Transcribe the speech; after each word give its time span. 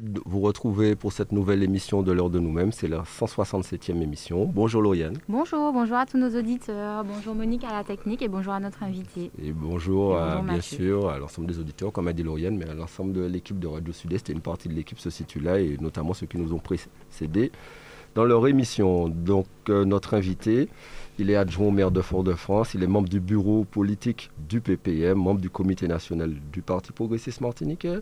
de 0.00 0.20
vous 0.24 0.40
retrouver 0.40 0.96
pour 0.96 1.12
cette 1.12 1.32
nouvelle 1.32 1.62
émission 1.62 2.02
de 2.02 2.12
l'heure 2.12 2.30
de 2.30 2.38
nous-mêmes. 2.38 2.72
C'est 2.72 2.88
la 2.88 3.02
167e 3.02 4.00
émission. 4.02 4.44
Bonjour 4.46 4.82
Lauriane. 4.82 5.16
Bonjour, 5.28 5.72
bonjour 5.72 5.96
à 5.96 6.06
tous 6.06 6.18
nos 6.18 6.36
auditeurs. 6.36 7.04
Bonjour 7.04 7.34
Monique 7.34 7.64
à 7.64 7.72
la 7.72 7.84
technique 7.84 8.22
et 8.22 8.28
bonjour 8.28 8.52
à 8.52 8.60
notre 8.60 8.82
invité. 8.82 9.30
Et 9.42 9.52
bonjour, 9.52 10.16
à, 10.18 10.42
bien 10.42 10.60
sûr 10.60 11.08
à 11.08 11.18
l'ensemble 11.18 11.46
des 11.48 11.58
auditeurs, 11.58 11.92
comme 11.92 12.08
a 12.08 12.12
dit 12.12 12.22
Lauriane, 12.22 12.56
mais 12.56 12.68
à 12.68 12.74
l'ensemble 12.74 13.12
de 13.12 13.22
l'équipe 13.22 13.58
de 13.58 13.66
Radio 13.66 13.92
Sud-Est. 13.92 14.30
Et 14.30 14.32
une 14.32 14.40
partie 14.40 14.68
de 14.68 14.74
l'équipe 14.74 14.98
se 14.98 15.10
situe 15.10 15.40
là, 15.40 15.60
et 15.60 15.76
notamment 15.80 16.14
ceux 16.14 16.26
qui 16.26 16.38
nous 16.38 16.52
ont 16.52 16.58
précédés 16.58 17.52
dans 18.14 18.24
leur 18.24 18.46
émission. 18.48 19.08
Donc 19.08 19.46
euh, 19.68 19.84
notre 19.84 20.14
invité, 20.14 20.68
il 21.18 21.30
est 21.30 21.36
adjoint 21.36 21.68
au 21.68 21.72
maire 21.72 21.90
de 21.90 22.00
Fort-de-France, 22.00 22.74
il 22.74 22.82
est 22.82 22.88
membre 22.88 23.08
du 23.08 23.20
bureau 23.20 23.64
politique 23.64 24.30
du 24.48 24.60
PPM, 24.60 25.18
membre 25.18 25.40
du 25.40 25.50
comité 25.50 25.86
national 25.86 26.34
du 26.52 26.62
Parti 26.62 26.92
progressiste 26.92 27.40
martiniquais 27.40 28.00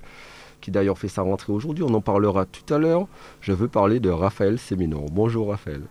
qui 0.62 0.70
d'ailleurs 0.70 0.96
fait 0.96 1.08
sa 1.08 1.20
rentrée 1.20 1.52
aujourd'hui. 1.52 1.84
On 1.84 1.92
en 1.92 2.00
parlera 2.00 2.46
tout 2.46 2.72
à 2.72 2.78
l'heure. 2.78 3.06
Je 3.42 3.52
veux 3.52 3.68
parler 3.68 4.00
de 4.00 4.08
Raphaël 4.08 4.58
Séminor. 4.58 5.06
Bonjour 5.10 5.50
Raphaël. 5.50 5.82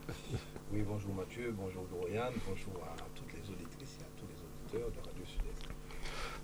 Oui, 0.73 0.79
bonjour 0.88 1.13
Mathieu, 1.13 1.53
bonjour 1.55 1.85
Dorian, 1.91 2.23
bonjour 2.48 2.81
à 2.81 2.95
toutes 3.13 3.34
les 3.34 3.53
auditrices 3.53 3.98
et 3.99 4.03
à 4.03 4.07
tous 4.17 4.26
les 4.26 4.77
auditeurs 4.79 4.89
de 4.89 5.05
Radio 5.05 5.23
Sud-Est. 5.26 5.67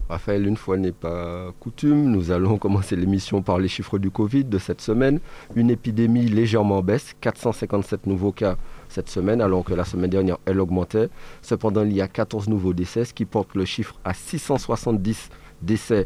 Raphaël, 0.10 0.46
une 0.46 0.58
fois 0.58 0.76
n'est 0.76 0.92
pas 0.92 1.54
coutume, 1.62 2.12
nous 2.12 2.30
allons 2.32 2.58
commencer 2.60 2.98
l'émission 2.98 3.42
par 3.42 3.58
les 3.58 3.70
chiffres 3.70 3.98
du 3.98 4.12
Covid 4.12 4.44
de 4.44 4.58
cette 4.58 4.82
semaine. 4.82 5.22
Une 5.56 5.70
épidémie 5.70 6.26
légèrement 6.26 6.82
baisse, 6.84 7.16
457 7.22 8.06
nouveaux 8.06 8.34
cas 8.34 8.58
cette 8.90 9.10
semaine, 9.10 9.40
alors 9.40 9.64
que 9.64 9.74
la 9.74 9.86
semaine 9.86 10.10
dernière, 10.10 10.40
elle 10.46 10.60
augmentait. 10.60 11.08
Cependant, 11.42 11.86
il 11.86 11.94
y 11.94 12.02
a 12.02 12.10
14 12.10 12.50
nouveaux 12.50 12.74
décès, 12.74 13.06
ce 13.06 13.14
qui 13.14 13.24
porte 13.24 13.56
le 13.56 13.64
chiffre 13.64 13.96
à 14.04 14.14
670 14.14 15.30
décès 15.62 16.06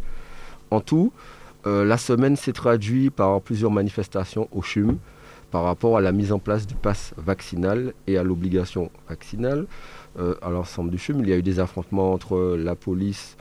en 0.70 0.80
tout. 0.80 1.12
Euh, 1.68 1.86
la 1.86 1.98
semaine 1.98 2.36
s'est 2.36 2.54
traduite 2.54 3.14
par 3.14 3.40
plusieurs 3.42 3.72
manifestations 3.72 4.48
au 4.52 4.62
CHUM 4.62 4.98
par 5.52 5.64
rapport 5.64 5.98
à 5.98 6.02
la 6.02 6.12
mise 6.12 6.32
en 6.32 6.40
place 6.40 6.66
du 6.66 6.76
pass 6.76 7.14
vaccinal 7.18 7.94
et 8.08 8.18
à 8.18 8.24
l'obligation 8.24 8.90
vaccinale. 9.08 9.68
Euh, 10.18 10.36
à 10.42 10.50
l'ensemble 10.50 10.90
du 10.90 10.98
CHUM, 10.98 11.20
il 11.20 11.30
y 11.30 11.34
a 11.34 11.38
eu 11.38 11.44
des 11.44 11.60
affrontements 11.60 12.14
entre 12.14 12.56
la 12.58 12.76
police 12.76 13.38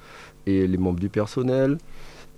et 0.46 0.66
les 0.66 0.76
membres 0.76 1.00
du 1.00 1.08
personnel, 1.08 1.78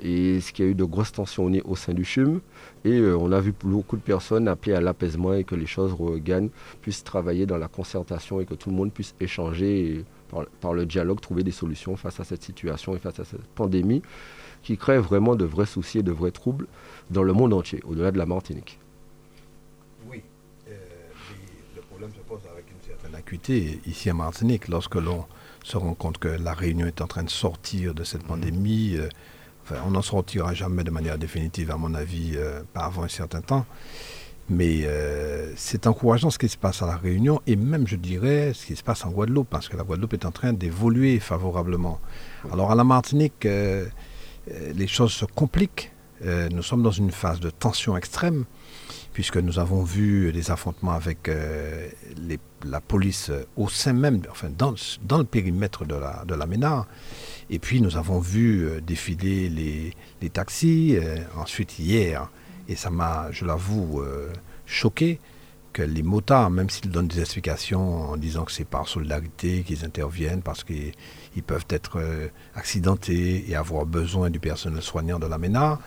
et 0.01 0.41
ce 0.41 0.53
qui 0.53 0.63
a 0.63 0.67
eu 0.67 0.75
de 0.75 0.85
grosses 0.85 1.13
tensions 1.13 1.51
au 1.65 1.75
sein 1.75 1.95
du 1.95 2.05
CHUM. 2.05 2.41
Et 2.85 2.99
euh, 2.99 3.17
on 3.17 3.33
a 3.33 3.41
vu 3.41 3.55
beaucoup 3.65 3.97
de 3.97 4.03
personnes 4.03 4.47
appeler 4.47 4.75
à 4.75 4.81
l'apaisement 4.81 5.33
et 5.33 5.45
que 5.45 5.55
les 5.55 5.67
choses 5.67 5.93
regagnent, 5.93 6.51
puissent 6.83 7.05
travailler 7.05 7.47
dans 7.47 7.59
la 7.59 7.69
concertation 7.69 8.41
et 8.41 8.45
que 8.45 8.55
tout 8.55 8.71
le 8.71 8.77
monde 8.77 8.93
puisse 8.93 9.15
échanger 9.21 10.05
par 10.61 10.73
le 10.73 10.87
dialogue, 10.87 11.21
trouver 11.21 11.43
des 11.43 11.51
solutions 11.51 11.95
face 11.97 12.19
à 12.21 12.25
cette 12.25 12.43
situation 12.43 12.95
et 12.95 12.99
face 12.99 13.21
à 13.21 13.25
cette 13.25 13.47
pandémie 13.55 14.03
qui 14.63 14.77
crée 14.77 14.99
vraiment 14.99 15.35
de 15.35 15.45
vrais 15.45 15.67
soucis 15.67 15.99
et 15.99 16.03
de 16.03 16.13
vrais 16.13 16.31
troubles 16.31 16.67
dans 17.11 17.23
le 17.23 17.33
monde 17.33 17.53
entier, 17.53 17.81
au-delà 17.85 18.11
de 18.11 18.19
la 18.19 18.27
Martinique. 18.27 18.79
Oui, 20.11 20.23
euh, 20.69 20.77
le 21.77 21.83
problème 21.83 22.11
se 22.15 22.21
pose 22.21 22.41
avec 22.51 22.67
une 22.71 22.89
certaine 22.89 23.15
acuité 23.15 23.81
ici 23.87 24.11
à 24.11 24.15
Martinique, 24.15 24.69
lorsque 24.69 24.95
l'on 24.95 25.25
se 25.65 25.77
rend 25.77 25.95
compte 25.95 26.19
que 26.19 26.29
la 26.29 26.55
Réunion 26.55 26.87
est 26.87 27.01
en 27.01 27.07
train 27.07 27.25
de 27.25 27.31
sortir 27.31 27.95
de 27.95 28.05
cette 28.05 28.25
pandémie. 28.25 28.97
Euh, 28.97 29.09
on 29.87 29.91
n'en 29.91 30.03
sortira 30.03 30.55
jamais 30.55 30.85
de 30.85 30.91
manière 30.91 31.19
définitive, 31.19 31.71
à 31.71 31.77
mon 31.77 31.95
avis, 31.95 32.33
euh, 32.35 32.63
pas 32.73 32.85
avant 32.85 33.05
un 33.05 33.09
certain 33.09 33.41
temps. 33.41 33.65
Mais 34.49 34.87
c'est 35.57 35.87
encourageant 35.87 36.29
ce 36.29 36.37
qui 36.37 36.49
se 36.49 36.59
passe 36.59 36.83
à 36.83 36.87
La 36.87 36.97
Réunion 36.97 37.41
et 37.47 37.57
même, 37.57 37.87
je 37.87 37.97
dirais, 37.97 38.53
ce 38.55 38.67
qui 38.67 38.77
se 38.77 38.83
passe 38.83 39.05
en 39.07 39.11
Guadeloupe, 39.11 39.49
parce 39.49 39.69
que 39.69 39.77
la 39.77 39.85
Guadeloupe 39.85 40.13
est 40.15 40.27
en 40.27 40.33
train 40.33 40.53
d'évoluer 40.53 41.21
favorablement. 41.21 42.01
Alors 42.53 42.71
à 42.71 42.75
la 42.75 42.85
Martinique, 42.85 43.47
euh, 43.47 43.87
les 44.47 44.87
choses 44.87 45.13
se 45.13 45.25
compliquent. 45.25 45.93
Euh, 46.25 46.49
nous 46.51 46.63
sommes 46.63 46.83
dans 46.83 46.93
une 46.93 47.11
phase 47.11 47.41
de 47.41 47.51
tension 47.51 47.97
extrême, 47.97 48.45
puisque 49.13 49.37
nous 49.37 49.59
avons 49.59 49.83
vu 49.83 50.33
des 50.33 50.51
affrontements 50.51 50.93
avec 50.93 51.29
euh, 51.29 51.89
la 52.65 52.81
police 52.81 53.31
au 53.57 53.69
sein 53.69 53.93
même, 53.93 54.23
enfin 54.31 54.49
dans, 54.57 54.75
le 55.19 55.25
périmètre 55.25 55.85
de 55.85 55.95
la, 55.95 56.25
de 56.27 56.35
la 56.35 56.47
MENA. 56.47 56.87
Et 57.51 57.59
puis 57.59 57.81
nous 57.81 57.97
avons 57.97 58.21
vu 58.21 58.81
défiler 58.87 59.49
les, 59.49 60.31
taxis, 60.31 60.97
ensuite 61.37 61.79
hier, 61.79 62.31
et 62.69 62.77
ça 62.77 62.91
m'a, 62.91 63.31
je 63.33 63.45
l'avoue, 63.45 64.03
choqué, 64.65 65.19
que 65.73 65.83
les 65.83 66.03
motards, 66.03 66.51
même 66.51 66.71
s'ils 66.71 66.91
donnent 66.91 67.09
des 67.09 67.21
explications 67.21 68.11
en 68.11 68.17
disant 68.17 68.45
que 68.45 68.53
c'est 68.53 68.65
par 68.65 68.89
solidarité 68.89 69.63
qu'ils 69.63 69.85
interviennent, 69.85 70.43
parce 70.43 70.65
qu'ils 70.65 71.43
peuvent 71.47 71.67
être 71.69 71.99
euh, 71.99 72.29
accidentés 72.55 73.45
et 73.49 73.57
avoir 73.57 73.87
besoin 73.87 74.31
du 74.31 74.41
personnel 74.41 74.83
soignant 74.83 75.19
de 75.19 75.27
la 75.27 75.39
MENA, 75.39 75.79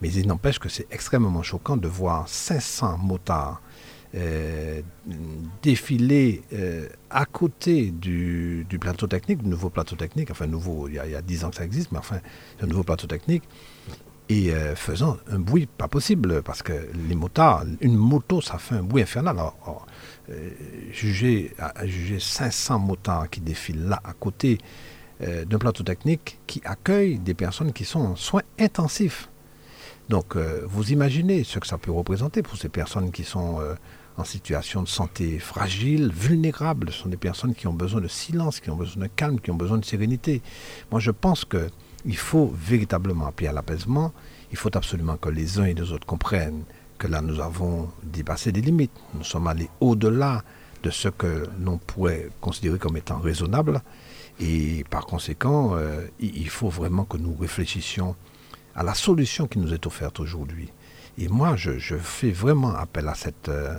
mais 0.00 0.12
il 0.12 0.26
n'empêche 0.26 0.58
que 0.58 0.68
c'est 0.68 0.86
extrêmement 0.90 1.42
choquant 1.42 1.76
de 1.76 1.88
voir 1.88 2.28
500 2.28 2.98
motards 2.98 3.60
euh, 4.14 4.82
défiler 5.62 6.42
euh, 6.52 6.86
à 7.08 7.24
côté 7.24 7.90
du, 7.90 8.66
plateau 8.78 9.06
technique, 9.06 9.42
du 9.42 9.48
nouveau 9.48 9.70
plateau 9.70 9.96
technique, 9.96 10.30
enfin 10.30 10.46
nouveau, 10.46 10.86
il 10.86 10.94
y, 10.94 10.98
a, 10.98 11.06
il 11.06 11.12
y 11.12 11.16
a 11.16 11.22
10 11.22 11.44
ans 11.44 11.50
que 11.50 11.56
ça 11.56 11.64
existe, 11.64 11.92
mais 11.92 11.98
enfin, 11.98 12.18
un 12.60 12.66
nouveau 12.66 12.82
plateau 12.82 13.06
technique, 13.06 13.42
et 14.32 14.50
euh, 14.52 14.74
faisant 14.74 15.18
un 15.30 15.38
bruit 15.38 15.66
pas 15.66 15.88
possible, 15.88 16.42
parce 16.42 16.62
que 16.62 16.72
les 17.08 17.14
motards, 17.14 17.64
une 17.80 17.96
moto, 17.96 18.40
ça 18.40 18.56
fait 18.56 18.76
un 18.76 18.82
bruit 18.82 19.02
infernal. 19.02 19.38
Alors, 19.38 19.86
euh, 20.30 20.50
juger, 20.90 21.54
juger 21.84 22.18
500 22.18 22.78
motards 22.78 23.28
qui 23.28 23.40
défilent 23.40 23.88
là 23.88 24.00
à 24.04 24.14
côté 24.14 24.58
euh, 25.22 25.44
d'un 25.44 25.58
plateau 25.58 25.82
technique 25.82 26.38
qui 26.46 26.62
accueille 26.64 27.18
des 27.18 27.34
personnes 27.34 27.72
qui 27.74 27.84
sont 27.84 28.00
en 28.00 28.16
soins 28.16 28.42
intensifs. 28.58 29.28
Donc, 30.08 30.36
vous 30.36 30.92
imaginez 30.92 31.42
ce 31.44 31.58
que 31.58 31.66
ça 31.66 31.78
peut 31.78 31.92
représenter 31.92 32.42
pour 32.42 32.58
ces 32.58 32.68
personnes 32.68 33.12
qui 33.12 33.24
sont 33.24 33.60
en 34.18 34.24
situation 34.24 34.82
de 34.82 34.88
santé 34.88 35.38
fragile, 35.38 36.10
vulnérables. 36.12 36.90
Ce 36.90 36.98
sont 36.98 37.08
des 37.08 37.16
personnes 37.16 37.54
qui 37.54 37.66
ont 37.66 37.72
besoin 37.72 38.00
de 38.00 38.08
silence, 38.08 38.60
qui 38.60 38.68
ont 38.68 38.76
besoin 38.76 39.04
de 39.04 39.10
calme, 39.14 39.40
qui 39.40 39.50
ont 39.50 39.56
besoin 39.56 39.78
de 39.78 39.84
sérénité. 39.84 40.42
Moi, 40.90 41.00
je 41.00 41.12
pense 41.12 41.46
que 41.46 41.70
il 42.04 42.16
faut 42.16 42.52
véritablement 42.54 43.26
appeler 43.26 43.48
à 43.48 43.52
l'apaisement. 43.52 44.12
Il 44.50 44.56
faut 44.56 44.76
absolument 44.76 45.16
que 45.16 45.28
les 45.28 45.58
uns 45.58 45.64
et 45.64 45.74
les 45.74 45.92
autres 45.92 46.06
comprennent 46.06 46.64
que 46.98 47.06
là, 47.06 47.20
nous 47.20 47.40
avons 47.40 47.90
dépassé 48.02 48.52
des 48.52 48.60
limites. 48.60 48.92
Nous 49.14 49.24
sommes 49.24 49.46
allés 49.46 49.68
au-delà 49.80 50.44
de 50.82 50.90
ce 50.90 51.08
que 51.08 51.48
l'on 51.60 51.78
pourrait 51.78 52.28
considérer 52.40 52.78
comme 52.78 52.96
étant 52.96 53.18
raisonnable. 53.18 53.82
Et 54.40 54.84
par 54.90 55.06
conséquent, 55.06 55.74
euh, 55.74 56.06
il 56.20 56.48
faut 56.48 56.68
vraiment 56.68 57.04
que 57.04 57.16
nous 57.16 57.34
réfléchissions 57.34 58.16
à 58.74 58.82
la 58.82 58.94
solution 58.94 59.46
qui 59.46 59.58
nous 59.58 59.72
est 59.72 59.86
offerte 59.86 60.20
aujourd'hui. 60.20 60.70
Et 61.18 61.28
moi, 61.28 61.56
je, 61.56 61.96
fais 61.96 62.30
vraiment 62.30 62.74
appel 62.74 63.06
à, 63.06 63.14
cette, 63.14 63.48
euh, 63.50 63.74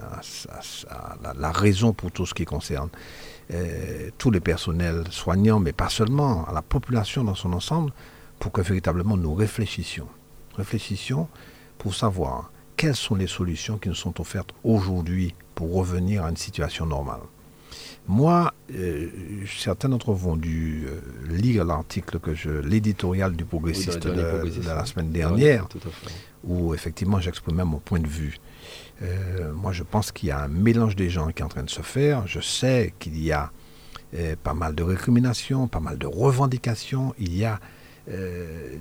la, 1.37 1.51
raison 1.51 1.91
pour 1.91 2.11
tout 2.11 2.25
ce 2.27 2.33
qui 2.33 2.45
concerne 2.45 2.89
euh, 3.53 4.09
tous 4.17 4.31
les 4.31 4.39
personnels 4.39 5.03
soignants, 5.11 5.59
mais 5.59 5.73
pas 5.73 5.89
seulement, 5.89 6.45
à 6.47 6.53
la 6.53 6.61
population 6.61 7.23
dans 7.23 7.35
son 7.35 7.53
ensemble, 7.53 7.91
pour 8.39 8.51
que 8.51 8.61
véritablement 8.61 9.17
nous 9.17 9.33
réfléchissions. 9.33 10.07
Réfléchissions 10.55 11.27
pour 11.77 11.95
savoir 11.95 12.51
quelles 12.77 12.95
sont 12.95 13.15
les 13.15 13.27
solutions 13.27 13.77
qui 13.77 13.89
nous 13.89 13.95
sont 13.95 14.19
offertes 14.19 14.53
aujourd'hui 14.63 15.33
pour 15.55 15.73
revenir 15.73 16.25
à 16.25 16.29
une 16.29 16.37
situation 16.37 16.85
normale. 16.85 17.21
Moi, 18.07 18.53
euh, 18.75 19.09
certains 19.47 19.87
d'entre 19.89 20.11
vous 20.11 20.31
ont 20.31 20.35
dû 20.35 20.85
euh, 20.87 20.99
lire 21.29 21.63
l'article 21.63 22.19
que 22.19 22.33
je, 22.33 22.49
l'éditorial 22.49 23.35
du 23.35 23.45
progressiste 23.45 24.07
de, 24.07 24.65
la 24.65 24.85
semaine 24.85 25.11
dernière, 25.11 25.67
où 26.43 26.73
effectivement 26.73 27.19
j'exprimais 27.21 27.63
mon 27.63 27.79
point 27.79 27.99
de 27.99 28.07
vue. 28.07 28.37
Euh, 29.03 29.51
moi, 29.53 29.71
je 29.71 29.83
pense 29.83 30.11
qu'il 30.11 30.29
y 30.29 30.31
a 30.31 30.41
un 30.41 30.47
mélange 30.47 30.95
des 30.95 31.09
gens 31.09 31.27
qui 31.31 31.41
est 31.41 31.45
en 31.45 31.49
train 31.49 31.63
de 31.63 31.69
se 31.69 31.81
faire. 31.81 32.25
Je 32.27 32.39
sais 32.39 32.93
qu'il 32.99 33.21
y 33.21 33.31
a 33.31 33.51
pas 34.43 34.53
mal 34.53 34.75
de 34.75 34.83
récriminations, 34.83 35.67
pas 35.67 35.79
mal 35.79 35.97
de 35.97 36.05
revendications. 36.05 37.15
Il 37.17 37.35
y 37.35 37.45
a 37.45 37.59
euh, 38.09 38.75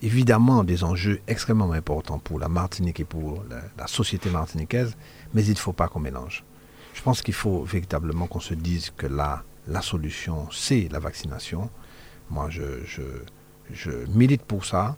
évidemment 0.00 0.64
des 0.64 0.82
enjeux 0.82 1.20
extrêmement 1.26 1.70
importants 1.72 2.18
pour 2.18 2.38
la 2.38 2.48
Martinique 2.48 3.00
et 3.00 3.04
pour 3.04 3.44
la, 3.50 3.86
société 3.86 4.30
martiniquaise, 4.30 4.96
mais 5.34 5.44
il 5.44 5.50
ne 5.50 5.56
faut 5.56 5.74
pas 5.74 5.88
qu'on 5.88 6.00
mélange. 6.00 6.42
Je 6.94 7.02
pense 7.02 7.20
qu'il 7.20 7.34
faut 7.34 7.64
véritablement 7.64 8.26
qu'on 8.26 8.40
se 8.40 8.54
dise 8.54 8.92
que 8.96 9.06
la, 9.06 9.44
la 9.68 9.82
solution, 9.82 10.48
c'est 10.50 10.88
la 10.90 10.98
vaccination. 11.00 11.68
Moi, 12.30 12.48
je, 12.48 12.62
milite 14.08 14.42
pour 14.42 14.64
ça, 14.64 14.96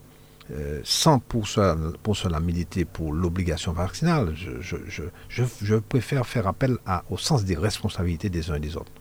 euh, 0.50 0.80
sans 0.82 1.18
pour 1.18 1.46
cela, 1.46 1.76
pour 2.02 2.16
cela 2.16 2.40
militer 2.40 2.84
pour 2.84 3.12
l'obligation 3.12 3.72
vaccinale. 3.72 4.34
Je, 4.60 5.74
préfère 5.76 6.26
faire 6.26 6.46
appel 6.46 6.76
au 7.10 7.18
sens 7.18 7.44
des 7.44 7.56
responsabilités 7.56 8.30
des 8.30 8.50
uns 8.50 8.54
et 8.54 8.60
des 8.60 8.76
autres, 8.76 8.92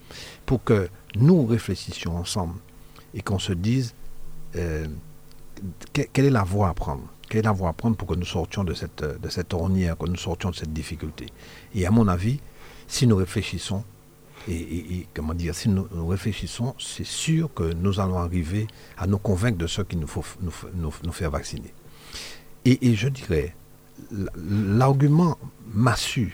pour 0.45 0.63
que 0.63 0.89
nous 1.15 1.45
réfléchissions 1.45 2.17
ensemble 2.17 2.55
et 3.13 3.21
qu'on 3.21 3.39
se 3.39 3.53
dise 3.53 3.93
euh, 4.55 4.87
quelle 5.93 6.25
est 6.25 6.29
la 6.29 6.43
voie 6.43 6.69
à 6.69 6.73
prendre 6.73 7.03
Quelle 7.29 7.39
est 7.39 7.43
la 7.43 7.51
voie 7.51 7.69
à 7.69 7.73
prendre 7.73 7.95
pour 7.95 8.07
que 8.07 8.15
nous 8.15 8.25
sortions 8.25 8.63
de 8.63 8.73
cette, 8.73 9.03
de 9.03 9.29
cette 9.29 9.53
ornière, 9.53 9.97
que 9.97 10.05
nous 10.05 10.17
sortions 10.17 10.49
de 10.49 10.55
cette 10.55 10.73
difficulté 10.73 11.27
Et 11.73 11.85
à 11.87 11.91
mon 11.91 12.07
avis, 12.07 12.39
si 12.87 13.07
nous 13.07 13.15
réfléchissons, 13.15 13.83
et, 14.49 15.07
comment 15.13 15.33
dire, 15.33 15.53
si 15.53 15.69
nous, 15.69 15.87
réfléchissons, 16.07 16.75
c'est 16.79 17.05
sûr 17.05 17.53
que 17.53 17.73
nous 17.73 17.99
allons 17.99 18.17
arriver 18.17 18.67
à 18.97 19.07
nous 19.07 19.17
convaincre 19.17 19.57
de 19.57 19.67
ce 19.67 19.81
qu'il 19.81 19.99
nous 19.99 20.07
faut 20.07 20.23
nous, 20.41 20.53
nous, 21.03 21.11
faire 21.11 21.31
vacciner. 21.31 21.73
Et, 22.65 22.95
je 22.95 23.09
dirais 23.09 23.55
l'argument 24.35 25.37
massu, 25.73 26.33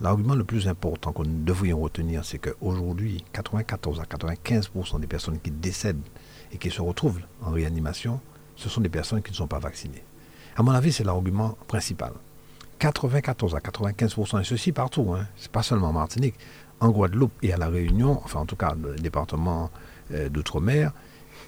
l'argument 0.00 0.34
le 0.34 0.44
plus 0.44 0.66
important 0.66 1.12
que 1.12 1.22
nous 1.22 1.44
devrions 1.44 1.80
retenir, 1.80 2.24
c'est 2.24 2.38
qu'aujourd'hui, 2.38 3.24
94 3.32 4.00
à 4.00 4.04
95% 4.04 5.00
des 5.00 5.06
personnes 5.06 5.38
qui 5.38 5.50
décèdent 5.50 6.02
et 6.52 6.58
qui 6.58 6.70
se 6.70 6.80
retrouvent 6.80 7.20
en 7.42 7.50
réanimation, 7.50 8.20
ce 8.56 8.68
sont 8.68 8.80
des 8.80 8.88
personnes 8.88 9.22
qui 9.22 9.30
ne 9.30 9.36
sont 9.36 9.46
pas 9.46 9.58
vaccinées. 9.58 10.04
À 10.56 10.62
mon 10.62 10.72
avis, 10.72 10.92
c'est 10.92 11.04
l'argument 11.04 11.56
principal. 11.66 12.12
94 12.78 13.54
à 13.54 13.58
95%, 13.60 14.40
et 14.40 14.44
ceci 14.44 14.72
partout, 14.72 15.14
hein, 15.14 15.26
c'est 15.36 15.52
pas 15.52 15.62
seulement 15.62 15.90
en 15.90 15.92
Martinique, 15.92 16.34
en 16.82 16.90
Guadeloupe 16.90 17.32
et 17.42 17.52
à 17.52 17.56
La 17.56 17.68
Réunion, 17.68 18.20
enfin 18.24 18.40
en 18.40 18.46
tout 18.46 18.56
cas 18.56 18.74
le 18.80 18.96
département 18.96 19.70
euh, 20.12 20.28
d'outre-mer, 20.28 20.92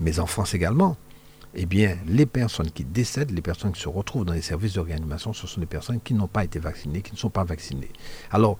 mais 0.00 0.18
en 0.20 0.26
France 0.26 0.54
également, 0.54 0.96
eh 1.54 1.66
bien, 1.66 1.96
les 2.06 2.26
personnes 2.26 2.70
qui 2.70 2.84
décèdent, 2.84 3.30
les 3.30 3.42
personnes 3.42 3.72
qui 3.72 3.80
se 3.80 3.88
retrouvent 3.88 4.24
dans 4.24 4.32
les 4.32 4.42
services 4.42 4.74
de 4.74 4.80
réanimation, 4.80 5.32
ce 5.32 5.46
sont 5.46 5.60
des 5.60 5.66
personnes 5.66 6.00
qui 6.00 6.14
n'ont 6.14 6.28
pas 6.28 6.44
été 6.44 6.58
vaccinées, 6.58 7.02
qui 7.02 7.12
ne 7.12 7.16
sont 7.18 7.30
pas 7.30 7.44
vaccinées. 7.44 7.92
Alors, 8.30 8.58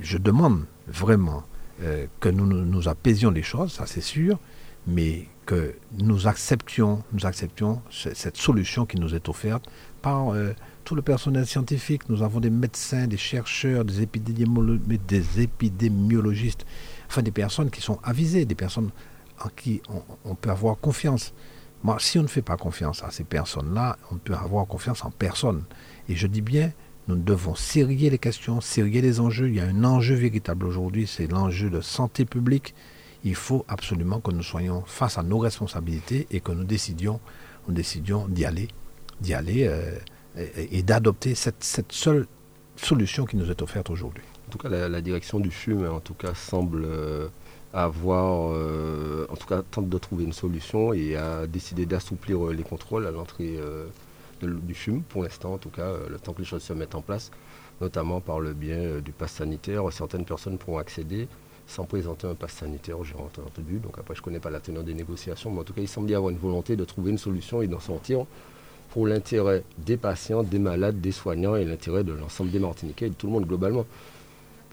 je 0.00 0.18
demande 0.18 0.64
vraiment 0.86 1.44
euh, 1.82 2.06
que 2.20 2.28
nous, 2.28 2.46
nous 2.46 2.88
apaisions 2.88 3.30
les 3.30 3.42
choses, 3.42 3.72
ça 3.72 3.86
c'est 3.86 4.02
sûr, 4.02 4.38
mais 4.86 5.28
que 5.44 5.74
nous 5.98 6.26
acceptions, 6.26 7.02
nous 7.12 7.26
acceptions 7.26 7.82
cette 7.90 8.36
solution 8.36 8.86
qui 8.86 8.98
nous 8.98 9.14
est 9.14 9.28
offerte 9.28 9.64
par 10.02 10.34
euh, 10.34 10.52
tout 10.86 10.94
le 10.94 11.02
personnel 11.02 11.44
scientifique. 11.46 12.08
Nous 12.08 12.22
avons 12.22 12.38
des 12.38 12.48
médecins, 12.48 13.08
des 13.08 13.16
chercheurs, 13.16 13.84
des, 13.84 14.06
des 14.06 15.42
épidémiologistes, 15.42 16.64
enfin 17.08 17.22
des 17.22 17.32
personnes 17.32 17.70
qui 17.70 17.82
sont 17.82 17.98
avisées, 18.04 18.46
des 18.46 18.54
personnes 18.54 18.90
en 19.44 19.48
qui 19.48 19.82
on, 20.24 20.34
peut 20.36 20.50
avoir 20.50 20.78
confiance. 20.78 21.34
Moi, 21.82 21.96
si 21.98 22.18
on 22.20 22.22
ne 22.22 22.28
fait 22.28 22.40
pas 22.40 22.56
confiance 22.56 23.02
à 23.02 23.10
ces 23.10 23.24
personnes-là, 23.24 23.98
on 24.10 24.14
ne 24.14 24.20
peut 24.20 24.34
avoir 24.34 24.66
confiance 24.66 25.04
en 25.04 25.10
personne. 25.10 25.64
Et 26.08 26.14
je 26.14 26.28
dis 26.28 26.40
bien, 26.40 26.72
nous 27.08 27.16
devons 27.16 27.56
sérier 27.56 28.08
les 28.08 28.18
questions, 28.18 28.60
sérier 28.60 29.02
les 29.02 29.18
enjeux. 29.18 29.48
Il 29.48 29.56
y 29.56 29.60
a 29.60 29.66
un 29.66 29.84
enjeu 29.84 30.14
véritable 30.14 30.66
aujourd'hui, 30.66 31.08
c'est 31.08 31.26
l'enjeu 31.26 31.68
de 31.68 31.80
santé 31.80 32.24
publique. 32.24 32.74
Il 33.24 33.34
faut 33.34 33.64
absolument 33.66 34.20
que 34.20 34.30
nous 34.30 34.44
soyons 34.44 34.84
face 34.86 35.18
à 35.18 35.24
nos 35.24 35.38
responsabilités 35.38 36.28
et 36.30 36.38
que 36.38 36.52
nous 36.52 36.64
décidions, 36.64 37.20
nous 37.66 37.74
décidions 37.74 38.28
d'y 38.28 38.44
aller, 38.44 38.68
d'y 39.20 39.34
aller 39.34 39.66
euh, 39.66 39.98
et, 40.36 40.82
d'adopter 40.82 41.34
cette, 41.34 41.62
seule 41.90 42.26
solution 42.76 43.24
qui 43.24 43.36
nous 43.36 43.50
est 43.50 43.62
offerte 43.62 43.90
aujourd'hui. 43.90 44.24
En 44.48 44.50
tout 44.50 44.58
cas, 44.58 44.68
la, 44.68 45.00
direction 45.00 45.40
du 45.40 45.50
CHUM, 45.50 45.86
en 45.88 46.00
tout 46.00 46.14
cas, 46.14 46.34
semble 46.34 46.84
euh, 46.84 47.28
avoir, 47.72 48.52
euh, 48.52 49.26
en 49.30 49.36
tout 49.36 49.46
cas, 49.46 49.62
tente 49.62 49.88
de 49.88 49.98
trouver 49.98 50.24
une 50.24 50.32
solution 50.32 50.92
et 50.92 51.16
a 51.16 51.46
décidé 51.46 51.86
d'assouplir 51.86 52.46
euh, 52.46 52.52
les 52.52 52.62
contrôles 52.62 53.06
à 53.06 53.10
l'entrée 53.10 53.58
du 54.42 54.74
CHUM, 54.74 55.02
pour 55.02 55.22
l'instant, 55.22 55.54
en 55.54 55.58
tout 55.58 55.70
cas, 55.70 55.92
le 56.08 56.18
temps 56.18 56.32
que 56.32 56.40
les 56.40 56.44
choses 56.44 56.62
se 56.62 56.72
mettent 56.72 56.94
en 56.94 57.00
place, 57.00 57.30
notamment 57.80 58.20
par 58.20 58.38
le 58.38 58.52
biais 58.52 59.00
du 59.00 59.12
pass 59.12 59.32
sanitaire. 59.32 59.82
Certaines 59.90 60.24
personnes 60.24 60.58
pourront 60.58 60.78
accéder 60.78 61.28
sans 61.66 61.84
présenter 61.84 62.28
un 62.28 62.34
pass 62.34 62.52
sanitaire, 62.52 63.02
j'ai 63.02 63.16
entendu. 63.16 63.78
Donc 63.78 63.98
après, 63.98 64.14
je 64.14 64.20
ne 64.20 64.24
connais 64.24 64.38
pas 64.38 64.50
la 64.50 64.60
teneur 64.60 64.84
des 64.84 64.94
négociations, 64.94 65.50
mais 65.50 65.60
en 65.60 65.64
tout 65.64 65.72
cas, 65.72 65.80
il 65.80 65.88
semble 65.88 66.08
y 66.10 66.14
avoir 66.14 66.30
une 66.30 66.38
volonté 66.38 66.76
de 66.76 66.84
trouver 66.84 67.10
une 67.10 67.18
solution 67.18 67.62
et 67.62 67.66
d'en 67.66 67.80
sortir 67.80 68.26
pour 68.90 69.06
l'intérêt 69.06 69.64
des 69.78 69.96
patients, 69.96 70.42
des 70.42 70.58
malades, 70.58 71.00
des 71.00 71.12
soignants 71.12 71.56
et 71.56 71.64
l'intérêt 71.64 72.04
de 72.04 72.12
l'ensemble 72.12 72.50
des 72.50 72.58
Martiniquais 72.58 73.06
et 73.06 73.10
de 73.10 73.14
tout 73.14 73.26
le 73.26 73.32
monde 73.32 73.46
globalement. 73.46 73.84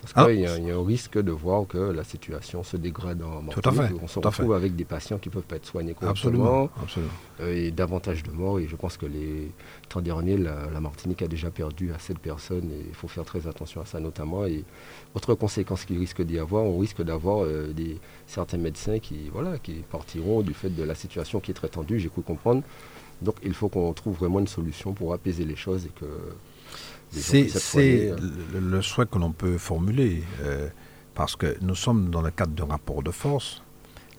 Parce 0.04 0.13
ah. 0.18 0.25
qu'il 0.25 0.42
y, 0.42 0.45
a 0.45 0.51
un 0.51 0.86
risque 0.86 1.18
de 1.18 1.31
voir 1.31 1.65
que 1.65 1.77
la 1.77 2.04
situation 2.04 2.62
se 2.62 2.75
dégrade 2.75 3.21
en 3.24 3.42
Martinique. 3.42 4.01
On 4.01 4.07
se 4.07 4.19
retrouve 4.19 4.54
avec 4.54 4.75
des 4.75 4.83
patients 4.83 5.18
qui 5.18 5.30
ne 5.30 5.33
peuvent 5.33 5.44
pas 5.44 5.56
être 5.56 5.65
soignés 5.65 5.94
correctement. 5.94 6.69
Euh, 7.39 7.56
et 7.56 7.71
davantage 7.71 8.21
de 8.21 8.31
morts. 8.31 8.60
Et 8.60 8.68
je 8.68 8.75
pense 8.75 8.98
que 8.98 9.06
les 9.06 9.50
temps 9.88 10.01
derniers, 10.01 10.38
la, 10.38 10.80
Martinique 10.81 11.21
a 11.21 11.27
déjà 11.30 11.50
perdu 11.51 11.94
assez 11.94 12.13
de 12.13 12.19
personnes. 12.19 12.69
Et 12.69 12.86
il 12.89 12.94
faut 12.94 13.07
faire 13.07 13.24
très 13.24 13.48
attention 13.48 13.80
à 13.80 13.86
ça 13.86 14.01
notamment. 14.01 14.45
Et 14.45 14.65
autre 15.15 15.36
conséquence 15.36 15.86
qu'il 15.86 15.98
risque 15.98 16.21
d'y 16.21 16.38
avoir, 16.38 16.63
on 16.63 16.80
risque 16.80 17.01
d'avoir 17.01 17.45
euh, 17.45 17.71
des, 17.71 17.98
certains 18.27 18.57
médecins 18.57 19.00
qui, 19.00 19.30
voilà, 19.31 19.57
qui 19.57 19.86
partiront 19.89 20.42
du 20.42 20.54
fait 20.54 20.69
de 20.69 20.83
la 20.83 20.95
situation 20.95 21.39
qui 21.39 21.51
est 21.51 21.56
très 21.56 21.69
tendue, 21.69 22.01
j'ai 22.01 22.10
cru 22.10 22.24
comprendre. 22.24 22.62
Donc 23.21 23.36
il 23.44 23.54
faut 23.54 23.69
qu'on 23.69 23.94
trouve 23.94 24.18
vraiment 24.18 24.39
une 24.39 24.48
solution 24.48 24.94
pour 24.94 25.13
apaiser 25.13 25.45
les 25.45 25.56
choses 25.56 25.86
et 25.86 25.89
que 25.89 26.06
c'est 27.12 28.10
euh. 28.10 28.18
le, 28.60 28.81
souhait 28.81 29.06
que 29.06 29.18
l'on 29.18 29.31
peut 29.31 29.57
formuler, 29.57 30.24
euh, 30.42 30.68
parce 31.13 31.36
que 31.36 31.57
nous 31.62 31.75
sommes 31.75 32.10
dans 32.10 32.21
le 32.21 32.31
cadre 32.31 32.54
d'un 32.54 32.65
rapport 32.65 33.04
de 33.04 33.12
force. 33.12 33.62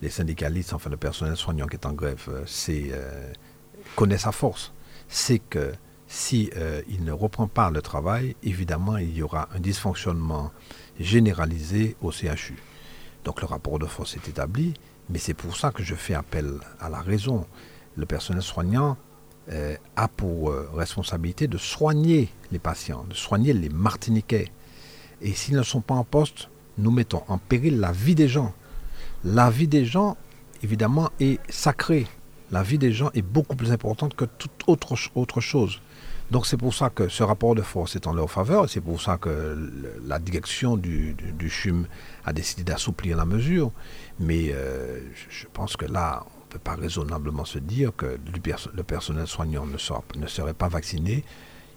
Les 0.01 0.11
syndicalistes, 0.11 0.73
enfin 0.73 0.91
le 0.91 0.97
personnel 0.97 1.37
soignant 1.37 1.67
qui 1.67 1.77
est 1.77 1.87
en 1.87 1.93
grève, 1.93 2.25
euh, 2.29 2.43
c'est, 2.47 2.93
connaît 3.97 4.19
sa 4.19 4.33
force. 4.33 4.73
C'est 5.09 5.39
que 5.39 5.73
si 6.07 6.51
il 6.89 7.05
ne 7.05 7.13
reprend 7.13 7.49
pas 7.49 7.71
le 7.71 7.83
travail, 7.83 8.37
évidemment, 8.43 8.97
il 8.99 9.17
y 9.17 9.23
aura 9.23 9.49
un 9.55 9.61
dysfonctionnement 9.61 10.53
généralisé 11.01 11.97
au 12.01 12.13
CHU. 12.13 12.57
Donc 13.25 13.41
le 13.41 13.47
rapport 13.47 13.79
de 13.79 13.87
force 13.87 14.15
est 14.17 14.29
établi, 14.29 14.75
mais 15.09 15.19
c'est 15.19 15.35
pour 15.35 15.57
ça 15.57 15.71
que 15.71 15.83
je 15.83 15.95
fais 15.95 16.15
appel 16.15 16.61
à 16.79 16.89
la 16.89 17.01
raison. 17.01 17.47
Le 17.97 18.07
personnel 18.07 18.43
soignant 18.43 18.97
euh, 19.53 19.77
a 19.97 20.09
pour 20.09 20.51
euh, 20.51 20.71
responsabilité 20.73 21.49
de 21.49 21.59
soigner 21.59 22.31
les 22.51 22.59
patients, 22.59 23.05
de 23.09 23.15
soigner 23.15 23.53
les 23.53 23.69
Martiniquais. 23.69 24.49
Et 25.21 25.33
s'ils 25.33 25.57
ne 25.57 25.63
sont 25.63 25.83
pas 25.83 25.95
en 25.95 26.05
poste, 26.05 26.49
nous 26.79 26.91
mettons 26.91 27.23
en 27.29 27.37
péril 27.39 27.79
la 27.79 27.93
vie 27.93 28.15
des 28.15 28.27
gens. 28.27 28.55
La 29.23 29.51
vie 29.51 29.69
des 29.69 29.85
gens, 29.85 30.17
évidemment, 30.63 31.11
est 31.21 31.39
sacrée. 31.51 32.07
La 32.51 32.63
vie 32.63 32.79
des 32.79 32.93
gens 32.93 33.11
est 33.15 33.23
beaucoup 33.23 33.55
plus 33.55 33.71
importante 33.71 34.15
que 34.15 34.25
toute 34.25 34.65
autre, 34.67 35.41
chose. 35.41 35.81
Donc 36.31 36.47
c'est 36.47 36.57
pour 36.57 36.73
ça 36.73 36.89
que 36.89 37.09
ce 37.09 37.23
rapport 37.23 37.55
de 37.55 37.63
force 37.63 37.97
est 37.97 38.07
en 38.07 38.15
leur 38.15 38.31
faveur, 38.31 38.69
c'est 38.71 38.81
pour 38.81 39.03
ça 39.03 39.19
que 39.19 39.59
la 40.07 40.19
direction 40.19 40.77
du, 40.77 41.17
CHUM 41.49 41.87
a 42.25 42.33
décidé 42.33 42.65
d'assouplir 42.65 43.17
la 43.17 43.27
mesure. 43.27 43.73
Mais 44.21 44.53
euh, 44.53 45.01
je 45.29 45.47
pense 45.53 45.77
que 45.77 45.85
là, 45.85 46.25
pas 46.59 46.75
raisonnablement 46.75 47.45
se 47.45 47.59
dire 47.59 47.93
que 47.97 48.19
le 48.77 48.83
personnel 48.83 49.27
soignant 49.27 49.67
ne, 49.67 49.77
ne 50.21 50.27
serait 50.27 50.55
pas 50.55 50.69
vacciné, 50.69 51.25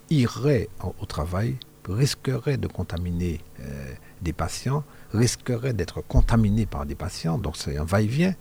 irait 0.10 0.70
au 1.00 1.06
travail, 1.06 1.58
risquerait 1.88 2.58
de 2.58 2.68
contaminer 2.68 3.42
euh, 3.62 3.94
des 4.22 4.34
patients, 4.34 4.84
risquerait 5.14 5.74
d'être 5.74 6.02
contaminé 6.02 6.66
par 6.66 6.86
des 6.86 6.96
patients, 6.96 7.38
donc 7.38 7.58
c'est 7.58 7.78
un 7.78 7.86
va-et-vient, 7.86 8.34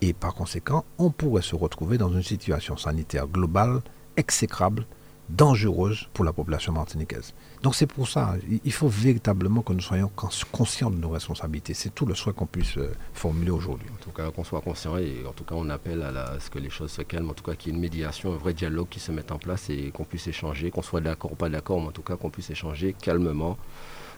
et 0.00 0.12
par 0.12 0.34
conséquent, 0.34 0.84
on 0.98 1.10
pourrait 1.10 1.42
se 1.42 1.56
retrouver 1.56 1.98
dans 1.98 2.12
une 2.12 2.22
situation 2.22 2.76
sanitaire 2.76 3.26
globale 3.26 3.80
exécrable 4.16 4.86
dangereuse 5.28 6.08
pour 6.12 6.24
la 6.24 6.32
population 6.32 6.72
martiniquaise. 6.72 7.34
Donc 7.64 7.74
c'est 7.74 7.86
pour 7.86 8.06
ça, 8.06 8.34
il 8.62 8.72
faut 8.72 8.88
véritablement 8.88 9.62
que 9.62 9.72
nous 9.72 9.80
soyons 9.80 10.10
conscients 10.52 10.90
de 10.90 10.98
nos 10.98 11.08
responsabilités. 11.08 11.72
C'est 11.72 11.94
tout 11.94 12.04
le 12.04 12.14
souhait 12.14 12.34
qu'on 12.34 12.44
puisse 12.44 12.76
euh, 12.76 12.92
formuler 13.14 13.50
aujourd'hui. 13.50 13.88
En 13.90 14.04
tout 14.04 14.10
cas, 14.10 14.30
qu'on 14.30 14.44
soit 14.44 14.60
conscient 14.60 14.98
et 14.98 15.24
en 15.26 15.32
tout 15.32 15.44
cas 15.44 15.54
on 15.56 15.70
appelle 15.70 16.02
à, 16.02 16.38
ce 16.40 16.50
que 16.50 16.58
les 16.58 16.68
choses 16.68 16.90
se 16.90 17.00
calment, 17.00 17.30
en 17.30 17.32
tout 17.32 17.42
cas 17.42 17.54
qu'il 17.54 17.72
y 17.72 17.74
ait 17.74 17.76
une 17.76 17.80
médiation, 17.80 18.34
un 18.34 18.36
vrai 18.36 18.52
dialogue 18.52 18.88
qui 18.90 19.00
se 19.00 19.12
mette 19.12 19.32
en 19.32 19.38
place 19.38 19.70
et 19.70 19.90
qu'on 19.92 20.04
puisse 20.04 20.26
échanger, 20.26 20.70
qu'on 20.70 20.82
soit 20.82 21.00
d'accord 21.00 21.32
ou 21.32 21.36
pas 21.36 21.48
d'accord, 21.48 21.80
mais 21.80 21.86
en 21.86 21.92
tout 21.92 22.02
cas 22.02 22.16
qu'on 22.16 22.28
puisse 22.28 22.50
échanger 22.50 22.94
calmement 23.00 23.56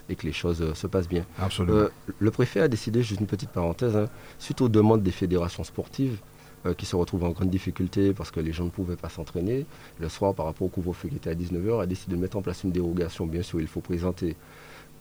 et 0.09 0.17
que 0.17 0.27
les 0.27 0.33
choses 0.33 0.61
euh, 0.61 0.75
se 0.75 0.89
passent 0.89 1.09
bien. 1.09 1.25
Absolument. 1.39 1.79
Euh, 1.79 1.89
le 2.19 2.31
préfet 2.33 2.63
a 2.63 2.67
décidé, 2.67 3.05
juste 3.05 3.21
une 3.21 3.29
petite 3.29 3.51
parenthèse, 3.51 3.95
hein, 3.95 4.07
suite 4.41 4.61
aux 4.61 4.69
demandes 4.69 5.05
des 5.05 5.13
fédérations 5.13 5.63
sportives, 5.63 6.19
euh, 6.67 6.75
qui 6.75 6.87
se 6.87 6.97
retrouvent 6.97 7.25
en 7.25 7.31
grande 7.31 7.51
difficulté 7.51 8.13
parce 8.13 8.31
que 8.31 8.41
les 8.41 8.53
gens 8.53 8.65
ne 8.65 8.71
pouvaient 8.71 8.97
pas 8.97 9.09
s'entraîner. 9.09 9.67
Le 9.99 10.09
soir, 10.09 10.35
par 10.35 10.47
rapport 10.47 10.67
au 10.67 10.71
couvre-feu 10.71 11.09
qui 11.09 11.17
était 11.17 11.31
à 11.31 11.35
19h, 11.35 11.83
a 11.83 11.87
décidé 11.87 12.17
de 12.17 12.21
mettre 12.21 12.37
en 12.37 12.43
place 12.43 12.65
une 12.65 12.73
dérogation. 12.73 13.27
Bien 13.27 13.43
sûr, 13.43 13.61
il 13.61 13.67
faut 13.67 13.81
présenter 13.81 14.37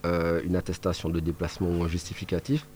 euh, 0.04 0.40
une 0.44 0.56
attestation 0.56 1.08
de 1.08 1.18
déplacement 1.20 1.68
ou 1.68 1.82
un 1.82 1.88
justificatif. 1.88 2.66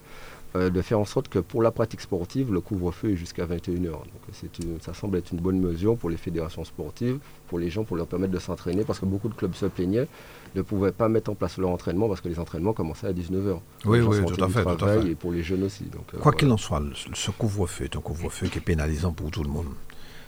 Euh, 0.56 0.68
de 0.68 0.82
faire 0.82 0.98
en 0.98 1.04
sorte 1.04 1.28
que 1.28 1.38
pour 1.38 1.62
la 1.62 1.70
pratique 1.70 2.00
sportive, 2.00 2.52
le 2.52 2.60
couvre-feu 2.60 3.12
est 3.12 3.16
jusqu'à 3.16 3.46
21h. 3.46 3.92
Donc 3.92 4.80
ça 4.80 4.92
semble 4.94 5.18
être 5.18 5.30
une 5.30 5.38
bonne 5.38 5.60
mesure 5.60 5.96
pour 5.96 6.10
les 6.10 6.16
fédérations 6.16 6.64
sportives, 6.64 7.18
pour 7.46 7.60
les 7.60 7.70
gens, 7.70 7.84
pour 7.84 7.96
leur 7.96 8.08
permettre 8.08 8.32
de 8.32 8.38
s'entraîner, 8.40 8.82
parce 8.82 8.98
que 8.98 9.06
beaucoup 9.06 9.28
de 9.28 9.34
clubs 9.34 9.54
se 9.54 9.66
plaignaient, 9.66 10.08
ne 10.56 10.62
pouvaient 10.62 10.90
pas 10.90 11.08
mettre 11.08 11.30
en 11.30 11.36
place 11.36 11.56
leur 11.56 11.70
entraînement 11.70 12.08
parce 12.08 12.20
que 12.20 12.28
les 12.28 12.40
entraînements 12.40 12.72
commençaient 12.72 13.06
à 13.06 13.12
19h. 13.12 13.60
Oui, 13.84 14.00
oui, 14.00 14.24
tout 14.26 14.42
à, 14.42 14.48
fait, 14.48 14.64
tout 14.64 14.84
à, 14.84 15.00
fait, 15.00 15.10
Et 15.10 15.14
pour 15.14 15.30
les 15.30 15.44
jeunes 15.44 15.62
aussi. 15.62 15.84
Euh, 16.14 16.18
Quoi 16.18 16.32
qu'il 16.32 16.50
en 16.50 16.56
soit, 16.56 16.82
ce 17.14 17.30
couvre-feu 17.30 17.84
est 17.84 17.96
un 17.96 18.00
couvre-feu 18.00 18.48
qui 18.48 18.58
est 18.58 18.62
pénalisant 18.62 19.12
pour 19.12 19.30
tout 19.30 19.44
le 19.44 19.50
monde. 19.50 19.68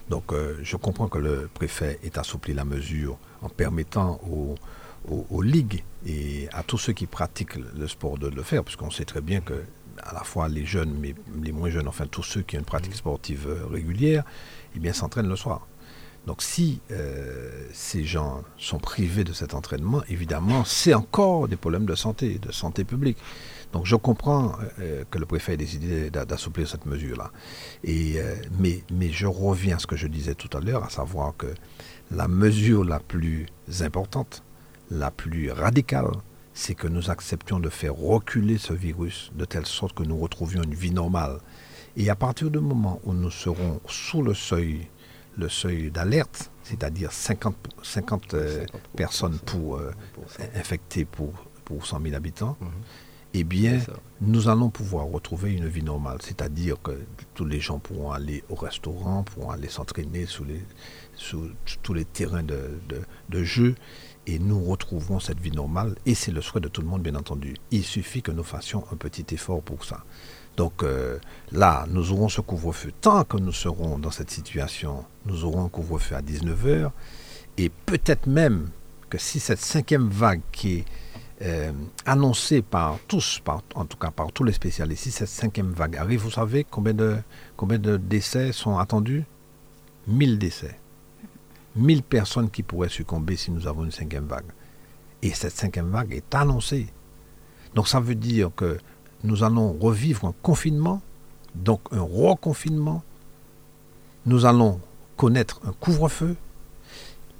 Donc 0.08 0.32
euh, 0.32 0.56
je 0.62 0.76
comprends 0.76 1.08
que 1.08 1.18
le 1.18 1.50
préfet 1.52 1.98
ait 2.04 2.16
assoupli 2.16 2.54
la 2.54 2.64
mesure 2.64 3.18
en 3.40 3.48
permettant 3.48 4.20
aux, 4.30 4.54
aux 5.08 5.42
ligues 5.42 5.82
et 6.06 6.48
à 6.52 6.62
tous 6.62 6.78
ceux 6.78 6.92
qui 6.92 7.06
pratiquent 7.06 7.56
le 7.56 7.88
sport 7.88 8.18
de 8.18 8.28
le 8.28 8.42
faire, 8.44 8.62
puisqu'on 8.62 8.90
sait 8.90 9.04
très 9.04 9.20
bien 9.20 9.40
que 9.40 9.54
à 10.02 10.14
la 10.14 10.24
fois 10.24 10.48
les 10.48 10.64
jeunes, 10.64 10.94
mais 11.00 11.14
les 11.42 11.52
moins 11.52 11.70
jeunes, 11.70 11.88
enfin 11.88 12.06
tous 12.06 12.22
ceux 12.22 12.42
qui 12.42 12.56
ont 12.56 12.60
une 12.60 12.64
pratique 12.64 12.94
sportive 12.94 13.46
euh, 13.48 13.66
régulière, 13.66 14.24
eh 14.74 14.78
bien 14.78 14.92
s'entraînent 14.92 15.28
le 15.28 15.36
soir. 15.36 15.66
Donc 16.26 16.40
si 16.40 16.80
euh, 16.92 17.66
ces 17.72 18.04
gens 18.04 18.42
sont 18.56 18.78
privés 18.78 19.24
de 19.24 19.32
cet 19.32 19.54
entraînement, 19.54 20.02
évidemment, 20.08 20.64
c'est 20.64 20.94
encore 20.94 21.48
des 21.48 21.56
problèmes 21.56 21.86
de 21.86 21.96
santé, 21.96 22.38
de 22.38 22.52
santé 22.52 22.84
publique. 22.84 23.18
Donc 23.72 23.86
je 23.86 23.96
comprends 23.96 24.56
euh, 24.78 25.02
que 25.10 25.18
le 25.18 25.26
préfet 25.26 25.54
ait 25.54 25.56
décidé 25.56 26.10
d'assouplir 26.10 26.68
cette 26.68 26.86
mesure-là. 26.86 27.32
mais, 27.84 28.84
mais 28.92 29.08
je 29.10 29.26
reviens 29.26 29.76
à 29.76 29.78
ce 29.78 29.86
que 29.86 29.96
je 29.96 30.06
disais 30.06 30.34
tout 30.34 30.56
à 30.56 30.60
l'heure, 30.60 30.84
à 30.84 30.90
savoir 30.90 31.36
que 31.36 31.48
la 32.12 32.28
mesure 32.28 32.84
la 32.84 33.00
plus 33.00 33.46
importante, 33.80 34.44
la 34.90 35.10
plus 35.10 35.50
radicale, 35.50 36.10
c'est 36.54 36.74
que 36.74 36.86
nous 36.86 37.10
acceptions 37.10 37.60
de 37.60 37.68
faire 37.68 37.94
reculer 37.94 38.58
ce 38.58 38.72
virus 38.72 39.30
de 39.34 39.44
telle 39.44 39.66
sorte 39.66 39.94
que 39.94 40.02
nous 40.02 40.18
retrouvions 40.18 40.62
une 40.62 40.74
vie 40.74 40.90
normale. 40.90 41.38
Et 41.96 42.10
à 42.10 42.16
partir 42.16 42.50
du 42.50 42.58
moment 42.58 43.00
où 43.04 43.12
nous 43.12 43.30
serons 43.30 43.80
sous 43.86 44.22
le 44.22 44.34
seuil, 44.34 44.88
le 45.36 45.48
seuil 45.48 45.90
d'alerte, 45.90 46.50
c'est-à-dire 46.62 47.12
50, 47.12 47.54
50, 47.82 48.34
euh, 48.34 48.64
personnes 48.96 49.38
pour, 49.44 49.76
euh, 49.76 49.90
infectées 50.54 51.04
pour, 51.04 51.32
pour 51.64 51.86
100 51.86 52.00
000 52.02 52.14
habitants, 52.14 52.56
mhm. 52.60 52.70
eh 53.34 53.44
bien, 53.44 53.80
nous 54.20 54.48
allons 54.48 54.70
pouvoir 54.70 55.06
retrouver 55.06 55.52
une 55.52 55.68
vie 55.68 55.82
normale. 55.82 56.18
C'est-à-dire 56.22 56.80
que 56.80 56.98
tous 57.34 57.44
les 57.44 57.60
gens 57.60 57.78
pourront 57.78 58.12
aller 58.12 58.44
au 58.48 58.54
restaurant, 58.54 59.22
pourront 59.22 59.50
aller 59.50 59.68
s'entraîner 59.68 60.26
sous, 60.26 60.44
les, 60.44 60.62
sous 61.14 61.50
tous 61.82 61.94
les 61.94 62.04
terrains 62.04 62.42
de, 62.42 62.78
de, 62.88 63.02
de 63.28 63.42
jeu 63.42 63.74
et 64.26 64.38
nous 64.38 64.62
retrouverons 64.62 65.20
cette 65.20 65.40
vie 65.40 65.50
normale. 65.50 65.96
Et 66.06 66.14
c'est 66.14 66.30
le 66.30 66.40
souhait 66.40 66.60
de 66.60 66.68
tout 66.68 66.80
le 66.80 66.86
monde, 66.86 67.02
bien 67.02 67.14
entendu. 67.14 67.54
Il 67.70 67.84
suffit 67.84 68.22
que 68.22 68.30
nous 68.30 68.44
fassions 68.44 68.84
un 68.92 68.96
petit 68.96 69.26
effort 69.34 69.62
pour 69.62 69.84
ça. 69.84 70.04
Donc 70.56 70.82
euh, 70.82 71.18
là, 71.50 71.86
nous 71.88 72.12
aurons 72.12 72.28
ce 72.28 72.40
couvre-feu. 72.40 72.92
Tant 73.00 73.24
que 73.24 73.36
nous 73.36 73.52
serons 73.52 73.98
dans 73.98 74.10
cette 74.10 74.30
situation, 74.30 75.04
nous 75.26 75.44
aurons 75.44 75.64
un 75.64 75.68
couvre-feu 75.68 76.14
à 76.14 76.20
19h. 76.20 76.90
Et 77.58 77.68
peut-être 77.68 78.26
même 78.26 78.70
que 79.10 79.18
si 79.18 79.40
cette 79.40 79.60
cinquième 79.60 80.08
vague 80.08 80.40
qui 80.52 80.78
est 80.78 80.84
euh, 81.42 81.72
annoncée 82.06 82.62
par 82.62 82.98
tous, 83.08 83.42
en 83.74 83.84
tout 83.84 83.96
cas 83.96 84.10
par 84.10 84.30
tous 84.32 84.44
les 84.44 84.52
spécialistes, 84.52 85.04
si 85.04 85.10
cette 85.10 85.28
cinquième 85.28 85.72
vague 85.72 85.96
arrive, 85.96 86.20
vous 86.20 86.30
savez 86.30 86.64
combien 86.68 86.94
de, 86.94 87.16
combien 87.56 87.78
de 87.78 87.96
décès 87.96 88.52
sont 88.52 88.78
attendus? 88.78 89.24
1000 90.06 90.38
décès. 90.38 90.78
1000 91.76 92.02
personnes 92.02 92.50
qui 92.50 92.62
pourraient 92.62 92.88
succomber 92.88 93.36
si 93.36 93.50
nous 93.50 93.66
avons 93.66 93.84
une 93.84 93.92
cinquième 93.92 94.26
vague. 94.26 94.50
Et 95.22 95.30
cette 95.30 95.56
cinquième 95.56 95.90
vague 95.90 96.12
est 96.12 96.34
annoncée. 96.34 96.86
Donc 97.74 97.88
ça 97.88 98.00
veut 98.00 98.14
dire 98.14 98.50
que 98.54 98.78
nous 99.24 99.44
allons 99.44 99.72
revivre 99.72 100.26
un 100.26 100.34
confinement, 100.42 101.00
donc 101.54 101.80
un 101.92 102.02
reconfinement. 102.02 103.02
Nous 104.26 104.44
allons 104.44 104.80
connaître 105.16 105.60
un 105.64 105.72
couvre-feu. 105.72 106.36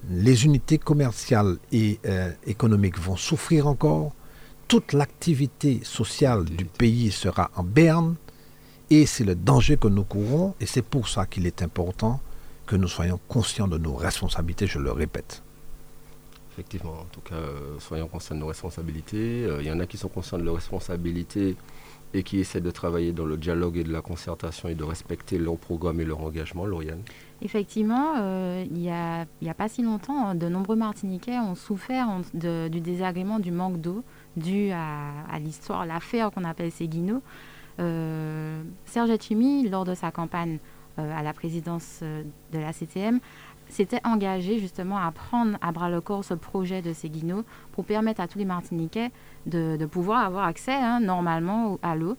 Les 0.08 0.44
unités 0.44 0.78
commerciales 0.78 1.58
et 1.70 2.00
euh, 2.06 2.32
économiques 2.46 2.98
vont 2.98 3.16
souffrir 3.16 3.66
encore. 3.66 4.12
Toute 4.68 4.92
l'activité 4.92 5.80
sociale 5.82 6.44
du 6.44 6.64
pays 6.64 7.10
sera 7.10 7.50
en 7.56 7.62
berne. 7.62 8.16
Et 8.90 9.06
c'est 9.06 9.24
le 9.24 9.34
danger 9.34 9.76
que 9.76 9.88
nous 9.88 10.04
courons. 10.04 10.54
Et 10.60 10.66
c'est 10.66 10.82
pour 10.82 11.08
ça 11.08 11.26
qu'il 11.26 11.46
est 11.46 11.62
important 11.62 12.20
que 12.72 12.76
nous 12.78 12.88
soyons 12.88 13.20
conscients 13.28 13.68
de 13.68 13.76
nos 13.76 13.94
responsabilités, 13.94 14.66
je 14.66 14.78
le 14.78 14.92
répète. 14.92 15.42
Effectivement, 16.52 16.92
en 16.92 17.04
tout 17.12 17.20
cas, 17.20 17.34
euh, 17.34 17.78
soyons 17.78 18.08
conscients 18.08 18.34
de 18.34 18.40
nos 18.40 18.46
responsabilités. 18.46 19.44
Euh, 19.44 19.60
il 19.60 19.66
y 19.66 19.70
en 19.70 19.78
a 19.78 19.84
qui 19.84 19.98
sont 19.98 20.08
conscients 20.08 20.38
de 20.38 20.42
leurs 20.42 20.54
responsabilités 20.54 21.54
et 22.14 22.22
qui 22.22 22.38
essaient 22.38 22.62
de 22.62 22.70
travailler 22.70 23.12
dans 23.12 23.26
le 23.26 23.36
dialogue 23.36 23.76
et 23.76 23.84
de 23.84 23.92
la 23.92 24.00
concertation 24.00 24.70
et 24.70 24.74
de 24.74 24.84
respecter 24.84 25.36
leur 25.36 25.58
programme 25.58 26.00
et 26.00 26.06
leur 26.06 26.22
engagement. 26.22 26.64
Lauriane 26.64 27.02
Effectivement, 27.42 28.14
euh, 28.16 28.64
il 28.64 28.72
n'y 28.72 28.90
a, 28.90 29.26
a, 29.26 29.54
pas 29.54 29.68
si 29.68 29.82
longtemps, 29.82 30.34
de 30.34 30.48
nombreux 30.48 30.76
Martiniquais 30.76 31.38
ont 31.38 31.54
souffert 31.54 32.08
du 32.32 32.80
désagrément 32.80 33.38
du 33.38 33.50
manque 33.50 33.82
d'eau 33.82 34.02
dû 34.38 34.70
à, 34.70 35.38
l'histoire, 35.38 35.84
l'affaire 35.84 36.30
qu'on 36.30 36.44
appelle 36.44 36.72
Séguino. 36.72 37.20
Serge 37.76 39.10
Etchimi, 39.10 39.68
lors 39.68 39.84
de 39.84 39.94
sa 39.94 40.10
campagne 40.10 40.54
euh, 40.54 40.58
à 40.98 41.22
la 41.22 41.32
présidence 41.32 42.00
euh, 42.02 42.22
de 42.52 42.58
la 42.58 42.72
CTM, 42.72 43.20
s'était 43.68 44.00
engagé 44.04 44.58
justement 44.58 44.98
à 44.98 45.10
prendre 45.10 45.56
à 45.60 45.72
bras 45.72 45.90
le 45.90 46.00
corps 46.00 46.24
ce 46.24 46.34
projet 46.34 46.82
de 46.82 46.92
Séguino 46.92 47.44
pour 47.72 47.84
permettre 47.84 48.20
à 48.20 48.28
tous 48.28 48.38
les 48.38 48.44
Martiniquais 48.44 49.10
de, 49.46 49.84
pouvoir 49.86 50.24
avoir 50.24 50.44
accès 50.44 50.74
hein, 50.74 51.00
normalement 51.00 51.78
à 51.82 51.96
l'eau. 51.96 52.16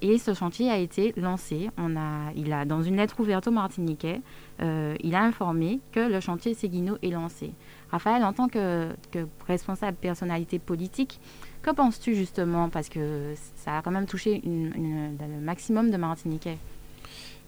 Et 0.00 0.18
ce 0.18 0.34
chantier 0.34 0.70
a 0.70 0.76
été 0.76 1.14
lancé. 1.16 1.70
On 1.78 1.96
a, 1.96 2.32
il 2.34 2.52
a, 2.52 2.64
dans 2.64 2.82
une 2.82 2.96
lettre 2.96 3.20
ouverte 3.20 3.46
aux 3.46 3.52
Martiniquais, 3.52 4.20
euh, 4.60 4.94
il 5.00 5.14
a 5.14 5.22
informé 5.22 5.80
que 5.92 6.00
le 6.00 6.20
chantier 6.20 6.52
Séguino 6.52 6.96
est 7.02 7.10
lancé. 7.10 7.52
Raphaël, 7.90 8.24
en 8.24 8.32
tant 8.32 8.48
que, 8.48 8.88
responsable 9.46 9.96
personnalité 9.96 10.58
politique, 10.58 11.20
que 11.62 11.70
penses-tu 11.70 12.14
justement? 12.14 12.68
Parce 12.68 12.88
que 12.88 13.32
ça 13.54 13.78
a 13.78 13.82
quand 13.82 13.92
même 13.92 14.06
touché 14.06 14.42
le 14.44 15.40
maximum 15.40 15.90
de 15.90 15.96
Martiniquais. 15.96 16.58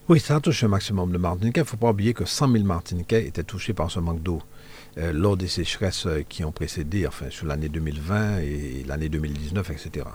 Oui, 0.08 0.20
ça 0.20 0.36
a 0.36 0.40
touché 0.40 0.66
un 0.66 0.68
maximum 0.68 1.10
de 1.10 1.18
Martiniquais. 1.18 1.62
Il 1.62 1.64
ne 1.64 1.68
faut 1.68 1.76
pas 1.76 1.90
oublier 1.90 2.14
que 2.14 2.25
100 2.25 2.52
000 2.52 2.64
Martiniquais 2.64 3.26
étaient 3.26 3.42
touchés 3.42 3.72
par 3.75 3.90
ce 3.90 3.98
manque 3.98 4.22
d'eau 4.22 4.40
euh, 4.98 5.12
lors 5.12 5.36
des 5.36 5.48
sécheresses 5.48 6.06
euh, 6.06 6.22
qui 6.28 6.44
ont 6.44 6.52
précédé, 6.52 7.08
enfin, 7.08 7.26
sur 7.28 7.44
l'année 7.44 7.68
2020 7.68 8.38
et 8.38 8.84
l'année 8.86 9.08
2019, 9.08 9.68
etc. 9.72 10.06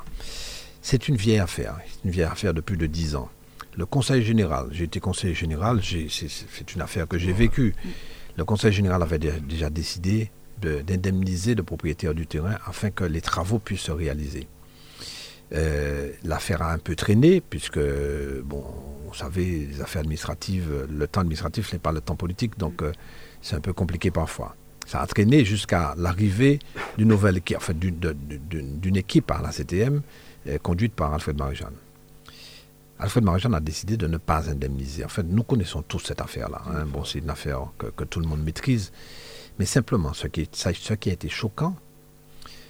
C'est 0.81 1.09
une 1.09 1.17
vieille 1.17 1.39
affaire, 1.39 1.77
une 2.05 2.11
vieille 2.11 2.23
affaire 2.23 2.53
de 2.53 2.61
plus 2.61 2.77
de 2.77 2.85
10 2.85 3.17
ans. 3.17 3.29
Le 3.75 3.85
Conseil 3.85 4.23
général, 4.23 4.67
j'ai 4.71 4.85
été 4.85 5.01
conseiller 5.01 5.33
général, 5.33 5.81
c'est 5.83 6.73
une 6.73 6.81
affaire 6.81 7.05
que 7.05 7.17
j'ai 7.17 7.33
vécue. 7.33 7.75
Le 8.37 8.45
Conseil 8.45 8.71
général 8.71 9.03
avait 9.03 9.19
déjà 9.19 9.69
décidé 9.69 10.31
d'indemniser 10.61 11.53
le 11.53 11.63
propriétaire 11.63 12.13
du 12.13 12.27
terrain 12.27 12.55
afin 12.65 12.91
que 12.91 13.03
les 13.03 13.21
travaux 13.21 13.59
puissent 13.59 13.81
se 13.81 13.91
réaliser. 13.91 14.47
Euh, 15.53 16.11
l'affaire 16.23 16.61
a 16.61 16.71
un 16.71 16.77
peu 16.77 16.95
traîné, 16.95 17.41
puisque, 17.41 17.79
bon, 18.43 18.63
vous 19.07 19.13
savez, 19.13 19.67
les 19.69 19.81
affaires 19.81 20.01
administratives, 20.01 20.87
le 20.89 21.07
temps 21.07 21.21
administratif 21.21 21.73
n'est 21.73 21.79
pas 21.79 21.91
le 21.91 22.01
temps 22.01 22.15
politique, 22.15 22.57
donc 22.57 22.81
euh, 22.81 22.91
c'est 23.41 23.55
un 23.55 23.59
peu 23.59 23.73
compliqué 23.73 24.11
parfois. 24.11 24.55
Ça 24.87 25.01
a 25.01 25.07
traîné 25.07 25.45
jusqu'à 25.45 25.93
l'arrivée 25.97 26.59
d'une 26.97 27.09
nouvelle 27.09 27.37
équipe, 27.37 27.57
enfin, 27.57 27.73
d'une 27.73 28.95
équipe 28.95 29.29
à 29.31 29.41
la 29.41 29.51
CTM, 29.51 30.01
euh, 30.47 30.57
conduite 30.59 30.93
par 30.93 31.13
Alfred 31.13 31.37
Marijan. 31.37 31.71
Alfred 32.99 33.23
Marijan 33.23 33.53
a 33.53 33.59
décidé 33.59 33.97
de 33.97 34.07
ne 34.07 34.17
pas 34.17 34.49
indemniser. 34.49 35.03
En 35.03 35.09
fait, 35.09 35.23
nous 35.23 35.43
connaissons 35.43 35.81
tous 35.81 35.99
cette 35.99 36.21
affaire-là. 36.21 36.61
Hein. 36.67 36.85
Bon, 36.85 37.03
c'est 37.03 37.19
une 37.19 37.29
affaire 37.29 37.67
que, 37.77 38.03
tout 38.03 38.19
le 38.19 38.27
monde 38.27 38.43
maîtrise. 38.43 38.91
Mais 39.59 39.65
simplement, 39.65 40.13
ce 40.13 40.27
qui, 40.27 40.47
ce 40.51 40.93
qui 40.93 41.09
a 41.09 41.13
été 41.13 41.27
choquant, 41.27 41.75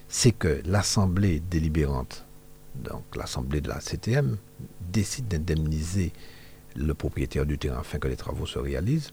c'est 0.08 0.32
que 0.32 0.62
l'Assemblée 0.66 1.40
délibérante 1.40 2.26
donc 2.76 3.04
l'Assemblée 3.16 3.62
de 3.62 3.70
la 3.70 3.80
CTM, 3.80 4.38
décide 4.92 5.28
d'indemniser 5.28 6.12
le 6.76 6.94
propriétaire 6.94 7.46
du 7.46 7.58
terrain 7.58 7.80
afin 7.80 8.00
que 8.00 8.08
les 8.08 8.16
travaux 8.16 8.46
se 8.46 8.60
réalisent 8.60 9.12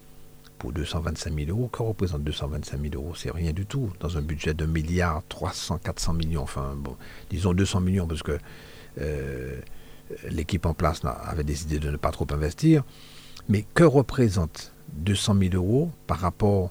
pour 0.58 0.72
225 0.72 1.34
000 1.34 1.50
euros. 1.50 1.68
Que 1.68 1.82
représente 1.82 2.22
225 2.22 2.80
000 2.80 2.94
euros? 2.94 3.14
C'est 3.14 3.30
rien 3.30 3.52
du 3.52 3.66
tout 3.66 3.90
dans 4.00 4.16
un 4.16 4.22
budget 4.22 4.54
de 4.54 4.66
milliard 4.66 5.22
300, 5.28 5.78
400 5.78 6.14
millions. 6.14 6.42
Enfin, 6.42 6.74
bon, 6.76 6.96
disons 7.30 7.52
200 7.52 7.80
millions 7.80 8.06
parce 8.06 8.22
que 8.22 8.38
euh, 9.00 9.60
l'équipe 10.30 10.66
en 10.66 10.74
place 10.74 11.00
avait 11.04 11.44
décidé 11.44 11.78
de 11.78 11.90
ne 11.90 11.96
pas 11.96 12.10
trop 12.10 12.26
investir. 12.30 12.84
Mais 13.48 13.64
que 13.74 13.84
représente 13.84 14.72
200 14.94 15.36
000 15.40 15.54
euros 15.54 15.90
par 16.06 16.18
rapport 16.18 16.70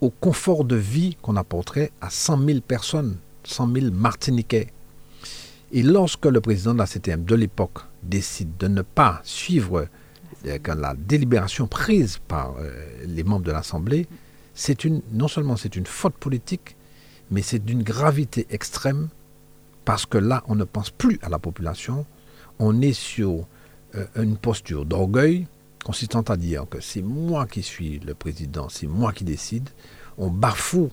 au 0.00 0.10
confort 0.10 0.64
de 0.64 0.76
vie 0.76 1.16
qu'on 1.22 1.36
apporterait 1.36 1.92
à 2.00 2.10
100 2.10 2.44
000 2.44 2.60
personnes, 2.60 3.16
100 3.44 3.72
000 3.72 3.86
Martiniquais? 3.92 4.68
Et 5.72 5.82
lorsque 5.82 6.26
le 6.26 6.40
président 6.40 6.72
de 6.72 6.78
la 6.78 6.86
CTM 6.86 7.24
de 7.24 7.34
l'époque 7.34 7.78
décide 8.02 8.56
de 8.56 8.68
ne 8.68 8.82
pas 8.82 9.20
suivre 9.24 9.86
euh, 10.46 10.58
la 10.66 10.94
délibération 10.94 11.66
prise 11.66 12.18
par 12.26 12.56
euh, 12.58 12.70
les 13.06 13.22
membres 13.22 13.44
de 13.44 13.52
l'Assemblée, 13.52 14.08
c'est 14.54 14.84
une, 14.84 15.00
non 15.12 15.28
seulement 15.28 15.56
c'est 15.56 15.76
une 15.76 15.86
faute 15.86 16.14
politique, 16.14 16.76
mais 17.30 17.42
c'est 17.42 17.64
d'une 17.64 17.82
gravité 17.82 18.46
extrême 18.50 19.08
parce 19.84 20.06
que 20.06 20.18
là, 20.18 20.42
on 20.48 20.56
ne 20.56 20.64
pense 20.64 20.90
plus 20.90 21.18
à 21.22 21.28
la 21.28 21.38
population, 21.38 22.04
on 22.58 22.80
est 22.82 22.92
sur 22.92 23.46
euh, 23.94 24.06
une 24.16 24.36
posture 24.36 24.84
d'orgueil 24.84 25.46
consistant 25.84 26.22
à 26.22 26.36
dire 26.36 26.66
que 26.68 26.80
c'est 26.80 27.02
moi 27.02 27.46
qui 27.46 27.62
suis 27.62 28.00
le 28.00 28.14
président, 28.14 28.68
c'est 28.68 28.86
moi 28.86 29.12
qui 29.12 29.24
décide, 29.24 29.68
on 30.18 30.28
bafoue 30.28 30.90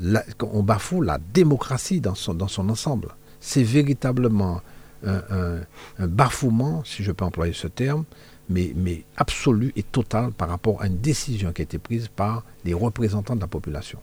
la, 0.00 0.24
on 0.40 0.62
bafoue 0.62 1.02
la 1.02 1.18
démocratie 1.32 2.00
dans 2.00 2.14
son, 2.14 2.34
dans 2.34 2.48
son 2.48 2.68
ensemble 2.68 3.08
c'est 3.44 3.62
véritablement 3.62 4.62
un, 5.06 5.60
bafouement, 5.98 6.82
si 6.84 7.02
je 7.02 7.12
peux 7.12 7.26
employer 7.26 7.52
ce 7.52 7.66
terme, 7.66 8.04
mais, 8.48 8.72
mais 8.74 9.04
absolu 9.18 9.70
et 9.76 9.82
total 9.82 10.32
par 10.32 10.48
rapport 10.48 10.80
à 10.80 10.86
une 10.86 10.98
décision 10.98 11.52
qui 11.52 11.60
a 11.60 11.64
été 11.64 11.78
prise 11.78 12.08
par 12.08 12.42
les 12.64 12.72
représentants 12.72 13.36
de 13.36 13.40
la 13.42 13.46
population. 13.46 13.98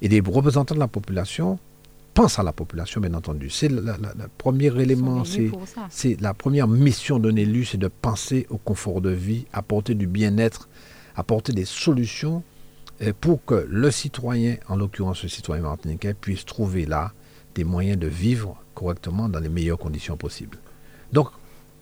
Et 0.00 0.08
les 0.08 0.20
représentants 0.20 0.74
de 0.74 0.80
la 0.80 0.88
population 0.88 1.58
pensent 2.14 2.38
à 2.38 2.42
la 2.42 2.52
population, 2.52 3.02
bien 3.02 3.12
entendu. 3.12 3.50
C'est 3.50 3.68
le 3.68 3.82
premier 4.38 4.74
élément, 4.80 5.22
c'est 5.90 6.18
la 6.20 6.32
première 6.32 6.66
mission 6.66 7.18
d'un 7.18 7.36
élu, 7.36 7.66
c'est 7.66 7.78
de 7.78 7.88
penser 7.88 8.46
au 8.48 8.56
confort 8.56 9.02
de 9.02 9.10
vie, 9.10 9.44
apporter 9.52 9.94
du 9.94 10.06
bien-être, 10.06 10.70
apporter 11.14 11.52
des 11.52 11.66
solutions 11.66 12.42
euh, 13.02 13.12
pour 13.20 13.44
que 13.44 13.66
le 13.68 13.90
citoyen, 13.90 14.56
en 14.68 14.76
l'occurrence 14.76 15.22
le 15.22 15.28
citoyen 15.28 15.62
martiniquais, 15.62 16.14
puisse 16.14 16.46
trouver 16.46 16.86
là 16.86 17.12
des 17.54 17.64
moyens 17.64 17.98
de 17.98 18.06
vivre 18.06 18.56
correctement 18.74 19.28
dans 19.28 19.40
les 19.40 19.48
meilleures 19.48 19.78
conditions 19.78 20.16
possibles. 20.16 20.58
Donc, 21.12 21.28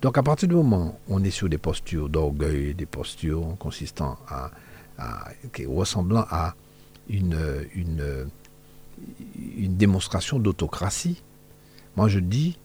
donc 0.01 0.17
à 0.17 0.23
partir 0.23 0.49
du 0.49 0.55
moment 0.55 0.99
où 1.09 1.17
on 1.17 1.25
est 1.25 1.31
sur 1.31 1.49
des 1.49 1.59
postures 1.59 2.09
d'orgueil, 2.09 2.75
des 2.75 2.87
postures 2.87 3.57
consistant 3.59 4.19
à, 4.29 4.51
ressemblant 5.67 6.27
à 6.31 6.55
une, 7.09 7.39
une 7.75 8.29
une 9.37 9.77
démonstration 9.77 10.39
d'autocratie. 10.39 11.23
Moi, 11.97 12.09
je 12.09 12.19
dis 12.19 12.59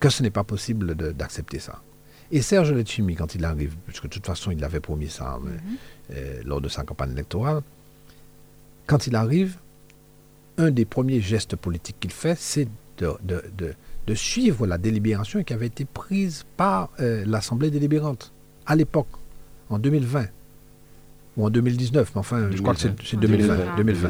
que 0.00 0.08
ce 0.08 0.22
n'est 0.22 0.30
pas 0.30 0.44
possible 0.44 0.94
d'accepter 1.14 1.58
ça. 1.58 1.82
Et 2.30 2.42
Serge 2.42 2.72
Letchimi, 2.72 3.14
quand 3.14 3.34
il 3.34 3.44
arrive, 3.44 3.76
puisque 3.86 4.04
de 4.04 4.08
toute 4.08 4.26
façon 4.26 4.50
il 4.50 4.62
avait 4.62 4.80
promis 4.80 5.08
ça 5.08 5.38
mhm. 5.40 5.58
euh, 6.12 6.42
lors 6.44 6.60
de 6.60 6.68
sa 6.68 6.84
campagne 6.84 7.12
électorale, 7.12 7.62
quand 8.86 9.06
il 9.06 9.16
arrive, 9.16 9.56
un 10.58 10.70
des 10.70 10.84
premiers 10.84 11.20
gestes 11.20 11.56
politiques 11.56 11.96
qu'il 12.00 12.12
fait, 12.12 12.36
c'est 12.38 12.68
de, 12.98 13.16
de, 13.56 14.14
suivre 14.14 14.66
la 14.66 14.78
délibération 14.78 15.42
qui 15.44 15.52
avait 15.52 15.66
été 15.66 15.84
prise 15.84 16.44
par 16.56 16.90
euh, 16.98 17.24
l'Assemblée 17.26 17.70
délibérante 17.70 18.32
à 18.66 18.74
l'époque, 18.74 19.08
en 19.70 19.78
2020 19.78 20.26
ou 21.36 21.46
en 21.46 21.50
2019, 21.50 22.12
mais 22.14 22.18
enfin, 22.18 22.50
je 22.50 22.60
crois 22.60 22.74
que 22.74 22.80
c'est 22.80 23.16
2020. 23.16 23.76
2020, 23.76 24.08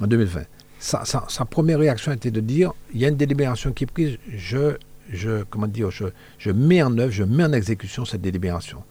En 0.00 0.06
2020. 0.06 0.42
Sa, 0.78 1.04
sa, 1.04 1.44
première 1.44 1.78
réaction 1.78 2.12
était 2.12 2.30
de 2.30 2.40
dire 2.40 2.72
il 2.92 3.00
y 3.00 3.04
a 3.04 3.08
une 3.08 3.16
délibération 3.16 3.72
qui 3.72 3.84
est 3.84 3.86
prise, 3.86 4.18
je 4.36 4.76
je, 5.10 5.44
comment 5.44 5.66
dire, 5.66 5.90
je, 5.90 6.50
mets 6.50 6.82
en 6.82 6.96
œuvre, 6.98 7.12
je 7.12 7.24
mets 7.24 7.44
en 7.44 7.52
exécution 7.52 8.04
cette 8.04 8.22
délibération. 8.22 8.82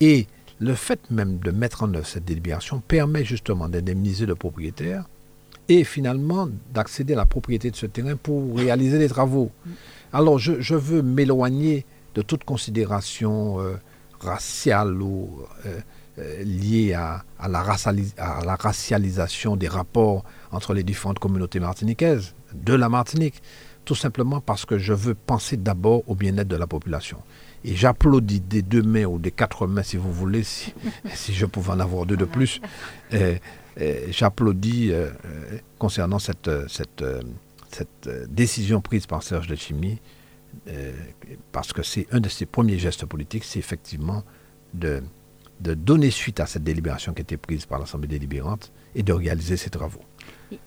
Et 0.00 0.26
le 0.60 0.74
fait 0.74 1.00
même 1.10 1.38
de 1.38 1.50
mettre 1.50 1.82
en 1.82 1.92
œuvre 1.94 2.06
cette 2.06 2.24
délibération 2.24 2.80
permet 2.80 3.24
justement 3.24 3.68
d'indemniser 3.68 4.26
le 4.26 4.34
propriétaire 4.34 5.04
et 5.68 5.84
finalement 5.84 6.48
d'accéder 6.72 7.14
à 7.14 7.16
la 7.16 7.26
propriété 7.26 7.70
de 7.70 7.76
ce 7.76 7.86
terrain 7.86 8.16
pour 8.16 8.56
réaliser 8.56 8.98
des 8.98 9.08
travaux. 9.08 9.50
Alors 10.12 10.38
je, 10.38 10.74
veux 10.74 11.02
m'éloigner 11.02 11.86
de 12.14 12.22
toute 12.22 12.44
considération 12.44 13.60
euh, 13.60 13.74
raciale 14.20 15.00
ou 15.02 15.40
euh, 15.66 15.80
euh, 16.18 16.42
liée 16.44 16.92
à, 16.92 17.24
la 17.48 17.60
à 17.60 18.44
la 18.44 18.54
racialisation 18.54 19.56
des 19.56 19.68
rapports 19.68 20.24
entre 20.52 20.74
les 20.74 20.84
différentes 20.84 21.18
communautés 21.18 21.58
martiniquaises 21.58 22.34
de 22.54 22.74
la 22.74 22.88
Martinique 22.88 23.42
tout 23.84 23.94
simplement 23.94 24.40
parce 24.40 24.64
que 24.64 24.78
je 24.78 24.92
veux 24.92 25.14
penser 25.14 25.56
d'abord 25.56 26.02
au 26.08 26.14
bien-être 26.14 26.48
de 26.48 26.56
la 26.56 26.66
population. 26.66 27.18
Et 27.64 27.74
j'applaudis 27.74 28.40
des 28.40 28.62
deux 28.62 28.82
mains 28.82 29.04
ou 29.04 29.18
des 29.18 29.30
quatre 29.30 29.66
mains, 29.66 29.82
si 29.82 29.96
vous 29.96 30.12
voulez, 30.12 30.42
si, 30.42 30.72
je 31.32 31.46
pouvais 31.46 31.72
en 31.72 31.80
avoir 31.80 32.06
deux 32.06 32.16
de 32.16 32.24
plus. 32.24 32.60
J'applaudis 33.76 34.92
euh, 34.92 35.08
euh, 35.24 35.58
concernant 35.78 36.18
cette, 36.18 36.50
cette, 36.68 37.04
cette, 37.70 38.08
décision 38.28 38.80
prise 38.80 39.06
par 39.06 39.22
Serge 39.22 39.48
de 39.48 39.56
Chimie, 39.56 40.00
euh, 40.68 40.92
parce 41.52 41.72
que 41.72 41.82
c'est 41.82 42.06
un 42.12 42.20
de 42.20 42.28
ses 42.28 42.46
premiers 42.46 42.78
gestes 42.78 43.06
politiques, 43.06 43.44
c'est 43.44 43.58
effectivement 43.58 44.22
de, 44.74 45.02
de 45.60 45.74
donner 45.74 46.10
suite 46.10 46.40
à 46.40 46.46
cette 46.46 46.62
délibération 46.64 47.12
qui 47.12 47.20
a 47.20 47.22
été 47.22 47.36
prise 47.36 47.66
par 47.66 47.78
l'Assemblée 47.78 48.08
délibérante 48.08 48.72
et 48.94 49.02
de 49.02 49.12
réaliser 49.12 49.56
ses 49.56 49.70
travaux. 49.70 50.02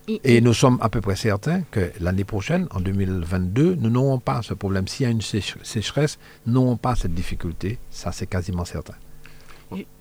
Et, 0.07 0.41
nous 0.41 0.53
sommes 0.53 0.77
à 0.81 0.89
peu 0.89 1.01
près 1.01 1.15
certains 1.15 1.61
que 1.61 1.91
l'année 2.01 2.25
prochaine, 2.25 2.67
en 2.71 2.81
2022, 2.81 3.75
nous 3.75 3.89
n'aurons 3.89 4.19
pas 4.19 4.41
ce 4.41 4.53
problème. 4.53 4.87
S'il 4.87 5.05
y 5.05 5.07
a 5.07 5.11
une 5.11 5.21
sécheresse, 5.21 6.19
nous 6.45 6.53
n'aurons 6.53 6.77
pas 6.77 6.95
cette 6.95 7.13
difficulté. 7.13 7.79
Ça, 7.89 8.11
c'est 8.11 8.27
quasiment 8.27 8.65
certain. 8.65 8.95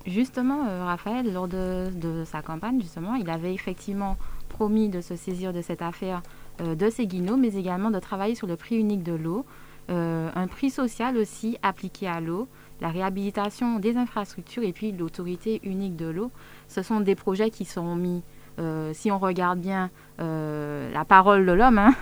Justement, 0.07 0.67
euh, 0.67 0.85
Raphaël, 0.85 1.33
lors 1.33 1.49
de, 1.49 2.23
sa 2.25 2.43
campagne, 2.43 2.81
justement, 2.81 3.15
il 3.15 3.29
avait 3.29 3.53
effectivement 3.53 4.17
promis 4.49 4.89
de 4.89 5.01
se 5.01 5.17
saisir 5.17 5.53
de 5.53 5.61
cette 5.61 5.83
affaire 5.83 6.23
euh, 6.61 6.75
de 6.75 6.89
Séguino, 6.89 7.37
mais 7.37 7.55
également 7.55 7.91
de 7.91 7.99
travailler 7.99 8.35
sur 8.35 8.47
le 8.47 8.57
prix 8.57 8.77
unique 8.77 9.03
de 9.03 9.15
l'eau, 9.15 9.45
euh, 9.89 10.31
un 10.35 10.49
prix 10.49 10.71
social 10.71 11.17
aussi 11.17 11.59
appliqué 11.63 12.09
à 12.09 12.21
l'eau, 12.21 12.49
la 12.81 12.89
réhabilitation 12.89 13.79
des 13.79 13.97
infrastructures 13.97 14.65
et 14.65 14.73
puis 14.73 14.93
l'autorité 14.93 15.61
unique 15.63 15.97
de 15.97 16.07
l'eau. 16.07 16.31
Ce 16.69 16.83
sont 16.83 17.01
des 17.01 17.15
projets 17.15 17.51
qui 17.51 17.65
sont 17.65 17.95
mis 17.95 18.23
euh, 18.59 18.93
si 18.95 19.11
on 19.11 19.19
regarde 19.19 19.61
bien 19.61 19.91
euh, 20.19 20.91
la 20.93 21.05
parole 21.05 21.47
de 21.47 21.53
l'homme, 21.53 21.79
hein, 21.79 21.95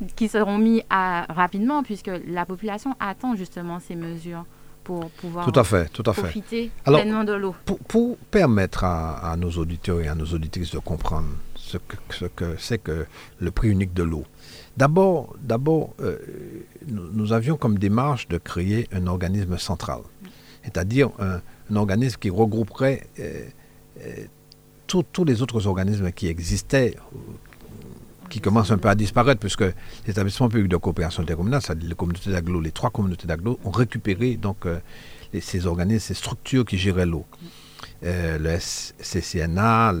mhm. 0.00 0.08
qui 0.16 0.28
seront 0.28 0.58
mis 0.58 0.82
à, 0.90 1.26
rapidement, 1.28 1.82
puisque 1.82 2.10
la 2.26 2.46
population 2.46 2.94
attend 3.00 3.36
justement 3.36 3.78
ces 3.78 3.94
mesures 3.94 4.44
pour 4.84 5.10
pouvoir 5.10 5.50
tout 5.50 5.58
à 5.58 5.64
fait, 5.64 5.88
tout 5.92 6.02
à 6.06 6.12
profiter 6.12 6.70
pleinement 6.84 7.24
de 7.24 7.32
l'eau. 7.32 7.54
Pour, 7.88 8.16
permettre 8.30 8.84
à, 8.84 9.34
nos 9.38 9.50
auditeurs 9.50 10.00
et 10.00 10.08
à 10.08 10.14
nos 10.14 10.26
auditrices 10.26 10.70
de 10.72 10.78
comprendre 10.78 11.28
ce 11.56 11.78
que 11.78 12.56
c'est 12.58 12.78
que, 12.78 13.06
le 13.40 13.50
prix 13.50 13.70
unique 13.70 13.94
de 13.94 14.02
l'eau, 14.02 14.24
d'abord, 14.76 15.34
d'abord 15.40 15.94
euh, 16.00 16.18
nous, 16.86 17.32
avions 17.32 17.56
comme 17.56 17.78
démarche 17.78 18.28
de 18.28 18.38
créer 18.38 18.88
un 18.92 19.06
organisme 19.06 19.58
central, 19.58 20.00
c'est-à-dire 20.62 21.10
un, 21.18 21.40
organisme 21.74 22.18
qui 22.20 22.30
regrouperait 22.30 23.06
tous 24.86 25.24
les 25.24 25.42
autres 25.42 25.66
organismes 25.66 26.12
qui 26.12 26.28
existaient, 26.28 26.94
qui 28.28 28.40
commencent 28.40 28.70
un 28.70 28.78
peu 28.78 28.88
à 28.88 28.94
disparaître, 28.94 29.40
puisque 29.40 29.64
l'établissement 30.06 30.48
public 30.48 30.68
de 30.68 30.76
coopération 30.76 31.22
intercommunale, 31.22 31.60
les 31.80 31.94
communautés 31.94 32.30
d'agglo, 32.30 32.60
les 32.60 32.72
trois 32.72 32.90
communautés 32.90 33.26
d'agglo, 33.26 33.58
ont 33.64 33.70
récupéré 33.70 34.36
donc 34.36 34.66
euh, 34.66 34.78
ces 35.40 35.66
organismes, 35.66 36.06
ces 36.06 36.14
structures 36.14 36.64
qui 36.64 36.78
géraient 36.78 37.06
l'eau. 37.06 37.24
Euh, 38.02 38.38
le 38.38 38.58
CCNA, 38.58 39.94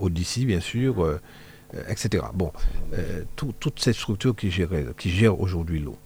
l'Odyssey, 0.00 0.44
bien 0.44 0.60
sûr, 0.60 1.04
euh, 1.04 1.20
etc. 1.88 2.24
Bon, 2.34 2.52
toutes 3.36 3.80
ces 3.80 3.92
structures 3.92 4.34
qui, 4.34 4.50
géraient, 4.50 4.86
qui 4.96 5.10
gèrent 5.10 5.40
aujourd'hui 5.40 5.80
l'eau. 5.80 5.98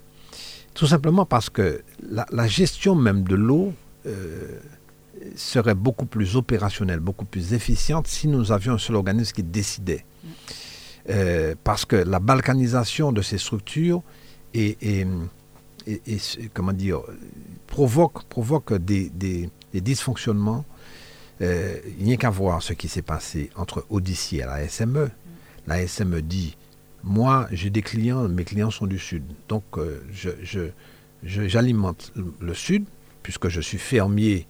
Tout 0.75 0.87
simplement 0.87 1.27
parce 1.27 1.51
que 1.51 1.83
la, 2.03 2.27
la 2.33 2.47
gestion 2.47 2.95
même 2.95 3.25
de 3.25 3.35
l'eau 3.35 3.75
serait 5.37 5.75
beaucoup 5.75 6.07
plus 6.07 6.37
opérationnelle, 6.37 7.01
beaucoup 7.01 7.25
plus 7.25 7.55
efficiente 7.55 8.07
si 8.07 8.29
nous 8.29 8.53
avions 8.53 8.75
un 8.75 8.79
seul 8.79 8.97
organisme 8.97 9.33
qui 9.35 9.43
décidait. 9.43 10.05
Euh, 11.11 11.55
parce 11.65 11.85
que 11.85 11.97
la 11.97 12.21
balkanisation 12.21 13.11
de 13.11 13.23
ces 13.23 13.39
structures 13.39 14.03
et, 14.55 15.07
comment 16.55 16.73
dire, 16.73 17.01
provoque, 17.67 18.25
provoque 18.25 18.75
des, 18.75 19.11
dysfonctionnements. 19.73 20.65
Euh, 21.41 21.77
il 21.99 22.05
n'y 22.05 22.13
a 22.13 22.17
qu'à 22.17 22.31
voir 22.31 22.63
ce 22.63 22.73
qui 22.73 22.87
s'est 22.87 23.03
passé 23.03 23.51
entre 23.57 23.85
Odyssey 23.91 24.37
et 24.37 24.45
la 24.45 24.69
SME. 24.69 25.11
La 25.67 25.87
SME 25.87 26.21
dit, 26.23 26.57
moi 27.03 27.49
j'ai 27.51 27.71
des 27.71 27.83
clients, 27.83 28.29
mes 28.29 28.45
clients 28.45 28.71
sont 28.71 28.87
du 28.87 28.99
Sud, 28.99 29.25
donc 29.49 29.65
euh, 29.77 30.03
j'alimente 31.25 32.13
le 32.41 32.55
Sud, 32.55 32.85
puisque 33.23 33.49
je 33.49 33.61
suis 33.61 33.79
fermier 33.79 34.47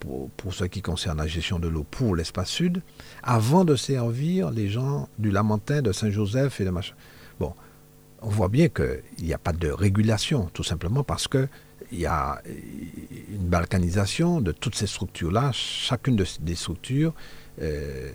pour, 0.00 0.30
pour, 0.30 0.54
ce 0.54 0.64
qui 0.64 0.82
concerne 0.82 1.18
la 1.18 1.26
gestion 1.26 1.58
de 1.58 1.68
l'eau 1.68 1.86
pour 1.88 2.16
l'espace 2.16 2.48
sud, 2.48 2.82
avant 3.22 3.64
de 3.64 3.76
servir 3.76 4.50
les 4.50 4.68
gens 4.68 5.08
du 5.18 5.30
Lamentin, 5.30 5.82
de 5.82 5.92
Saint-Joseph 5.92 6.60
et 6.60 6.64
de 6.64 6.70
machin. 6.70 6.94
Bon, 7.38 7.54
on 8.22 8.28
voit 8.28 8.48
bien 8.48 8.68
qu'il 8.68 9.02
n'y 9.20 9.34
a 9.34 9.38
pas 9.38 9.52
de 9.52 9.68
régulation, 9.68 10.48
tout 10.52 10.62
simplement 10.62 11.02
parce 11.02 11.28
qu'il 11.28 11.48
y 11.92 12.06
a 12.06 12.40
une 12.46 13.48
balkanisation 13.48 14.40
de 14.40 14.52
toutes 14.52 14.74
ces 14.74 14.86
structures-là. 14.86 15.50
Chacune 15.52 16.16
des 16.16 16.54
structures, 16.54 17.12
euh, 17.60 18.10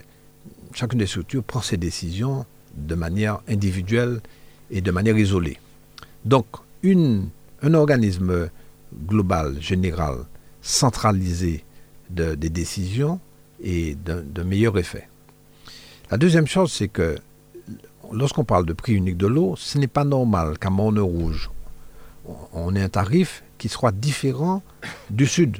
chacune 0.74 1.00
des 1.00 1.08
structures 1.08 1.44
prend 1.44 1.62
ses 1.62 1.78
décisions 1.78 2.46
de 2.76 2.96
manière 2.96 3.42
individuelle 3.48 4.22
et 4.72 4.82
de 4.82 4.92
manière 4.92 5.18
isolée. 5.18 5.58
Donc, 6.26 6.46
un 6.84 7.74
organisme 7.74 8.50
global, 9.08 9.58
général, 9.62 10.20
centralisé 10.62 11.64
de, 12.10 12.36
des 12.36 12.50
décisions 12.50 13.20
et 13.62 13.96
d'un 13.96 14.44
meilleur 14.44 14.78
effet. 14.78 15.08
La 16.12 16.18
deuxième 16.18 16.48
chose, 16.48 16.72
c'est 16.72 16.88
que 16.88 17.18
lorsqu'on 18.12 18.46
parle 18.46 18.66
de 18.66 18.74
prix 18.74 18.94
unique 18.94 19.18
de 19.18 19.28
l'eau, 19.28 19.56
ce 19.58 19.78
n'est 19.78 19.88
pas 19.88 20.04
normal 20.04 20.58
qu'à 20.58 20.70
Morne 20.70 21.00
Rouge, 21.00 21.50
on 22.54 22.76
ait 22.76 22.82
un 22.82 22.90
tarif 22.90 23.44
qui 23.58 23.70
soit 23.70 23.92
différent 23.92 24.62
du 25.10 25.26
sud 25.26 25.58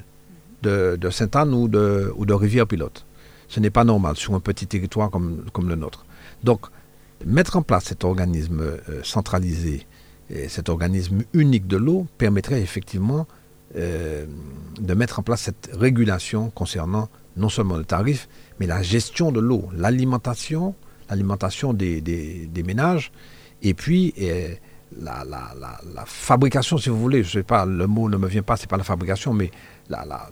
de, 0.62 0.98
Sainte-Anne 1.10 1.54
ou 1.54 1.68
de, 1.68 2.12
ou 2.16 2.26
de 2.26 2.34
Rivière-Pilote. 2.34 3.04
Ce 3.48 3.60
n'est 3.60 3.70
pas 3.70 3.84
normal 3.84 4.16
sur 4.16 4.34
un 4.34 4.40
petit 4.40 4.66
territoire 4.66 5.10
comme, 5.10 5.44
comme 5.52 5.68
le 5.68 5.74
nôtre. 5.74 6.04
Donc, 6.44 6.66
mettre 7.24 7.56
en 7.56 7.62
place 7.62 7.84
cet 7.84 8.04
organisme 8.04 8.60
euh, 8.60 9.00
centralisé, 9.02 9.86
et 10.30 10.48
cet 10.48 10.68
organisme 10.68 11.22
unique 11.32 11.66
de 11.66 11.78
l'eau, 11.78 12.06
permettrait 12.18 12.60
effectivement 12.60 13.26
euh, 13.76 14.26
de 14.80 14.94
mettre 14.94 15.18
en 15.18 15.22
place 15.22 15.42
cette 15.42 15.70
régulation 15.74 16.50
concernant 16.50 17.08
non 17.36 17.48
seulement 17.48 17.76
le 17.76 17.84
tarif, 17.84 18.28
mais 18.58 18.66
la 18.66 18.82
gestion 18.82 19.32
de 19.32 19.40
l'eau, 19.40 19.68
l'alimentation, 19.74 20.74
l'alimentation 21.10 21.72
des, 21.72 22.00
des, 22.00 22.62
ménages, 22.62 23.12
et 23.62 23.74
puis 23.74 24.14
euh, 24.20 24.54
la, 25.00 25.24
la, 25.24 25.52
la, 25.94 26.04
fabrication, 26.06 26.78
si 26.78 26.88
vous 26.88 26.98
voulez, 26.98 27.22
je 27.22 27.30
sais 27.30 27.42
pas, 27.42 27.66
le 27.66 27.86
mot 27.86 28.08
ne 28.08 28.16
me 28.16 28.26
vient 28.26 28.42
pas, 28.42 28.56
c'est 28.56 28.68
pas 28.68 28.76
la 28.76 28.84
fabrication, 28.84 29.32
mais 29.32 29.50
la, 29.88 30.30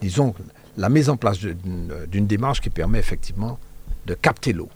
disons, 0.00 0.34
la 0.76 0.88
mise 0.88 1.08
en 1.08 1.16
place 1.16 1.40
d'une 1.40 2.26
démarche 2.26 2.60
qui 2.60 2.70
permet 2.70 2.98
effectivement 2.98 3.58
de 4.06 4.14
capter 4.14 4.52
l'eau. 4.52 4.68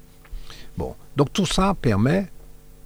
Bon, 0.77 0.94
donc 1.16 1.33
tout 1.33 1.46
ça 1.46 1.75
permet 1.81 2.29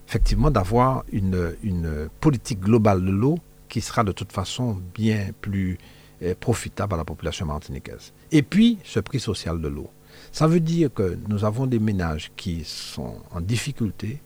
effectivement 0.09 0.51
d'avoir 0.51 1.05
une, 1.13 1.55
une 1.63 2.09
politique 2.21 2.61
globale 2.61 3.05
de 3.05 3.11
l'eau 3.11 3.39
qui 3.75 3.81
sera 3.81 4.05
de 4.05 4.13
toute 4.13 4.31
façon 4.31 4.81
bien 4.95 5.31
plus 5.41 5.79
euh, 6.23 6.37
profitable 6.39 6.95
à 6.95 6.97
la 6.97 7.05
population 7.05 7.45
martiniquaise. 7.45 8.13
Et 8.31 8.43
puis, 8.45 8.79
ce 8.85 9.01
prix 9.01 9.19
social 9.19 9.61
de 9.61 9.67
l'eau. 9.67 9.91
Ça 10.31 10.47
veut 10.47 10.61
dire 10.61 10.95
que 10.95 11.19
nous 11.27 11.45
avons 11.45 11.67
des 11.67 11.81
ménages 11.81 12.31
qui 12.37 12.63
sont 12.63 13.17
en 13.33 13.41
difficulté, 13.41 14.23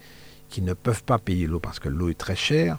qui 0.51 0.61
ne 0.61 0.75
peuvent 0.75 1.03
pas 1.03 1.19
payer 1.19 1.47
l'eau 1.47 1.61
parce 1.61 1.79
que 1.79 1.89
l'eau 1.89 2.11
est 2.11 2.19
très 2.19 2.37
chère, 2.37 2.79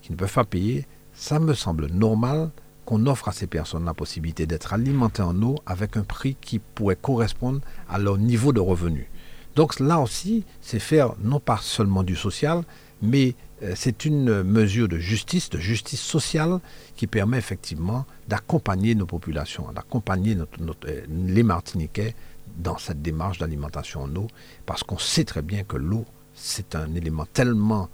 qui 0.00 0.10
ne 0.10 0.16
peuvent 0.16 0.32
pas 0.32 0.46
payer. 0.46 0.86
Ça 1.12 1.38
me 1.38 1.52
semble 1.52 1.88
normal 1.88 2.50
qu'on 2.86 3.04
offre 3.06 3.28
à 3.28 3.32
ces 3.32 3.46
personnes 3.46 3.84
la 3.84 3.92
possibilité 3.92 4.46
d'être 4.46 4.72
alimentées 4.72 5.20
en 5.20 5.42
eau 5.42 5.56
avec 5.66 5.98
un 5.98 6.04
prix 6.04 6.34
qui 6.40 6.60
pourrait 6.60 6.96
correspondre 6.96 7.60
à 7.90 7.98
leur 7.98 8.16
niveau 8.16 8.54
de 8.54 8.60
revenu. 8.60 9.10
Donc 9.54 9.80
là 9.80 10.00
aussi, 10.00 10.44
c'est 10.62 10.78
faire 10.78 11.12
non 11.22 11.40
pas 11.40 11.58
seulement 11.60 12.02
du 12.02 12.16
social, 12.16 12.62
mais 13.02 13.34
c'est 13.74 14.04
une 14.04 14.42
mesure 14.42 14.88
de 14.88 14.98
justice, 14.98 15.48
de 15.50 15.58
justice 15.58 16.00
sociale, 16.00 16.60
qui 16.96 17.06
permet 17.06 17.38
effectivement 17.38 18.04
d'accompagner 18.28 18.94
nos 18.94 19.06
populations, 19.06 19.70
d'accompagner 19.72 20.36
euh, 20.36 21.00
les 21.08 21.42
Martiniquais 21.42 22.14
dans 22.58 22.78
cette 22.78 23.02
démarche 23.02 23.38
d'alimentation 23.38 24.02
en 24.02 24.16
eau, 24.16 24.26
parce 24.66 24.82
qu'on 24.82 24.98
sait 24.98 25.24
très 25.24 25.42
bien 25.42 25.64
que 25.64 25.76
l'eau, 25.76 26.04
c'est 26.34 26.74
un 26.74 26.94
élément 26.94 27.26
tellement 27.32 27.88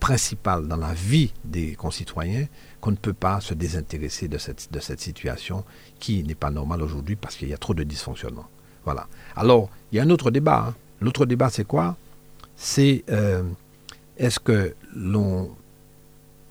principal 0.00 0.68
dans 0.68 0.76
la 0.76 0.92
vie 0.92 1.32
des 1.44 1.74
concitoyens 1.74 2.46
qu'on 2.80 2.90
ne 2.90 2.96
peut 2.96 3.14
pas 3.14 3.40
se 3.40 3.54
désintéresser 3.54 4.28
de 4.28 4.38
cette, 4.38 4.70
de 4.70 4.80
cette 4.80 5.00
situation 5.00 5.64
qui 5.98 6.22
n'est 6.22 6.34
pas 6.34 6.50
normale 6.50 6.82
aujourd'hui 6.82 7.16
parce 7.16 7.36
qu'il 7.36 7.48
y 7.48 7.54
a 7.54 7.58
trop 7.58 7.74
de 7.74 7.82
dysfonctionnement. 7.82 8.46
Voilà. 8.84 9.08
Alors, 9.34 9.70
il 9.90 9.96
y 9.96 9.98
a 9.98 10.02
un 10.02 10.10
autre 10.10 10.30
débat. 10.30 10.66
Hein. 10.68 10.74
L'autre 11.00 11.26
débat, 11.26 11.50
c'est 11.50 11.64
quoi? 11.64 11.96
C'est 12.56 13.04
euh, 13.10 13.42
est-ce 14.18 14.40
que 14.40 14.74
l'on 14.94 15.50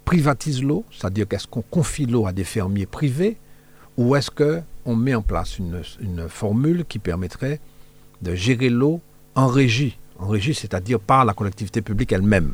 privatise 0.06 0.64
l'eau, 0.64 0.86
c'est-à-dire 0.92 1.28
qu'est-ce 1.28 1.48
qu'on 1.48 1.64
confie 1.64 2.06
l'eau 2.06 2.28
à 2.28 2.32
des 2.32 2.44
fermiers 2.44 2.86
privés, 2.86 3.38
ou 3.98 4.16
est-ce 4.16 4.30
qu'on 4.30 4.96
met 4.96 5.16
en 5.16 5.22
place 5.22 5.58
une, 5.60 6.30
formule 6.30 6.86
qui 6.88 7.00
permettrait 7.00 7.60
de 8.22 8.36
gérer 8.36 8.70
l'eau 8.70 9.02
en 9.36 9.48
régie, 9.48 9.98
en 10.20 10.28
régie, 10.28 10.54
c'est-à-dire 10.54 11.00
par 11.00 11.26
la 11.26 11.34
collectivité 11.34 11.82
publique 11.82 12.12
elle-même. 12.12 12.54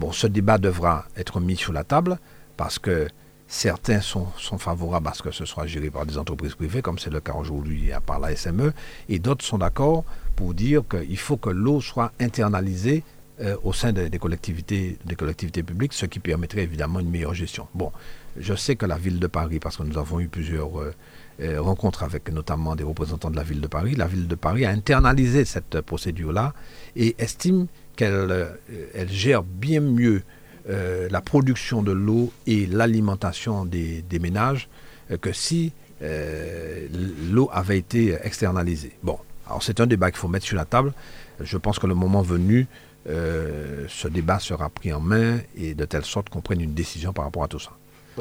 Bon, 0.00 0.12
ce 0.12 0.26
débat 0.26 0.58
devra 0.58 1.04
être 1.16 1.40
mis 1.40 1.56
sur 1.56 1.72
la 1.72 1.84
table 1.84 2.18
parce 2.56 2.78
que 2.78 3.08
certains 3.46 4.00
sont, 4.00 4.26
sont, 4.38 4.58
favorables 4.58 5.08
à 5.08 5.14
ce 5.14 5.22
que 5.22 5.30
ce 5.30 5.44
soit 5.44 5.66
géré 5.66 5.90
par 5.90 6.06
des 6.06 6.18
entreprises 6.18 6.54
privées, 6.54 6.82
comme 6.82 6.98
c'est 6.98 7.10
le 7.10 7.20
cas 7.20 7.34
aujourd'hui 7.34 7.90
par 8.06 8.18
la 8.18 8.34
SME, 8.34 8.72
et 9.08 9.18
d'autres 9.18 9.44
sont 9.44 9.58
d'accord 9.58 10.04
pour 10.36 10.54
dire 10.54 10.82
qu'il 10.88 11.18
faut 11.18 11.36
que 11.36 11.50
l'eau 11.50 11.80
soit 11.80 12.12
internalisée 12.20 13.04
euh, 13.44 13.56
au 13.62 13.72
sein 13.72 13.92
des, 13.92 14.08
collectivités, 14.18 14.96
des 15.04 15.16
collectivités 15.16 15.62
publiques, 15.62 15.92
ce 15.92 16.06
qui 16.06 16.18
permettrait 16.18 16.62
évidemment 16.62 17.00
une 17.00 17.10
meilleure 17.10 17.34
gestion. 17.34 17.66
Bon, 17.74 17.92
je 18.38 18.54
sais 18.54 18.74
que 18.74 18.86
la 18.86 18.96
ville 18.96 19.18
de 19.18 19.26
Paris, 19.26 19.58
parce 19.58 19.76
que 19.76 19.82
nous 19.82 19.98
avons 19.98 20.18
eu 20.20 20.28
plusieurs 20.28 20.80
euh, 20.80 20.94
euh, 21.40 21.60
rencontres 21.60 22.04
avec 22.04 22.30
notamment 22.30 22.74
des 22.74 22.84
représentants 22.84 23.30
de 23.30 23.36
la 23.36 23.42
ville 23.42 23.60
de 23.60 23.66
Paris, 23.66 23.96
la 23.96 24.06
ville 24.06 24.28
de 24.28 24.34
Paris 24.34 24.64
a 24.64 24.70
internalisé 24.70 25.44
cette 25.44 25.80
procédure-là 25.82 26.54
et 26.96 27.16
estime 27.18 27.66
qu'elle 27.96 28.48
elle 28.94 29.10
gère 29.10 29.42
bien 29.42 29.80
mieux 29.80 30.22
la 30.66 31.20
production 31.20 31.82
de 31.82 31.92
l'eau 31.92 32.32
et 32.46 32.66
l'alimentation 32.66 33.64
des, 33.66 34.02
des, 34.02 34.18
ménages 34.18 34.68
que 35.20 35.32
si 35.32 35.72
l'eau 36.00 37.50
avait 37.52 37.78
été 37.78 38.16
externalisée. 38.22 38.92
Bon, 39.02 39.18
alors 39.46 39.62
c'est 39.62 39.80
un 39.80 39.86
débat 39.86 40.10
qu'il 40.10 40.18
faut 40.18 40.28
mettre 40.28 40.46
sur 40.46 40.56
la 40.56 40.64
table. 40.64 40.92
Je 41.40 41.56
pense 41.58 41.78
que 41.78 41.86
le 41.86 41.94
moment 41.94 42.22
venu, 42.22 42.66
euh, 43.06 43.86
ce 43.88 44.08
débat 44.08 44.38
sera 44.38 44.70
pris 44.70 44.92
en 44.92 45.00
main 45.00 45.38
et 45.56 45.74
de 45.74 45.84
telle 45.84 46.04
sorte 46.04 46.30
qu'on 46.30 46.40
prenne 46.40 46.60
une 46.60 46.74
décision 46.74 47.12
par 47.12 47.26
rapport 47.26 47.44
à 47.44 47.48
tout 47.48 47.58
ça. 47.58 47.72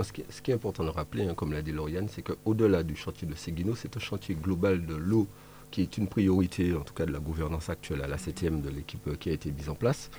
Ce 0.01 0.11
qui, 0.11 0.51
est, 0.51 0.53
important 0.55 0.83
de 0.83 0.89
rappeler, 0.89 1.27
hein, 1.27 1.35
comme 1.35 1.53
l'a 1.53 1.61
dit 1.61 1.71
Lauriane, 1.71 2.07
c'est 2.09 2.23
qu'au-delà 2.23 2.81
du 2.81 2.95
chantier 2.95 3.27
de 3.27 3.35
Seguino, 3.35 3.75
c'est 3.75 3.95
un 3.95 3.99
chantier 3.99 4.33
global 4.33 4.85
de 4.85 4.95
l'eau 4.95 5.27
qui 5.69 5.81
est 5.81 5.97
une 5.97 6.07
priorité, 6.07 6.75
en 6.75 6.81
tout 6.81 6.93
cas 6.93 7.05
de 7.05 7.11
la 7.11 7.19
gouvernance 7.19 7.69
actuelle 7.69 8.01
à 8.01 8.07
la 8.07 8.17
septième 8.17 8.61
de 8.61 8.69
l'équipe 8.69 9.07
euh, 9.07 9.15
qui 9.15 9.29
a 9.29 9.33
été 9.33 9.51
mise 9.51 9.69
en 9.69 9.75
place. 9.75 10.09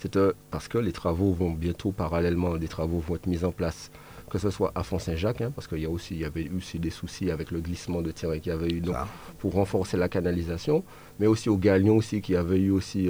C'est 0.00 0.16
euh, 0.16 0.32
parce 0.50 0.66
que 0.66 0.78
les 0.78 0.92
travaux 0.92 1.32
vont 1.32 1.52
bientôt, 1.52 1.92
parallèlement, 1.92 2.56
des 2.56 2.68
travaux 2.68 2.98
vont 2.98 3.14
être 3.14 3.28
mis 3.28 3.44
en 3.44 3.52
place, 3.52 3.92
que 4.28 4.38
ce 4.38 4.50
soit 4.50 4.72
à 4.74 4.82
Font-Saint-Jacques, 4.82 5.40
hein, 5.40 5.52
parce 5.54 5.68
qu'il 5.68 5.78
y, 5.78 5.86
a 5.86 5.90
aussi, 5.90 6.14
il 6.14 6.20
y 6.20 6.24
avait 6.24 6.42
eu 6.42 6.56
aussi 6.56 6.80
des 6.80 6.90
soucis 6.90 7.30
avec 7.30 7.52
le 7.52 7.60
glissement 7.60 8.02
de 8.02 8.10
terrain 8.10 8.38
qu'il 8.40 8.50
y 8.50 8.54
avait 8.54 8.70
eu 8.70 8.80
donc, 8.80 8.96
pour 9.38 9.52
renforcer 9.52 9.96
la 9.96 10.08
canalisation, 10.08 10.84
mais 11.20 11.28
aussi 11.28 11.48
au 11.48 11.56
Galion 11.56 11.96
aussi, 11.96 12.20
qui 12.20 12.34
avait 12.34 12.58
eu 12.58 12.70
aussi... 12.70 13.08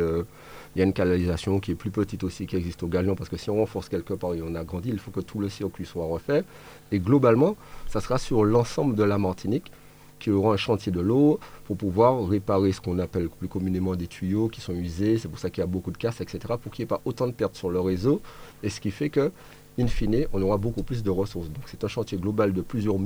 Il 0.75 0.79
y 0.79 0.83
a 0.83 0.85
une 0.85 0.95
canalisation 0.95 1.61
qui 1.61 1.73
est 1.73 1.75
plus 1.75 1.91
petite 1.91 2.25
aussi 2.25 2.47
qui 2.47 2.57
existe 2.57 2.83
au 2.83 2.87
Galion 2.87 3.15
parce 3.15 3.29
que 3.29 3.37
si 3.37 3.51
on 3.51 3.57
renforce 3.57 3.91
quelque 3.91 4.15
part 4.15 4.35
et 4.35 4.43
on 4.43 4.55
agrandit, 4.55 4.89
il 4.89 4.99
faut 4.99 5.11
que 5.11 5.21
tout 5.21 5.39
le 5.39 5.51
circuit 5.51 5.85
soit 5.85 6.07
refait. 6.07 6.45
Et 6.91 6.99
globalement, 6.99 7.57
ça 7.89 8.01
sera 8.01 8.17
sur 8.19 8.45
l'ensemble 8.45 8.95
de 8.95 9.05
la 9.05 9.19
Martinique 9.19 9.71
qui 10.19 10.31
aura 10.31 10.55
un 10.55 10.57
chantier 10.57 10.93
de 10.93 11.01
l'eau 11.01 11.41
pour 11.65 11.77
pouvoir 11.77 12.27
réparer 12.27 12.73
ce 12.73 12.81
qu'on 12.81 12.99
appelle 13.01 13.29
plus 13.29 13.49
communément 13.49 13.97
des 13.97 14.07
tuyaux 14.07 14.49
qui 14.49 14.61
sont 14.61 14.73
usés. 14.73 15.19
C'est 15.19 15.29
pour 15.29 15.39
ça 15.39 15.51
qu'il 15.51 15.61
y 15.61 15.65
a 15.65 15.67
beaucoup 15.67 15.91
de 15.91 15.99
casses, 15.99 16.21
etc. 16.21 16.55
pour 16.63 16.73
qu'il 16.73 16.85
n'y 16.85 16.85
ait 16.85 16.87
pas 16.87 17.03
autant 17.05 17.27
de 17.27 17.33
pertes 17.33 17.57
sur 17.57 17.71
le 17.71 17.81
réseau. 17.81 18.23
Et 18.63 18.71
ce 18.71 18.81
qui 18.81 18.93
fait 18.93 19.11
que, 19.11 19.33
in 19.79 19.89
fine, 19.89 20.27
on 20.33 20.41
aura 20.41 20.57
beaucoup 20.59 20.85
plus 20.85 21.03
de 21.03 21.11
ressources. 21.11 21.49
Donc 21.49 21.65
c'est 21.67 21.83
un 21.85 21.89
chantier 21.89 22.19
global 22.19 22.53
de 22.53 22.63
plusieurs 22.63 22.97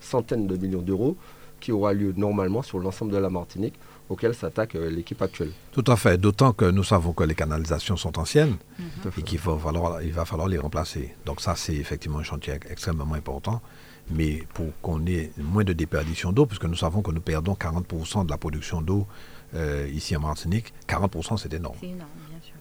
centaines 0.00 0.46
de 0.46 0.56
millions 0.56 0.82
d'euros 0.82 1.16
qui 1.60 1.72
aura 1.72 1.92
lieu 1.92 2.12
normalement 2.16 2.62
sur 2.62 2.78
l'ensemble 2.78 3.12
de 3.12 3.18
la 3.18 3.30
Martinique 3.30 3.74
auquel 4.12 4.34
s'attaque 4.34 4.74
euh, 4.74 4.90
l'équipe 4.90 5.20
actuelle. 5.22 5.52
Tout 5.72 5.84
à 5.86 5.96
fait, 5.96 6.18
d'autant 6.18 6.52
que 6.52 6.66
nous 6.66 6.84
savons 6.84 7.12
que 7.12 7.24
les 7.24 7.34
canalisations 7.34 7.96
sont 7.96 8.18
anciennes 8.18 8.56
mhm. 8.78 9.10
et 9.18 9.22
qu'il 9.22 9.38
va 9.38 9.56
falloir, 9.56 10.02
il 10.02 10.12
va 10.12 10.24
falloir 10.24 10.48
les 10.48 10.58
remplacer. 10.58 11.14
Donc 11.24 11.40
ça, 11.40 11.56
c'est 11.56 11.74
effectivement 11.74 12.18
un 12.18 12.22
chantier 12.22 12.54
extrêmement 12.68 13.14
important. 13.14 13.62
Mais 14.10 14.42
pour 14.52 14.66
qu'on 14.82 15.06
ait 15.06 15.30
moins 15.38 15.64
de 15.64 15.72
déperdition 15.72 16.32
d'eau, 16.32 16.44
puisque 16.44 16.64
nous 16.64 16.76
savons 16.76 17.02
que 17.02 17.12
nous 17.12 17.20
perdons 17.20 17.54
40% 17.54 18.26
de 18.26 18.30
la 18.30 18.36
production 18.36 18.82
d'eau 18.82 19.06
euh, 19.54 19.88
ici 19.92 20.14
en 20.16 20.20
Martinique, 20.20 20.74
40% 20.88 21.38
c'est 21.38 21.54
énorme. 21.54 21.76
C'est 21.80 21.86
énorme. 21.86 22.10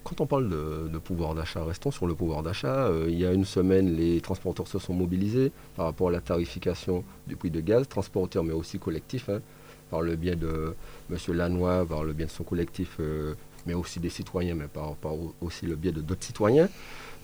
Quand 0.04 0.22
on 0.22 0.26
parle 0.26 0.50
de, 0.50 0.98
pouvoir 0.98 1.36
d'achat, 1.36 1.64
restons 1.64 1.92
sur 1.92 2.08
le 2.08 2.16
pouvoir 2.16 2.44
d'achat. 2.44 2.86
Euh, 2.86 3.08
il 3.10 3.20
y 3.20 3.26
a 3.26 3.34
une 3.34 3.46
semaine, 3.46 3.96
les 3.96 4.22
transporteurs 4.22 4.68
se 4.68 4.80
sont 4.80 4.94
mobilisés 4.94 5.52
par 5.76 5.86
rapport 5.86 6.10
à 6.10 6.12
la 6.12 6.22
tarification 6.22 7.04
du 7.28 7.36
prix 7.36 7.52
de 7.52 7.60
gaz, 7.60 7.88
transporteurs 7.88 8.44
mais 8.44 8.54
aussi 8.54 8.80
collectifs. 8.80 9.30
Hein 9.30 9.42
par 9.91 10.01
le 10.01 10.15
biais 10.15 10.38
de 10.38 10.73
M. 11.12 11.17
Lannoy, 11.36 11.86
par 11.86 12.04
le 12.04 12.13
biais 12.13 12.25
de 12.25 12.32
son 12.32 12.45
collectif, 12.45 12.95
euh, 12.99 13.36
mais 13.67 13.73
aussi 13.73 13.99
des 13.99 14.10
citoyens, 14.10 14.56
mais 14.56 14.67
par, 14.67 14.95
aussi 15.41 15.65
le 15.67 15.75
biais 15.75 15.91
de 15.91 16.01
d'autres 16.01 16.23
citoyens. 16.23 16.69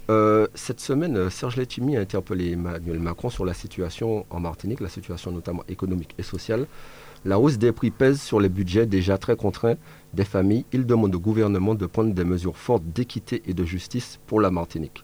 Euh, 0.10 0.48
cette 0.54 0.80
semaine, 0.80 1.18
euh, 1.18 1.30
Serge 1.30 1.56
Letchimi 1.58 1.98
a 1.98 2.02
interpellé 2.02 2.52
Emmanuel 2.52 3.00
Macron 3.00 3.30
sur 3.30 3.46
la 3.46 3.54
situation 3.54 4.26
en 4.30 4.40
Martinique, 4.40 4.82
la 4.82 4.90
situation 4.90 5.32
notamment 5.32 5.64
économique 5.68 6.14
et 6.18 6.24
sociale. 6.24 6.68
La 7.26 7.40
hausse 7.40 7.58
des 7.58 7.72
prix 7.72 7.92
pèse 7.92 8.22
sur 8.22 8.40
les 8.40 8.48
budgets 8.48 8.86
déjà 8.86 9.18
très 9.18 9.36
contraints 9.36 9.76
des 10.14 10.24
familles. 10.24 10.66
Il 10.72 10.86
demande 10.86 11.16
au 11.16 11.20
gouvernement 11.20 11.74
de 11.74 11.86
prendre 11.86 12.14
des 12.14 12.24
mesures 12.24 12.58
fortes 12.58 12.84
d'équité 12.86 13.42
et 13.48 13.54
de 13.54 13.66
justice 13.66 14.20
pour 14.28 14.40
la 14.40 14.52
Martinique. 14.52 15.04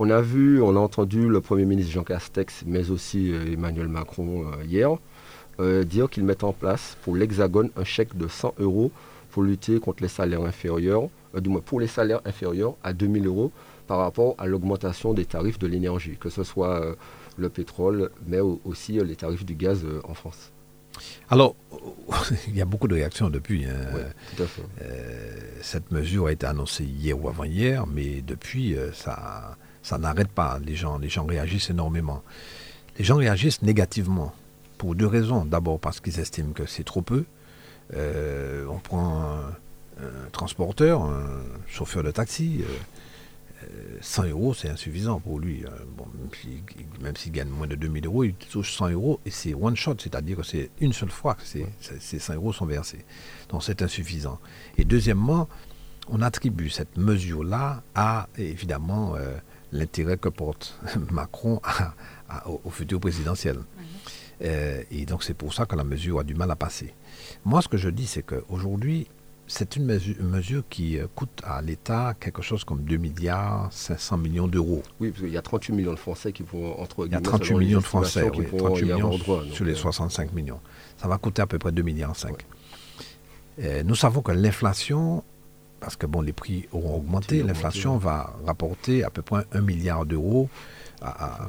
On 0.00 0.10
a 0.10 0.20
vu, 0.20 0.62
on 0.62 0.74
a 0.76 0.80
entendu 0.80 1.28
le 1.28 1.40
Premier 1.40 1.64
ministre 1.64 1.92
Jean 1.92 2.04
Castex, 2.04 2.64
mais 2.66 2.90
aussi 2.90 3.32
Emmanuel 3.32 3.88
Macron 3.88 4.46
hier, 4.64 4.96
euh, 5.60 5.82
dire 5.82 6.08
qu'ils 6.08 6.24
mettent 6.24 6.44
en 6.44 6.52
place 6.52 6.96
pour 7.02 7.16
l'Hexagone 7.16 7.70
un 7.76 7.82
chèque 7.82 8.16
de 8.16 8.28
100 8.28 8.54
euros 8.60 8.92
pour 9.32 9.42
lutter 9.42 9.80
contre 9.80 10.04
les 10.04 10.08
salaires 10.08 10.42
inférieurs, 10.42 11.08
euh, 11.34 11.40
du 11.40 11.48
moins 11.48 11.60
pour 11.60 11.80
les 11.80 11.88
salaires 11.88 12.20
inférieurs 12.24 12.76
à 12.84 12.92
2000 12.92 13.26
euros 13.26 13.50
par 13.88 13.98
rapport 13.98 14.36
à 14.38 14.46
l'augmentation 14.46 15.14
des 15.14 15.24
tarifs 15.24 15.58
de 15.58 15.66
l'énergie, 15.66 16.16
que 16.16 16.30
ce 16.30 16.44
soit 16.44 16.80
euh, 16.80 16.94
le 17.36 17.48
pétrole, 17.48 18.10
mais 18.26 18.38
aussi 18.38 18.92
les 18.92 19.16
tarifs 19.16 19.44
du 19.44 19.56
gaz 19.56 19.84
en 20.04 20.14
France. 20.14 20.52
Alors, 21.28 21.56
il 22.48 22.56
y 22.56 22.60
a 22.60 22.64
beaucoup 22.64 22.86
de 22.86 22.94
réactions 22.94 23.28
depuis. 23.28 23.64
Hein. 23.64 24.42
cette 25.60 25.90
mesure 25.90 26.26
a 26.26 26.32
été 26.32 26.46
annoncée 26.46 26.84
hier 26.84 27.20
ou 27.20 27.28
avant-hier, 27.28 27.86
mais 27.86 28.20
depuis, 28.20 28.76
ça, 28.92 29.56
ça 29.82 29.98
n'arrête 29.98 30.28
pas. 30.28 30.58
Les 30.64 30.74
gens, 30.74 30.98
les 30.98 31.08
gens 31.08 31.24
réagissent 31.26 31.70
énormément. 31.70 32.22
Les 32.98 33.04
gens 33.04 33.16
réagissent 33.16 33.62
négativement 33.62 34.34
pour 34.78 34.94
deux 34.94 35.06
raisons. 35.06 35.44
D'abord 35.44 35.78
parce 35.78 36.00
qu'ils 36.00 36.18
estiment 36.20 36.52
que 36.52 36.64
c'est 36.64 36.84
trop 36.84 37.02
peu. 37.02 37.24
Euh, 37.94 38.66
on 38.70 38.78
prend 38.78 39.22
un, 39.22 40.30
transporteur, 40.32 41.02
un 41.02 41.42
chauffeur 41.66 42.02
de 42.04 42.10
taxi. 42.10 42.62
100 44.00 44.22
euh, 44.22 44.30
euros, 44.30 44.54
c'est 44.54 44.68
insuffisant 44.68 45.18
pour 45.18 45.40
lui. 45.40 45.64
Euh, 45.64 45.70
bon, 45.96 46.06
même 47.02 47.16
s'il 47.16 47.32
gagne 47.32 47.48
moins 47.48 47.66
de 47.66 47.74
2000 47.74 48.06
euros, 48.06 48.24
il 48.24 48.34
touche 48.34 48.72
100 48.74 48.90
euros 48.90 49.20
et 49.26 49.30
c'est 49.30 49.54
one 49.54 49.76
shot, 49.76 49.96
c'est-à-dire 49.98 50.36
que 50.36 50.42
c'est 50.44 50.70
une 50.80 50.92
seule 50.92 51.10
fois 51.10 51.34
que 51.34 51.42
ces 51.44 52.18
100 52.18 52.34
euros 52.34 52.52
sont 52.52 52.66
versés. 52.66 53.04
Donc 53.48 53.64
c'est 53.64 53.82
insuffisant. 53.82 54.38
Et 54.76 54.84
deuxièmement, 54.84 55.48
on 56.08 56.22
attribue 56.22 56.70
cette 56.70 56.96
mesure-là 56.96 57.82
à, 57.94 58.28
évidemment, 58.38 59.16
l'intérêt 59.72 60.16
que 60.16 60.28
porte 60.28 60.78
Macron 61.10 61.60
au, 62.46 62.70
futur 62.70 63.00
présidentiel. 63.00 63.58
Euh, 64.42 64.82
et 64.90 65.04
donc 65.04 65.24
c'est 65.24 65.34
pour 65.34 65.52
ça 65.54 65.66
que 65.66 65.76
la 65.76 65.84
mesure 65.84 66.20
a 66.20 66.24
du 66.24 66.34
mal 66.34 66.50
à 66.50 66.56
passer. 66.56 66.94
Moi, 67.44 67.62
ce 67.62 67.68
que 67.68 67.76
je 67.76 67.88
dis, 67.88 68.06
c'est 68.06 68.22
qu'aujourd'hui, 68.22 69.08
c'est 69.48 69.76
une 69.76 69.86
mesure, 69.86 70.62
qui 70.68 70.98
euh, 70.98 71.06
coûte 71.14 71.40
à 71.42 71.62
l'État 71.62 72.14
quelque 72.20 72.42
chose 72.42 72.64
comme 72.64 72.82
2 72.82 72.96
milliards 72.98 73.68
500 73.72 74.18
millions 74.18 74.46
d'euros. 74.46 74.82
Oui, 75.00 75.10
parce 75.10 75.22
qu'il 75.22 75.32
y 75.32 75.38
a 75.38 75.42
38 75.42 75.72
millions 75.72 75.92
de 75.92 75.98
Français 75.98 76.32
qui 76.32 76.42
vont 76.42 76.78
entre 76.78 77.06
Il 77.06 77.12
y 77.12 77.14
a 77.14 77.20
38 77.20 77.54
millions 77.56 77.78
de 77.78 77.84
Français, 77.84 78.30
oui, 78.36 78.46
38 78.46 78.84
millions 78.84 79.18
sur 79.52 79.64
les 79.64 79.74
65 79.74 80.32
millions. 80.34 80.60
Ça 80.98 81.08
va 81.08 81.16
coûter 81.16 81.42
à 81.42 81.46
peu 81.46 81.58
près 81.58 81.72
2 81.72 81.82
milliards 81.82 82.14
5. 82.14 82.44
Euh, 83.60 83.82
nous 83.82 83.94
savons 83.94 84.20
que 84.20 84.32
l'inflation, 84.32 85.24
parce 85.80 85.96
que 85.96 86.06
bon, 86.06 86.20
les 86.20 86.34
prix 86.34 86.68
auront 86.72 86.98
augmenté, 86.98 87.42
l'inflation 87.42 87.96
va 87.96 88.36
rapporter 88.46 89.02
à 89.02 89.10
peu 89.10 89.22
près 89.22 89.44
un 89.52 89.62
milliard 89.62 90.04
d'euros 90.04 90.50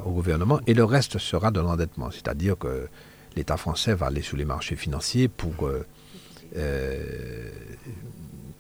au 0.06 0.12
gouvernement 0.12 0.60
et 0.68 0.74
le 0.74 0.84
reste 0.84 1.18
sera 1.18 1.52
de 1.52 1.60
l'endettement. 1.60 2.12
C'est-à-dire 2.12 2.58
que 2.58 2.88
l'État 3.36 3.58
français 3.58 3.94
va 3.94 4.08
aller 4.08 4.22
sur 4.22 4.38
les 4.38 4.46
marchés 4.46 4.76
financiers 4.76 5.28
pour 5.28 5.68
euh, 5.68 5.86
euh, 6.58 7.50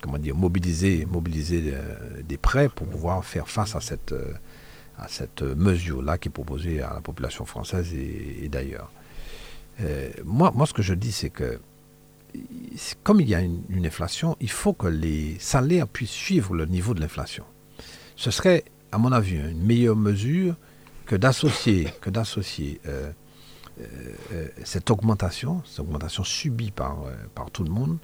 comment 0.01 0.17
dire, 0.17 0.35
mobiliser, 0.35 1.05
mobiliser 1.05 1.73
des 2.27 2.37
prêts 2.37 2.69
pour 2.69 2.87
pouvoir 2.87 3.23
faire 3.25 3.49
face 3.49 3.75
à 3.75 3.81
cette, 3.81 4.15
à 4.97 5.07
cette 5.07 5.41
mesure-là 5.41 6.17
qui 6.17 6.29
est 6.29 6.31
proposée 6.31 6.81
à 6.81 6.93
la 6.93 7.01
population 7.01 7.45
française 7.45 7.93
et, 7.93 8.47
d'ailleurs. 8.49 8.91
moi, 10.23 10.51
moi, 10.55 10.65
ce 10.65 10.73
que 10.73 10.81
je 10.81 10.93
dis, 10.93 11.11
c'est 11.11 11.29
que 11.29 11.59
comme 13.03 13.21
il 13.21 13.29
y 13.29 13.35
a 13.35 13.41
une, 13.41 13.85
inflation, 13.85 14.35
il 14.39 14.49
faut 14.49 14.73
que 14.73 14.87
les 14.87 15.37
salaires 15.39 15.87
puissent 15.87 16.09
suivre 16.09 16.53
le 16.53 16.65
niveau 16.65 16.93
de 16.93 17.01
l'inflation. 17.01 17.43
Ce 18.15 18.31
serait, 18.31 18.65
à 18.91 18.97
mon 18.97 19.11
avis, 19.11 19.35
une 19.35 19.63
meilleure 19.63 19.95
mesure 19.95 20.55
que 21.09 21.15
d'associer, 21.15 21.87
que 22.01 22.11
d'associer 22.11 22.79
euh, 22.87 23.09
euh, 23.81 23.83
euh, 24.31 24.47
cette 24.63 24.91
augmentation, 24.91 25.63
cette 25.65 25.79
augmentation 25.79 26.23
subie 26.23 26.69
par, 26.69 26.99
par 27.33 27.49
tout 27.49 27.63
le 27.63 27.71
monde, 27.71 27.97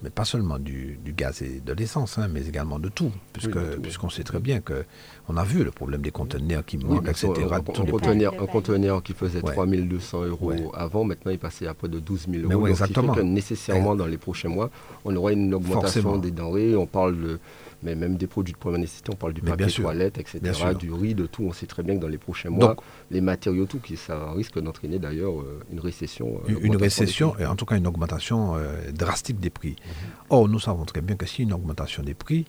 mais 0.00 0.10
pas 0.10 0.24
seulement 0.24 0.60
du, 0.60 1.00
gaz 1.16 1.42
et 1.42 1.60
de 1.60 1.72
l'essence, 1.72 2.18
hein, 2.18 2.28
mais 2.30 2.46
également 2.46 2.78
de 2.78 2.88
tout, 2.88 3.10
puisque, 3.32 3.58
puisqu'on 3.82 4.10
sait 4.10 4.22
très 4.22 4.38
bien 4.38 4.60
que 4.60 4.84
on 5.28 5.36
a 5.36 5.42
vu 5.42 5.64
le 5.64 5.72
problème 5.72 6.02
des 6.02 6.12
conteneurs 6.12 6.64
qui 6.64 6.78
manquent, 6.78 7.08
etc. 7.08 7.32
Un, 7.50 7.60
conteneur, 7.60 8.34
un 8.40 8.46
conteneur 8.46 9.02
qui 9.02 9.12
faisait 9.12 9.40
3200 9.40 10.24
euros 10.26 10.52
avant, 10.76 11.02
maintenant 11.02 11.32
il 11.32 11.38
passait 11.40 11.66
à 11.66 11.74
près 11.74 11.88
de 11.88 11.98
12 11.98 12.26
000 12.30 12.52
euros. 12.52 12.68
exactement. 12.68 13.14
que 13.14 13.22
nécessairement, 13.22 13.96
dans 13.96 14.06
les 14.06 14.18
prochains 14.18 14.50
mois, 14.50 14.70
on 15.04 15.16
aura 15.16 15.32
une 15.32 15.52
augmentation 15.52 16.16
des 16.18 16.30
denrées. 16.30 16.76
On 16.76 16.86
parle 16.86 17.16
de 17.20 17.40
mais 17.84 17.94
même 17.94 18.16
des 18.16 18.26
produits 18.26 18.54
de 18.54 18.58
première 18.58 18.80
nécessité, 18.80 19.10
on 19.12 19.16
parle 19.16 19.34
du 19.34 19.42
papier 19.42 19.66
toilette, 19.66 20.18
etc., 20.18 20.40
du 20.78 20.92
riz, 20.92 21.14
de 21.14 21.26
tout. 21.26 21.44
On 21.44 21.52
sait 21.52 21.66
très 21.66 21.82
bien 21.82 21.94
que 21.96 22.00
dans 22.00 22.08
les 22.08 22.18
prochains 22.18 22.50
mois, 22.50 22.76
les 23.10 23.20
matériaux, 23.20 23.66
tout, 23.66 23.78
qui, 23.78 23.96
ça 23.96 24.32
risque 24.32 24.58
d'entraîner 24.58 24.98
d'ailleurs 24.98 25.40
euh, 25.40 25.60
une 25.70 25.80
récession. 25.80 26.40
Euh, 26.48 26.58
une 26.62 26.76
récession, 26.76 27.38
et 27.38 27.46
en 27.46 27.54
tout 27.56 27.66
cas 27.66 27.76
une 27.76 27.86
augmentation 27.86 28.56
euh, 28.56 28.90
drastique 28.92 29.38
des 29.38 29.50
prix. 29.50 29.76
Mhm. 29.78 30.10
Or, 30.30 30.48
nous 30.48 30.58
savons 30.60 30.84
très 30.84 31.02
bien 31.02 31.16
que 31.16 31.26
si 31.26 31.42
une 31.42 31.52
augmentation 31.52 32.02
des 32.02 32.14
prix, 32.14 32.46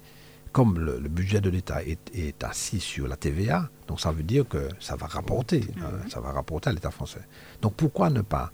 comme 0.54 0.80
le, 0.80 1.00
budget 1.10 1.41
de 1.41 1.50
l'État 1.50 1.84
est, 1.84 2.43
assis 2.43 2.80
sur 2.80 3.10
la 3.10 3.17
TVA, 3.17 3.69
donc 3.88 4.00
ça 4.00 4.12
veut 4.13 4.24
dire 4.24 4.48
que 4.48 4.69
ça 4.80 4.95
va 4.95 5.06
rapporter, 5.08 5.65
hein, 5.82 5.89
mhm. 6.04 6.10
ça 6.10 6.21
va 6.21 6.32
rapporter 6.32 6.69
à 6.69 6.74
l'État 6.74 6.91
français. 6.91 7.21
Donc 7.62 7.74
pourquoi 7.74 8.10
ne 8.10 8.21
pas 8.21 8.52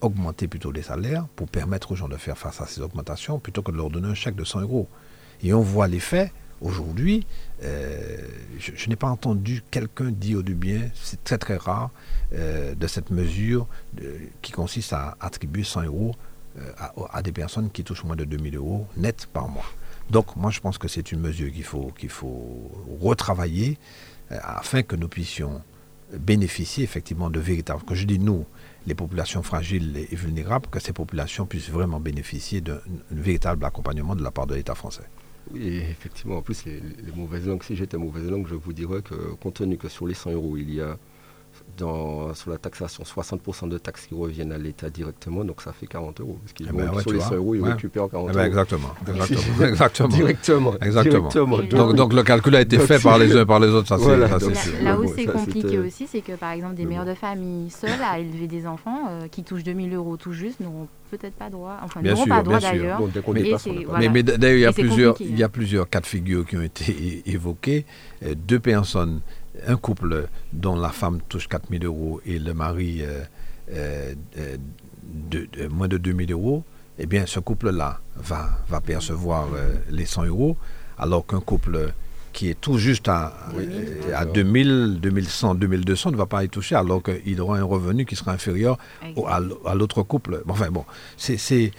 augmenter 0.00 0.46
plutôt 0.48 0.70
les 0.70 0.82
salaires 0.82 1.26
pour 1.34 1.48
permettre 1.48 1.90
aux 1.92 1.96
gens 1.96 2.08
de 2.08 2.16
faire 2.16 2.38
face 2.38 2.60
à 2.60 2.66
ces 2.66 2.80
augmentations 2.80 3.38
plutôt 3.38 3.62
que 3.62 3.72
de 3.72 3.76
leur 3.76 3.90
donner 3.90 4.08
un 4.08 4.14
chèque 4.14 4.36
de 4.36 4.44
100 4.44 4.60
euros? 4.60 4.88
Et 5.42 5.54
on 5.54 5.60
voit 5.60 5.88
les 5.88 6.00
faits. 6.00 6.32
Aujourd'hui, 6.60 7.26
euh, 7.62 8.18
je, 8.58 8.88
n'ai 8.90 8.96
pas 8.96 9.08
entendu 9.08 9.62
quelqu'un 9.70 10.10
dire 10.10 10.42
du 10.42 10.54
bien, 10.54 10.90
c'est 10.94 11.24
très 11.24 11.38
très 11.38 11.56
rare, 11.56 11.90
euh, 12.34 12.74
de 12.74 12.86
cette 12.86 13.10
mesure 13.10 13.66
qui 14.42 14.52
consiste 14.52 14.92
à 14.92 15.16
attribuer 15.20 15.64
100 15.64 15.84
euros 15.84 16.14
euh, 16.58 16.72
à, 17.12 17.22
des 17.22 17.32
personnes 17.32 17.70
qui 17.70 17.82
touchent 17.82 18.04
moins 18.04 18.16
de 18.16 18.24
2000 18.24 18.56
euros 18.56 18.86
net 18.98 19.26
par 19.32 19.48
mois. 19.48 19.64
Donc 20.10 20.36
moi 20.36 20.50
je 20.50 20.60
pense 20.60 20.76
que 20.76 20.86
c'est 20.86 21.12
une 21.12 21.20
mesure 21.20 21.50
qu'il 21.50 21.64
faut, 21.64 21.92
qu'il 21.98 22.10
faut 22.10 22.70
retravailler 23.00 23.78
afin 24.28 24.82
que 24.82 24.96
nous 24.96 25.08
puissions 25.08 25.62
bénéficier 26.12 26.84
effectivement 26.84 27.30
de 27.30 27.40
véritables, 27.40 27.82
quand 27.86 27.94
je 27.94 28.04
dis 28.04 28.18
nous, 28.18 28.44
les 28.86 28.94
populations 28.94 29.42
fragiles 29.42 29.96
et 30.10 30.16
vulnérables, 30.16 30.66
que 30.70 30.80
ces 30.80 30.92
populations 30.92 31.46
puissent 31.46 31.70
vraiment 31.70 32.00
bénéficier 32.00 32.60
d'un 32.60 32.80
véritable 33.10 33.64
accompagnement 33.64 34.16
de 34.16 34.22
la 34.22 34.30
part 34.30 34.46
de 34.46 34.54
l'État 34.54 34.74
français. 34.74 35.04
Oui, 35.52 35.78
effectivement, 35.90 36.38
en 36.38 36.42
plus, 36.42 36.64
les, 36.64 36.80
mauvaises 37.14 37.46
langues, 37.46 37.64
si 37.64 37.74
j'étais 37.74 37.96
mauvaise 37.96 38.30
langue, 38.30 38.46
je 38.46 38.54
vous 38.54 38.72
dirais 38.72 39.02
que 39.02 39.34
compte 39.34 39.54
tenu 39.54 39.76
que 39.76 39.88
sur 39.88 40.06
les 40.06 40.14
100 40.14 40.32
euros, 40.32 40.56
il 40.56 40.72
y 40.72 40.80
a 40.80 40.96
sur 41.80 42.50
la 42.50 42.58
taxation 42.58 43.02
60% 43.04 43.68
de 43.68 43.78
taxes 43.78 44.06
qui 44.06 44.14
reviennent 44.14 44.52
à 44.52 44.58
l'État 44.58 44.90
directement, 44.90 45.44
donc 45.44 45.62
ça 45.62 45.72
fait 45.72 45.86
40 45.86 46.20
euros. 46.20 46.38
Parce 46.42 46.52
qu'ils 46.52 46.68
eh 46.70 46.76
ben 46.76 47.00
sur 47.00 47.12
les 47.12 47.20
100 47.20 47.34
euros, 47.36 47.54
ils 47.54 47.62
récupèrent 47.64 48.08
40 48.08 48.28
eh 48.30 48.34
ben 48.34 48.38
euros. 48.40 48.46
Exactement, 48.46 48.90
exactement. 49.64 50.08
directement. 50.08 50.74
exactement. 50.80 51.28
Donc, 51.92 52.12
le 52.12 52.22
calcul 52.22 52.54
a 52.56 52.60
été 52.60 52.78
fait 52.78 53.02
par 53.02 53.18
les 53.18 53.34
uns 53.36 53.42
et 53.42 53.46
par 53.46 53.60
les 53.60 53.68
autres, 53.68 53.88
ça 53.88 53.98
c'est 53.98 54.54
sûr. 54.54 54.74
Là, 54.82 54.98
où 54.98 55.12
c'est 55.14 55.26
compliqué 55.26 55.78
aussi, 55.78 56.06
c'est 56.06 56.20
que 56.20 56.32
par 56.32 56.52
exemple, 56.52 56.74
des 56.74 56.86
mères 56.86 57.04
de 57.06 57.14
famille 57.14 57.70
seules 57.70 57.90
à 58.02 58.18
élever 58.18 58.46
des 58.46 58.66
enfants 58.66 59.06
euh, 59.08 59.28
qui 59.28 59.42
touchent 59.42 59.64
2000 59.64 59.94
euros 59.94 60.16
tout 60.16 60.32
juste 60.32 60.60
n'auront 60.60 60.88
peut-être 61.10 61.34
pas 61.34 61.50
droit, 61.50 61.78
enfin 61.82 62.02
n'auront 62.02 62.26
pas 62.26 62.42
droit 62.42 62.60
d'ailleurs. 62.60 63.00
mais, 64.12 64.22
d'ailleurs, 64.22 64.56
il 64.56 64.60
y 64.60 64.66
a 64.66 64.72
plusieurs, 64.72 65.16
il 65.20 65.38
y 65.38 65.42
a 65.42 65.48
plusieurs 65.48 65.88
cas 65.88 66.00
de 66.00 66.06
figure 66.06 66.46
qui 66.46 66.56
ont 66.56 66.62
été 66.62 67.22
évoqués. 67.26 67.84
Euh, 68.24 68.34
deux 68.36 68.60
personnes 68.60 69.20
un 69.66 69.76
couple 69.76 70.28
dont 70.52 70.76
la 70.76 70.90
femme 70.90 71.20
touche 71.28 71.48
4 71.48 71.68
000 71.70 71.84
euros 71.84 72.20
et 72.24 72.38
le 72.38 72.54
mari 72.54 73.02
euh, 73.02 73.22
euh, 73.72 74.14
euh, 74.38 74.56
de, 75.02 75.66
moins 75.68 75.88
de 75.88 75.96
2 75.96 76.26
000 76.26 76.30
euros, 76.32 76.64
eh 76.98 77.06
bien, 77.06 77.24
ce 77.26 77.40
couple-là 77.40 78.00
va, 78.16 78.50
va 78.68 78.80
percevoir 78.80 79.48
les 79.90 80.04
100 80.04 80.26
euros, 80.26 80.56
alors 80.98 81.26
qu'un 81.26 81.40
couple 81.40 81.92
qui 82.32 82.48
est 82.48 82.60
tout 82.60 82.78
juste 82.78 83.08
à, 83.08 83.34
à 84.14 84.24
2000, 84.24 84.98
2100, 85.00 85.56
2200 85.56 86.12
ne 86.12 86.16
va 86.16 86.26
pas 86.26 86.44
y 86.44 86.48
toucher, 86.48 86.76
alors 86.76 87.02
qu'il 87.02 87.40
aura 87.40 87.58
un 87.58 87.64
revenu 87.64 88.04
qui 88.04 88.14
sera 88.16 88.32
inférieur 88.32 88.78
à, 89.26 89.74
l'autre 89.74 90.02
couple. 90.02 90.42
Enfin 90.48 90.70
bon, 90.70 90.84
c'est 91.16 91.72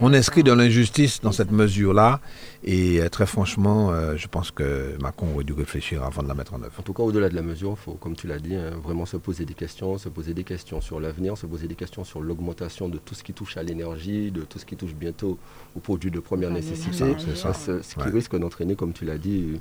on 0.00 0.14
inscrit 0.14 0.42
de 0.42 0.52
l'injustice 0.52 1.20
dans 1.20 1.32
cette 1.32 1.50
mesure-là. 1.50 2.20
Et 2.64 3.00
euh, 3.00 3.08
très 3.08 3.26
franchement, 3.26 3.90
euh, 3.90 4.16
je 4.16 4.26
pense 4.26 4.50
que 4.50 4.96
Macron 5.00 5.28
aurait 5.34 5.44
dû 5.44 5.52
réfléchir 5.52 6.02
avant 6.02 6.22
de 6.22 6.28
la 6.28 6.34
mettre 6.34 6.54
en 6.54 6.62
œuvre. 6.62 6.72
En 6.78 6.82
tout 6.82 6.92
cas, 6.92 7.04
au-delà 7.04 7.28
de 7.28 7.36
la 7.36 7.42
mesure, 7.42 7.70
il 7.70 7.76
faut, 7.76 7.92
comme 7.92 8.16
tu 8.16 8.26
l'as 8.26 8.40
dit, 8.40 8.56
hein, 8.56 8.70
vraiment 8.82 9.06
se 9.06 9.16
poser 9.16 9.44
des 9.44 9.54
questions, 9.54 9.96
se 9.96 10.08
poser 10.08 10.34
des 10.34 10.42
questions 10.42 10.80
sur 10.80 10.98
l'avenir, 10.98 11.38
se 11.38 11.46
poser 11.46 11.68
des 11.68 11.76
questions 11.76 12.02
sur 12.02 12.20
l'augmentation 12.20 12.88
de 12.88 12.98
tout 12.98 13.14
ce 13.14 13.22
qui 13.22 13.32
touche 13.32 13.56
à 13.56 13.62
l'énergie, 13.62 14.32
de 14.32 14.42
tout 14.42 14.58
ce 14.58 14.66
qui 14.66 14.76
touche 14.76 14.94
bientôt 14.94 15.38
aux 15.76 15.80
produits 15.80 16.10
de 16.10 16.18
première 16.18 16.50
nécessité. 16.50 17.14
Ça, 17.36 17.54
ce, 17.54 17.80
qui 17.94 18.08
risque 18.08 18.36
d'entraîner, 18.36 18.74
comme 18.74 18.92
tu 18.92 19.04
l'as 19.04 19.18
dit, 19.18 19.60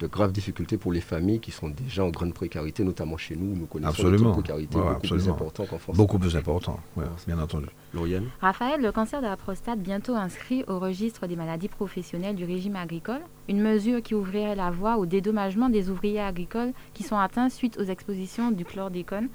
de 0.00 0.06
graves 0.06 0.32
difficultés 0.32 0.78
pour 0.78 0.92
les 0.92 1.00
familles 1.02 1.40
qui 1.40 1.50
sont 1.50 1.68
déjà 1.68 2.04
en 2.04 2.10
grande 2.10 2.32
précarité, 2.32 2.82
notamment 2.82 3.18
chez 3.18 3.36
nous. 3.36 3.54
Nous 3.54 3.66
connaissons 3.66 3.90
absolument. 3.90 4.34
une 4.34 4.42
précarité 4.42 4.78
beaucoup 4.78 5.00
plus 5.00 5.28
importante 5.28 5.68
qu'en 5.68 5.78
France. 5.78 5.96
Beaucoup 5.96 6.18
plus 6.18 6.34
important, 6.34 6.80
bien 7.26 7.38
entendu. 7.38 7.66
Lauriane? 7.94 8.26
Raphaël, 8.40 8.80
le 8.80 8.92
cancer 8.98 9.22
de 9.22 9.28
la 9.28 9.36
prostate 9.36 9.78
bientôt 9.78 10.16
inscrit 10.16 10.64
au 10.66 10.80
registre 10.80 11.28
des 11.28 11.36
maladies 11.36 11.68
professionnelles 11.68 12.34
du 12.34 12.44
régime 12.44 12.74
agricole, 12.74 13.20
une 13.48 13.60
mesure 13.60 14.02
qui 14.02 14.16
ouvrirait 14.16 14.56
la 14.56 14.72
voie 14.72 14.96
au 14.96 15.06
dédommagement 15.06 15.68
des 15.68 15.88
ouvriers 15.88 16.20
agricoles 16.20 16.72
qui 16.94 17.04
sont 17.04 17.16
atteints 17.16 17.48
suite 17.48 17.78
aux 17.78 17.84
expositions 17.84 18.50
du 18.50 18.64
chlordécone. 18.64 19.28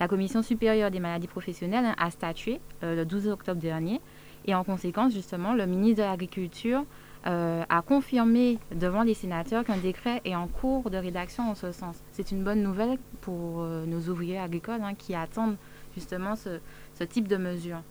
La 0.00 0.08
Commission 0.08 0.40
supérieure 0.40 0.90
des 0.90 0.98
maladies 0.98 1.26
professionnelles 1.26 1.94
a 1.94 2.10
statué 2.10 2.62
euh, 2.82 2.96
le 2.96 3.04
12 3.04 3.28
octobre 3.28 3.60
dernier 3.60 4.00
et 4.46 4.54
en 4.54 4.64
conséquence, 4.64 5.12
justement, 5.12 5.52
le 5.52 5.66
ministre 5.66 6.02
de 6.02 6.08
l'Agriculture 6.08 6.82
euh, 7.26 7.64
a 7.68 7.82
confirmé 7.82 8.58
devant 8.74 9.02
les 9.02 9.12
sénateurs 9.12 9.64
qu'un 9.64 9.76
décret 9.76 10.22
est 10.24 10.34
en 10.34 10.48
cours 10.48 10.88
de 10.88 10.96
rédaction 10.96 11.50
en 11.50 11.54
ce 11.54 11.70
sens. 11.70 12.02
C'est 12.12 12.30
une 12.30 12.42
bonne 12.42 12.62
nouvelle 12.62 12.96
pour 13.20 13.60
euh, 13.60 13.84
nos 13.84 14.08
ouvriers 14.10 14.38
agricoles 14.38 14.80
hein, 14.82 14.94
qui 14.94 15.14
attendent 15.14 15.56
justement 15.94 16.34
ce, 16.34 16.60
type 17.04 17.28
de 17.28 17.36
mesures. 17.36 17.82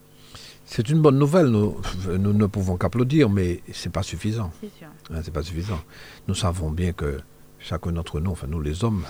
C'est 0.73 0.87
une 0.87 1.01
bonne 1.01 1.17
nouvelle, 1.19 1.47
nous, 1.47 1.75
nous 2.17 2.31
ne 2.31 2.45
pouvons 2.45 2.77
qu'applaudir, 2.77 3.29
mais 3.29 3.59
ce 3.73 3.89
n'est 3.89 3.91
pas 3.91 4.03
suffisant. 4.03 4.53
C'est 4.61 4.71
sûr. 4.79 4.87
Hein, 5.09 5.19
c'est 5.21 5.33
pas 5.33 5.43
suffisant. 5.43 5.81
Nous 6.29 6.33
savons 6.33 6.71
bien 6.71 6.93
que 6.93 7.19
chacun 7.59 7.91
d'entre 7.91 8.21
nous, 8.21 8.31
enfin 8.31 8.47
nous 8.47 8.61
les 8.61 8.85
hommes, 8.85 9.03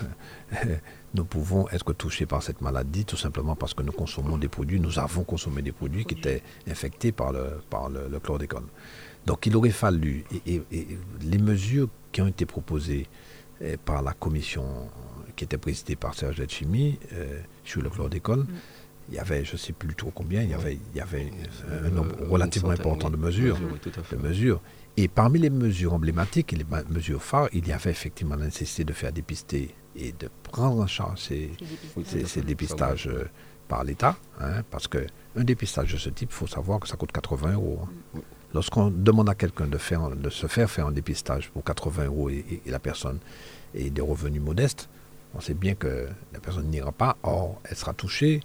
nous 1.14 1.24
pouvons 1.24 1.68
être 1.68 1.92
touchés 1.92 2.26
par 2.26 2.42
cette 2.42 2.62
maladie 2.62 3.04
tout 3.04 3.16
simplement 3.16 3.54
parce 3.54 3.74
que 3.74 3.84
nous 3.84 3.92
consommons 3.92 4.38
des 4.38 4.48
produits, 4.48 4.80
nous 4.80 4.98
avons 4.98 5.22
consommé 5.22 5.62
des 5.62 5.70
produits 5.70 6.04
qui 6.04 6.14
étaient 6.14 6.42
infectés 6.68 7.12
par 7.12 7.30
le, 7.30 7.60
par 7.70 7.88
le 7.88 8.18
chlordécone. 8.18 8.66
Donc 9.24 9.46
il 9.46 9.54
aurait 9.54 9.70
fallu, 9.70 10.24
et, 10.44 10.62
les 11.20 11.38
mesures 11.38 11.86
qui 12.10 12.22
ont 12.22 12.26
été 12.26 12.44
proposées 12.44 13.06
eh, 13.60 13.76
par 13.76 14.02
la 14.02 14.14
commission 14.14 14.64
qui 15.36 15.44
était 15.44 15.58
présidée 15.58 15.94
par 15.94 16.14
Serge 16.14 16.38
Letchimi 16.38 16.98
euh, 17.12 17.40
sur 17.64 17.82
le 17.82 17.88
chlordécone, 17.88 18.40
mm. 18.40 18.46
Il 19.08 19.14
y 19.14 19.18
avait, 19.18 19.44
je 19.44 19.52
ne 19.52 19.56
sais 19.58 19.72
plus 19.72 19.94
trop 19.94 20.10
combien, 20.10 20.42
il 20.42 20.50
y 20.50 20.54
avait, 20.54 20.78
il 20.92 20.96
y 20.96 21.00
avait 21.00 21.30
un 21.70 21.90
nombre 21.90 22.14
euh, 22.20 22.28
relativement 22.28 22.70
important 22.70 23.10
de 23.10 23.16
mesures, 23.16 23.58
de 24.10 24.16
mesures. 24.16 24.60
Et 24.96 25.08
parmi 25.08 25.38
les 25.38 25.50
mesures 25.50 25.94
emblématiques 25.94 26.52
et 26.52 26.56
les 26.56 26.66
mesures 26.88 27.22
phares, 27.22 27.48
il 27.52 27.66
y 27.66 27.72
avait 27.72 27.90
effectivement 27.90 28.36
la 28.36 28.46
nécessité 28.46 28.84
de 28.84 28.92
faire 28.92 29.12
dépister 29.12 29.74
et 29.96 30.12
de 30.12 30.28
prendre 30.42 30.82
en 30.82 30.86
charge 30.86 31.20
ces, 31.20 31.50
dépistages 32.44 33.08
euh, 33.08 33.24
par 33.68 33.84
l'État, 33.84 34.16
hein, 34.40 34.62
parce 34.70 34.88
qu'un 34.88 35.04
dépistage 35.36 35.92
de 35.92 35.98
ce 35.98 36.10
type, 36.10 36.30
il 36.30 36.34
faut 36.34 36.46
savoir 36.46 36.80
que 36.80 36.88
ça 36.88 36.96
coûte 36.96 37.12
80 37.12 37.54
euros. 37.54 37.80
Hein. 37.82 37.88
Mm. 38.14 38.20
Lorsqu'on 38.54 38.90
demande 38.90 39.30
à 39.30 39.34
quelqu'un 39.34 39.66
de, 39.66 39.78
faire, 39.78 40.10
de 40.10 40.28
se 40.28 40.46
faire 40.46 40.70
faire 40.70 40.86
un 40.86 40.92
dépistage 40.92 41.50
pour 41.50 41.64
80 41.64 42.04
euros 42.04 42.28
et, 42.28 42.60
la 42.66 42.78
personne 42.78 43.18
ait 43.74 43.88
des 43.88 44.02
revenus 44.02 44.42
modestes, 44.42 44.90
on 45.34 45.40
sait 45.40 45.54
bien 45.54 45.74
que 45.74 46.06
la 46.34 46.40
personne 46.40 46.68
n'ira 46.68 46.92
pas. 46.92 47.16
Or, 47.22 47.60
elle 47.64 47.76
sera 47.76 47.94
touchée 47.94 48.40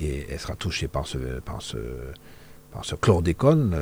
et 0.00 0.26
elle 0.30 0.38
sera 0.38 0.56
touchée 0.56 0.88
par 0.88 1.06
ce, 1.06 1.18
par 1.40 1.62
ce, 1.62 1.78
par 2.72 2.84
ce 2.84 2.94
chlordécone, 2.94 3.76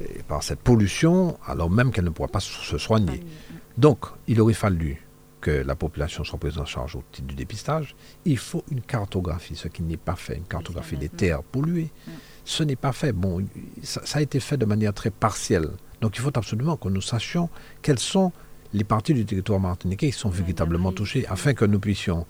et 0.00 0.22
par 0.22 0.42
cette 0.42 0.60
pollution, 0.60 1.38
alors 1.46 1.70
même 1.70 1.90
qu'elle 1.90 2.04
ne 2.04 2.10
pourra 2.10 2.28
pas 2.28 2.40
se 2.40 2.78
soigner. 2.78 3.22
Donc, 3.76 4.06
il 4.26 4.40
aurait 4.40 4.54
fallu 4.54 5.02
que 5.40 5.50
la 5.50 5.76
population 5.76 6.24
soit 6.24 6.38
prise 6.38 6.58
en 6.58 6.64
charge 6.64 6.96
au 6.96 7.04
titre 7.12 7.28
du 7.28 7.34
dépistage. 7.34 7.94
Il 8.24 8.38
faut 8.38 8.64
une 8.70 8.80
cartographie, 8.80 9.56
ce 9.56 9.68
qui 9.68 9.82
n'est 9.82 9.96
pas 9.96 10.16
fait, 10.16 10.36
une 10.36 10.44
cartographie 10.44 10.96
des 10.96 11.08
terres 11.08 11.42
polluées. 11.42 11.90
Ce 12.44 12.62
n'est 12.62 12.76
pas 12.76 12.92
fait. 12.92 13.12
Bon, 13.12 13.44
ça, 13.82 14.18
a 14.18 14.20
été 14.20 14.40
fait 14.40 14.56
de 14.56 14.64
manière 14.64 14.94
très 14.94 15.10
partielle. 15.10 15.70
Donc, 16.00 16.16
il 16.16 16.20
faut 16.20 16.36
absolument 16.36 16.76
que 16.76 16.88
nous 16.88 17.00
sachions 17.00 17.50
quelles 17.82 17.98
sont 17.98 18.32
les 18.72 18.84
parties 18.84 19.14
du 19.14 19.24
territoire 19.24 19.60
martiniquais 19.60 20.10
qui 20.10 20.18
sont 20.18 20.28
véritablement 20.28 20.92
touchées, 20.92 21.26
afin 21.28 21.54
que 21.54 21.64
nous 21.64 21.78
puissions 21.78 22.26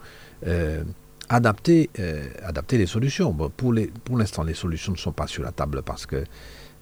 euh, 0.46 0.84
adapter, 1.28 1.90
euh, 1.98 2.28
adapter 2.42 2.78
les 2.78 2.86
solutions. 2.86 3.32
Bon, 3.32 3.50
pour 3.50 4.18
l'instant, 4.18 4.42
les 4.42 4.54
solutions 4.54 4.92
ne 4.92 4.96
sont 4.96 5.12
pas 5.12 5.26
sur 5.26 5.42
la 5.42 5.52
table 5.52 5.82
parce 5.82 6.06
que 6.06 6.24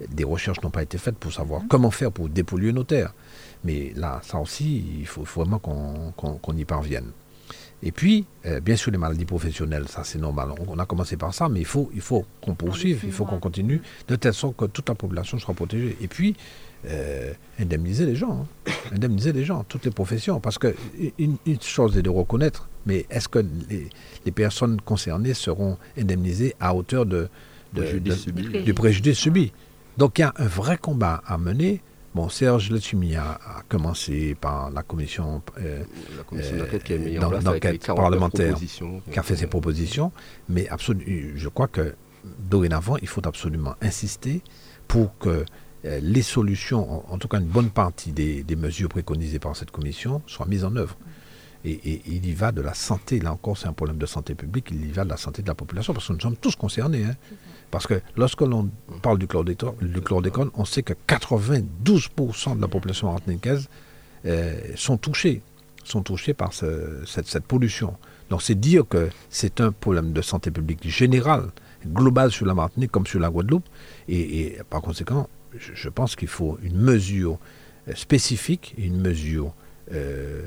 des 0.08 0.24
recherches 0.24 0.62
n'ont 0.62 0.70
pas 0.70 0.82
été 0.82 0.98
faites 0.98 1.16
pour 1.16 1.32
savoir 1.32 1.62
mmh. 1.62 1.68
comment 1.68 1.90
faire 1.90 2.12
pour 2.12 2.28
dépolluer 2.28 2.72
nos 2.72 2.84
terres. 2.84 3.14
Mais 3.64 3.92
là, 3.96 4.20
ça 4.22 4.38
aussi, 4.38 4.84
il 5.00 5.06
faut, 5.06 5.22
vraiment 5.22 5.58
qu'on 5.58 6.56
y 6.56 6.64
parvienne. 6.64 7.10
Et 7.82 7.92
puis, 7.92 8.24
euh, 8.46 8.60
bien 8.60 8.76
sûr, 8.76 8.90
les 8.90 8.98
maladies 8.98 9.26
professionnelles, 9.26 9.86
ça 9.88 10.02
c'est 10.02 10.18
normal. 10.18 10.50
On, 10.66 10.78
a 10.78 10.86
commencé 10.86 11.16
par 11.16 11.34
ça, 11.34 11.48
mais 11.48 11.60
il 11.60 11.66
faut, 11.66 11.90
il 11.94 12.00
faut 12.00 12.24
qu'on 12.40 12.54
poursuive, 12.54 13.00
il 13.04 13.12
faut 13.12 13.26
qu'on 13.26 13.38
continue, 13.38 13.82
de 14.08 14.16
telle 14.16 14.32
sorte 14.32 14.56
que 14.56 14.64
toute 14.64 14.88
la 14.88 14.94
population 14.94 15.38
soit 15.38 15.54
protégée. 15.54 15.96
Et 16.00 16.08
puis, 16.08 16.36
euh, 16.88 17.32
indemniser 17.58 18.06
les 18.06 18.16
gens, 18.16 18.46
hein. 18.66 18.72
indemniser 18.92 19.32
les 19.32 19.44
gens, 19.44 19.64
toutes 19.68 19.84
les 19.84 19.90
professions. 19.90 20.40
Parce 20.40 20.58
que 20.58 20.74
une, 21.18 21.36
chose 21.60 21.96
est 21.96 22.02
de 22.02 22.10
reconnaître, 22.10 22.68
mais 22.86 23.06
est-ce 23.10 23.28
que 23.28 23.44
les, 24.24 24.32
personnes 24.32 24.80
concernées 24.80 25.34
seront 25.34 25.78
indemnisées 25.98 26.54
à 26.60 26.74
hauteur 26.74 27.06
de, 27.06 27.28
du 27.72 28.74
préjudice 28.74 29.18
subi 29.18 29.52
donc 29.96 30.18
il 30.18 30.22
y 30.22 30.24
a 30.24 30.34
un 30.36 30.46
vrai 30.46 30.76
combat 30.76 31.22
à 31.26 31.38
mener. 31.38 31.80
Bon, 32.14 32.30
Serge 32.30 32.70
Letumi 32.70 33.14
a, 33.16 33.38
commencé 33.68 34.34
par 34.40 34.70
la 34.70 34.82
commission, 34.82 35.42
euh, 35.58 35.82
d'enquête 36.32 37.20
a 37.20 37.26
en 37.26 37.28
place 37.28 37.78
parlementaire 37.94 38.56
qui 38.56 39.18
a 39.18 39.22
fait 39.22 39.36
ses 39.36 39.46
propositions, 39.46 40.12
mais 40.48 40.66
je 41.34 41.48
crois 41.48 41.68
que 41.68 41.94
dorénavant, 42.38 42.96
il 43.02 43.08
faut 43.08 43.26
absolument 43.26 43.74
insister 43.82 44.40
pour 44.88 45.16
que 45.18 45.28
euh, 45.28 45.44
les 46.00 46.22
solutions, 46.22 47.10
en, 47.12 47.18
tout 47.18 47.28
cas 47.28 47.38
une 47.38 47.46
bonne 47.46 47.70
partie 47.70 48.12
des, 48.12 48.56
mesures 48.56 48.88
préconisées 48.88 49.38
par 49.38 49.54
cette 49.56 49.70
commission, 49.70 50.22
soient 50.26 50.46
mises 50.46 50.64
en 50.64 50.74
œuvre. 50.76 50.96
Et, 51.64 52.02
il 52.06 52.24
y 52.26 52.32
va 52.32 52.52
de 52.52 52.60
la 52.60 52.74
santé, 52.74 53.18
là 53.18 53.32
encore 53.32 53.58
c'est 53.58 53.66
un 53.66 53.72
problème 53.72 53.98
de 53.98 54.06
santé 54.06 54.34
publique, 54.34 54.68
il 54.70 54.86
y 54.86 54.92
va 54.92 55.04
de 55.04 55.10
la 55.10 55.16
santé 55.16 55.42
de 55.42 55.48
la 55.48 55.54
population, 55.54 55.92
parce 55.92 56.06
que 56.06 56.12
nous 56.12 56.20
sommes 56.20 56.36
tous 56.36 56.54
concernés. 56.54 57.04
Hein. 57.04 57.16
Parce 57.70 57.86
que 57.86 58.00
lorsque 58.16 58.42
l'on 58.42 58.70
parle 59.02 59.18
du 59.18 59.26
chlordécone, 59.26 60.50
on 60.54 60.64
sait 60.64 60.82
que 60.82 60.92
92% 61.08 62.56
de 62.56 62.60
la 62.60 62.68
population 62.68 63.10
martiniquaise 63.10 63.68
euh, 64.26 64.54
sont 64.76 64.96
touchés, 64.96 65.42
sont 65.84 66.02
touchés 66.02 66.34
par 66.34 66.52
cette, 66.52 67.44
pollution. 67.46 67.96
Donc 68.30 68.42
c'est 68.42 68.54
dire 68.54 68.84
que 68.88 69.08
c'est 69.30 69.60
un 69.60 69.72
problème 69.72 70.12
de 70.12 70.22
santé 70.22 70.50
publique 70.50 70.88
général, 70.88 71.50
global 71.86 72.32
sur 72.32 72.46
la 72.46 72.54
Martinique 72.54 72.90
comme 72.90 73.06
sur 73.06 73.20
la 73.20 73.30
Guadeloupe. 73.30 73.64
Et, 74.08 74.58
par 74.70 74.82
conséquent, 74.82 75.28
je, 75.58 75.88
pense 75.88 76.16
qu'il 76.16 76.28
faut 76.28 76.58
une 76.62 76.78
mesure 76.78 77.38
euh, 77.88 77.94
spécifique, 77.94 78.74
une 78.78 79.00
mesure 79.00 79.54
euh, 79.92 80.46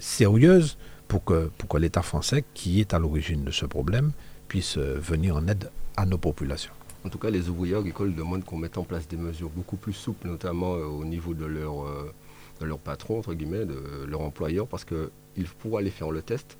sérieuse 0.00 0.78
pour 1.08 1.24
que, 1.24 1.50
l'État 1.78 2.02
français, 2.02 2.44
qui 2.54 2.80
est 2.80 2.94
à 2.94 2.98
l'origine 2.98 3.44
de 3.44 3.50
ce 3.50 3.66
problème, 3.66 4.12
puisse 4.48 4.78
venir 4.78 5.36
en 5.36 5.46
aide 5.48 5.70
à 5.96 6.06
nos 6.06 6.18
populations. 6.18 6.72
En 7.04 7.08
tout 7.08 7.18
cas, 7.18 7.30
les 7.30 7.48
ouvriers 7.48 7.74
agricoles 7.74 8.14
demandent 8.14 8.44
qu'on 8.44 8.58
mette 8.58 8.78
en 8.78 8.84
place 8.84 9.08
des 9.08 9.16
mesures 9.16 9.50
beaucoup 9.50 9.76
plus 9.76 9.92
souples, 9.92 10.28
notamment 10.28 10.74
euh, 10.74 10.84
au 10.84 11.04
niveau 11.04 11.34
de 11.34 11.44
leur, 11.44 11.84
euh, 11.84 12.12
de 12.60 12.66
leur 12.66 12.78
patron, 12.78 13.18
entre 13.18 13.34
guillemets, 13.34 13.66
de 13.66 14.04
leur 14.06 14.20
employeur, 14.20 14.68
parce 14.68 14.84
que 14.84 15.10
pour 15.58 15.78
aller 15.78 15.90
faire 15.90 16.10
le 16.12 16.22
test, 16.22 16.58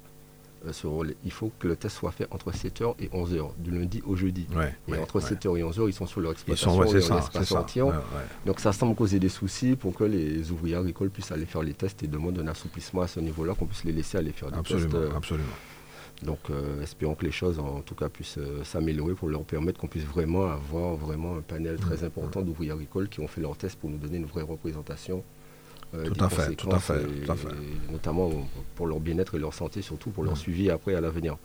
euh, 0.67 1.15
il 1.25 1.31
faut 1.31 1.51
que 1.59 1.69
le 1.69 1.77
test 1.77 1.97
soit 1.97 2.13
fait 2.13 2.27
entre 2.31 2.51
7h 2.51 2.95
et 3.01 3.09
11h, 3.09 3.51
du 3.59 3.71
lundi 3.71 4.03
au 4.07 4.17
jeudi. 4.17 4.47
et 4.89 4.97
entre 4.99 5.21
7h 5.21 5.59
et 5.59 5.63
11h, 5.63 5.89
ils 5.89 5.93
sont 5.93 6.07
sur 6.07 6.21
leur 6.21 6.33
exploitation 6.33 6.85
et 6.85 6.93
l'espace 6.93 7.53
entier. 7.53 7.85
Donc 8.47 8.61
ça 8.61 8.73
semble 8.73 8.95
causer 8.95 9.19
des 9.19 9.29
soucis 9.29 9.77
pour 9.77 9.95
que 9.95 10.05
les 10.05 10.51
ouvriers 10.51 10.77
agricoles 10.77 11.11
puissent 11.11 11.33
aller 11.33 11.47
faire 11.47 11.63
les 11.63 11.75
tests 11.75 12.03
et 12.03 12.07
demandent 12.07 12.39
un 12.39 12.49
assouplissement 12.49 13.03
à 13.03 13.09
ce 13.09 13.21
niveau-là, 13.21 13.55
qu'on 13.55 13.67
puisse 13.67 13.85
les 13.85 13.93
laisser 13.93 14.19
aller 14.19 14.33
faire 14.33 14.51
des 14.51 14.63
tests. 14.63 14.95
Absolument. 15.17 15.47
Donc 16.23 16.39
euh, 16.51 16.83
espérons 16.83 17.15
que 17.15 17.25
les 17.25 17.33
choses 17.33 17.59
en 17.59 17.81
tout 17.81 17.95
cas 17.95 18.09
puissent 18.09 18.39
euh, 18.39 18.63
s'améliorer 18.63 19.15
pour 19.15 19.29
leur 19.29 19.43
permettre 19.43 19.81
qu'on 19.81 19.89
puisse 19.89 20.05
vraiment 20.05 20.47
avoir 20.47 20.95
vraiment 20.95 21.37
un 21.37 21.41
panel 21.41 21.77
très 21.79 21.97
mmh. 21.97 22.05
important 22.05 22.43
d'ouvriers 22.43 22.71
agricoles 22.71 23.09
qui 23.09 23.21
ont 23.21 23.27
fait 23.27 23.41
leurs 23.41 23.57
tests 23.57 23.77
pour 23.77 23.91
nous 23.91 23.99
donner 23.99 24.19
une 24.19 24.27
vraie 24.27 24.43
représentation. 24.43 25.25
Euh, 25.95 26.05
tout, 26.09 26.25
à 26.25 26.29
fait, 26.29 26.55
tout 26.55 26.71
à 26.71 26.79
fait, 26.79 27.05
Notamment 27.91 28.31
pour 28.77 28.87
leur 28.87 29.01
bien-être 29.01 29.35
et 29.35 29.39
leur 29.39 29.53
santé, 29.53 29.83
surtout 29.83 30.11
pour 30.11 30.25
leur 30.25 30.35
mmh. 30.35 30.37
suivi 30.37 30.71
après 30.71 30.95
à 30.95 31.01
l'avenir. 31.01 31.37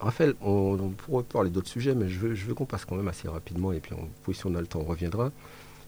Raphaël, 0.00 0.34
on, 0.42 0.76
pourrait 0.90 1.24
parler 1.24 1.50
d'autres 1.50 1.68
sujets, 1.68 1.94
mais 1.94 2.08
je 2.08 2.18
veux, 2.18 2.34
je 2.34 2.46
veux 2.46 2.54
qu'on 2.54 2.66
passe 2.66 2.84
quand 2.84 2.96
même 2.96 3.08
assez 3.08 3.28
rapidement 3.28 3.72
et 3.72 3.80
puis 3.80 3.92
on, 3.94 4.32
si 4.32 4.46
on 4.46 4.54
a 4.54 4.60
le 4.60 4.66
temps, 4.66 4.80
on 4.80 4.84
reviendra. 4.84 5.30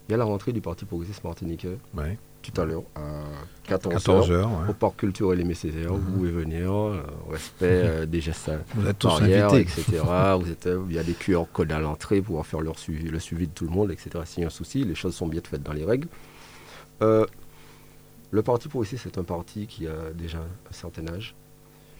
Il 0.09 0.12
y 0.12 0.14
a 0.14 0.18
la 0.18 0.24
rentrée 0.24 0.52
du 0.52 0.61
Parti 0.61 0.85
progressiste 0.85 1.22
martiniquais. 1.24 1.78
Ouais 1.94 2.18
tout 2.42 2.61
à 2.61 2.64
l'heure 2.64 2.83
à 2.94 3.72
14h, 3.72 4.48
au 4.68 4.72
parc 4.72 4.96
culturel 4.96 5.40
Aimé 5.40 5.54
Césaire. 5.54 5.92
Vous 5.92 6.12
pouvez 6.12 6.30
venir, 6.30 6.72
euh, 6.72 7.02
respect 7.30 7.66
euh, 7.85 8.06
des 8.06 8.20
gestes 8.20 8.50
vous 8.74 8.88
êtes 8.88 8.98
tous 8.98 9.09
invités. 9.09 9.61
etc. 9.61 10.02
vous 10.40 10.50
êtes, 10.50 10.68
il 10.88 10.94
y 10.94 10.98
a 10.98 11.02
des 11.02 11.12
QR 11.12 11.44
codes 11.52 11.72
à 11.72 11.78
l'entrée 11.78 12.20
pour 12.20 12.44
faire 12.46 12.61
leur 12.61 12.78
suivi, 12.78 13.09
le 13.09 13.18
suivi 13.18 13.46
de 13.46 13.52
tout 13.52 13.64
le 13.64 13.70
monde, 13.70 13.90
etc. 13.90 14.11
S'il 14.24 14.40
y 14.40 14.44
a 14.44 14.48
un 14.48 14.50
souci, 14.50 14.85
les 14.85 14.94
choses 14.94 15.14
sont 15.14 15.28
bien 15.28 15.40
faites 15.44 15.62
dans 15.62 15.72
les 15.72 15.85
règles. 15.85 16.09
Euh, 17.02 17.26
le 18.30 18.42
parti 18.42 18.68
ici, 18.82 18.96
c'est 18.98 19.18
un 19.18 19.24
parti 19.24 19.66
qui 19.66 19.86
a 19.86 20.12
déjà 20.14 20.38
un 20.38 20.72
certain 20.72 21.06
âge, 21.08 21.34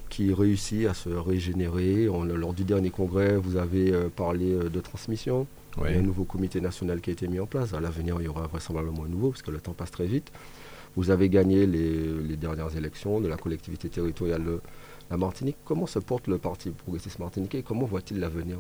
qui 0.09 0.33
réussit 0.33 0.87
à 0.87 0.95
se 0.95 1.09
régénérer. 1.09 2.05
lors 2.07 2.55
du 2.55 2.65
dernier 2.65 2.91
congrès, 2.91 3.37
vous 3.37 3.57
avez 3.57 3.93
parlé 4.15 4.55
de 4.55 4.81
transmission. 4.81 5.47
Il 5.79 5.93
y 5.93 5.95
a 5.95 5.99
un 5.99 6.03
nouveau 6.03 6.25
comité 6.25 6.61
national 6.61 7.01
qui 7.01 7.11
a 7.11 7.13
été 7.13 7.29
mis 7.29 7.41
en 7.41 7.47
place. 7.47 7.75
À 7.75 7.81
l'avenir, 7.81 8.17
il 8.21 8.25
y 8.25 8.29
aura 8.29 8.47
vraisemblablement 8.47 9.05
un 9.05 9.09
nouveau, 9.09 9.31
parce 9.31 9.43
que 9.43 9.51
le 9.51 9.61
temps 9.61 9.73
passe 9.73 9.91
très 9.91 10.07
vite. 10.07 10.31
Vous 10.97 11.11
avez 11.11 11.29
gagné 11.29 11.67
les, 11.67 12.37
dernières 12.37 12.77
élections 12.77 13.21
de 13.21 13.29
la 13.29 13.37
collectivité 13.37 13.89
territoriale 13.89 14.45
de 14.45 14.61
la 15.11 15.17
Martinique. 15.17 15.57
Comment 15.65 15.87
se 15.87 15.99
porte 15.99 16.27
le 16.27 16.39
Parti 16.39 16.71
progressiste 16.71 17.19
martiniquais 17.19 17.59
et 17.59 17.63
comment 17.63 17.87
voit-il 17.87 18.19
l'avenir? 18.19 18.59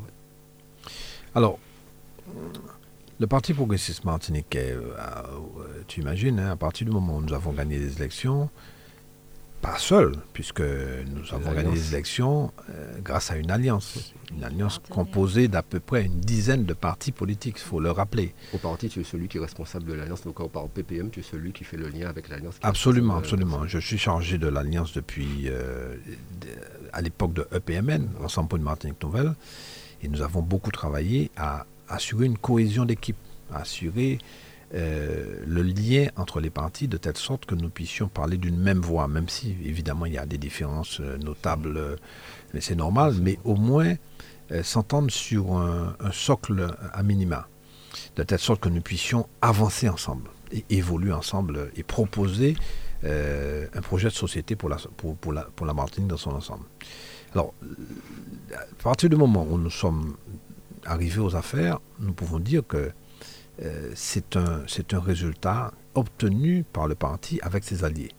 Alors, 1.34 1.58
le 3.20 3.26
Parti 3.26 3.52
progressiste 3.52 4.04
martiniquais, 4.04 4.72
euh, 4.72 4.94
euh, 4.98 5.82
tu 5.86 6.00
imagines, 6.00 6.40
hein, 6.40 6.52
à 6.52 6.56
partir 6.56 6.86
du 6.86 6.92
moment 6.92 7.18
où 7.18 7.20
nous 7.20 7.34
avons 7.34 7.52
gagné 7.52 7.78
les 7.78 7.98
élections, 7.98 8.48
pas 9.60 9.76
seul, 9.76 10.14
puisque 10.32 10.62
nous 10.62 11.34
avons 11.34 11.52
gagné 11.52 11.72
les 11.72 11.92
élections 11.92 12.50
euh, 12.70 12.94
grâce 13.04 13.30
à 13.30 13.36
une 13.36 13.50
alliance. 13.50 14.14
Une 14.34 14.42
alliance 14.42 14.80
composée 14.88 15.48
d'à 15.48 15.62
peu 15.62 15.80
près 15.80 16.06
une 16.06 16.18
dizaine 16.18 16.64
de 16.64 16.72
partis 16.72 17.12
politiques, 17.12 17.56
il 17.58 17.62
faut 17.68 17.78
le 17.78 17.90
rappeler. 17.90 18.34
Au 18.54 18.58
parti, 18.58 18.88
tu 18.88 19.00
es 19.00 19.04
celui 19.04 19.28
qui 19.28 19.36
est 19.36 19.40
responsable 19.40 19.84
de 19.84 19.92
l'alliance, 19.92 20.22
donc 20.22 20.40
au 20.40 20.48
PPM, 20.48 21.10
tu 21.10 21.20
es 21.20 21.22
celui 21.22 21.52
qui 21.52 21.64
fait 21.64 21.76
le 21.76 21.88
lien 21.88 22.08
avec 22.08 22.30
l'alliance. 22.30 22.54
Absolument, 22.62 23.16
absolument. 23.16 23.66
Je 23.66 23.78
suis 23.78 23.98
chargé 23.98 24.38
de 24.38 24.48
l'alliance 24.48 24.94
depuis, 24.94 25.48
euh, 25.48 25.94
à 26.94 27.02
l'époque 27.02 27.34
de 27.34 27.46
EPMN, 27.54 28.08
Ensemble 28.24 28.48
pour 28.48 28.56
une 28.56 28.64
Martinique 28.64 29.02
Nouvelle, 29.02 29.34
et 30.02 30.08
nous 30.08 30.22
avons 30.22 30.40
beaucoup 30.40 30.70
travaillé 30.70 31.30
à 31.36 31.66
assurer 31.90 32.26
une 32.26 32.38
cohésion 32.38 32.84
d'équipe, 32.84 33.16
assurer 33.52 34.18
euh, 34.72 35.42
le 35.46 35.62
lien 35.62 36.06
entre 36.16 36.40
les 36.40 36.50
partis 36.50 36.86
de 36.86 36.96
telle 36.96 37.16
sorte 37.16 37.44
que 37.44 37.56
nous 37.56 37.70
puissions 37.70 38.08
parler 38.08 38.36
d'une 38.36 38.56
même 38.56 38.80
voix, 38.80 39.08
même 39.08 39.28
si 39.28 39.56
évidemment 39.64 40.06
il 40.06 40.14
y 40.14 40.18
a 40.18 40.26
des 40.26 40.38
différences 40.38 41.00
euh, 41.00 41.18
notables, 41.18 41.76
euh, 41.76 41.96
mais 42.54 42.60
c'est 42.60 42.76
normal, 42.76 43.14
mais 43.20 43.38
au 43.44 43.56
moins 43.56 43.94
s'entendre 44.64 45.12
sur 45.12 45.56
un, 45.56 45.94
socle 46.10 46.74
à 46.92 47.04
minima, 47.04 47.46
de 48.16 48.24
telle 48.24 48.40
sorte 48.40 48.60
que 48.60 48.68
nous 48.68 48.80
puissions 48.80 49.28
avancer 49.40 49.88
ensemble 49.88 50.28
et 50.50 50.64
évoluer 50.70 51.12
ensemble 51.12 51.70
et 51.76 51.84
proposer 51.84 52.56
un 53.04 53.80
projet 53.80 54.08
de 54.08 54.12
société 54.12 54.56
pour 54.56 54.68
la, 54.68 54.76
pour, 54.96 55.14
pour 55.16 55.32
la 55.66 55.72
Martinique 55.72 56.08
dans 56.08 56.16
son 56.16 56.32
ensemble. 56.32 56.64
Alors, 57.32 57.54
à 58.52 58.82
partir 58.82 59.08
du 59.08 59.14
moment 59.14 59.46
où 59.48 59.56
nous 59.56 59.70
sommes 59.70 60.16
arrivés 60.84 61.20
aux 61.20 61.36
affaires, 61.36 61.80
nous 61.98 62.12
pouvons 62.12 62.38
dire 62.38 62.62
que 62.66 62.90
euh, 63.62 63.90
c'est 63.94 64.36
un, 64.36 64.64
résultat 64.92 65.72
obtenu 65.94 66.64
par 66.72 66.88
le 66.88 66.94
parti 66.94 67.38
avec 67.42 67.64
ses 67.64 67.84
alliés. 67.84 68.10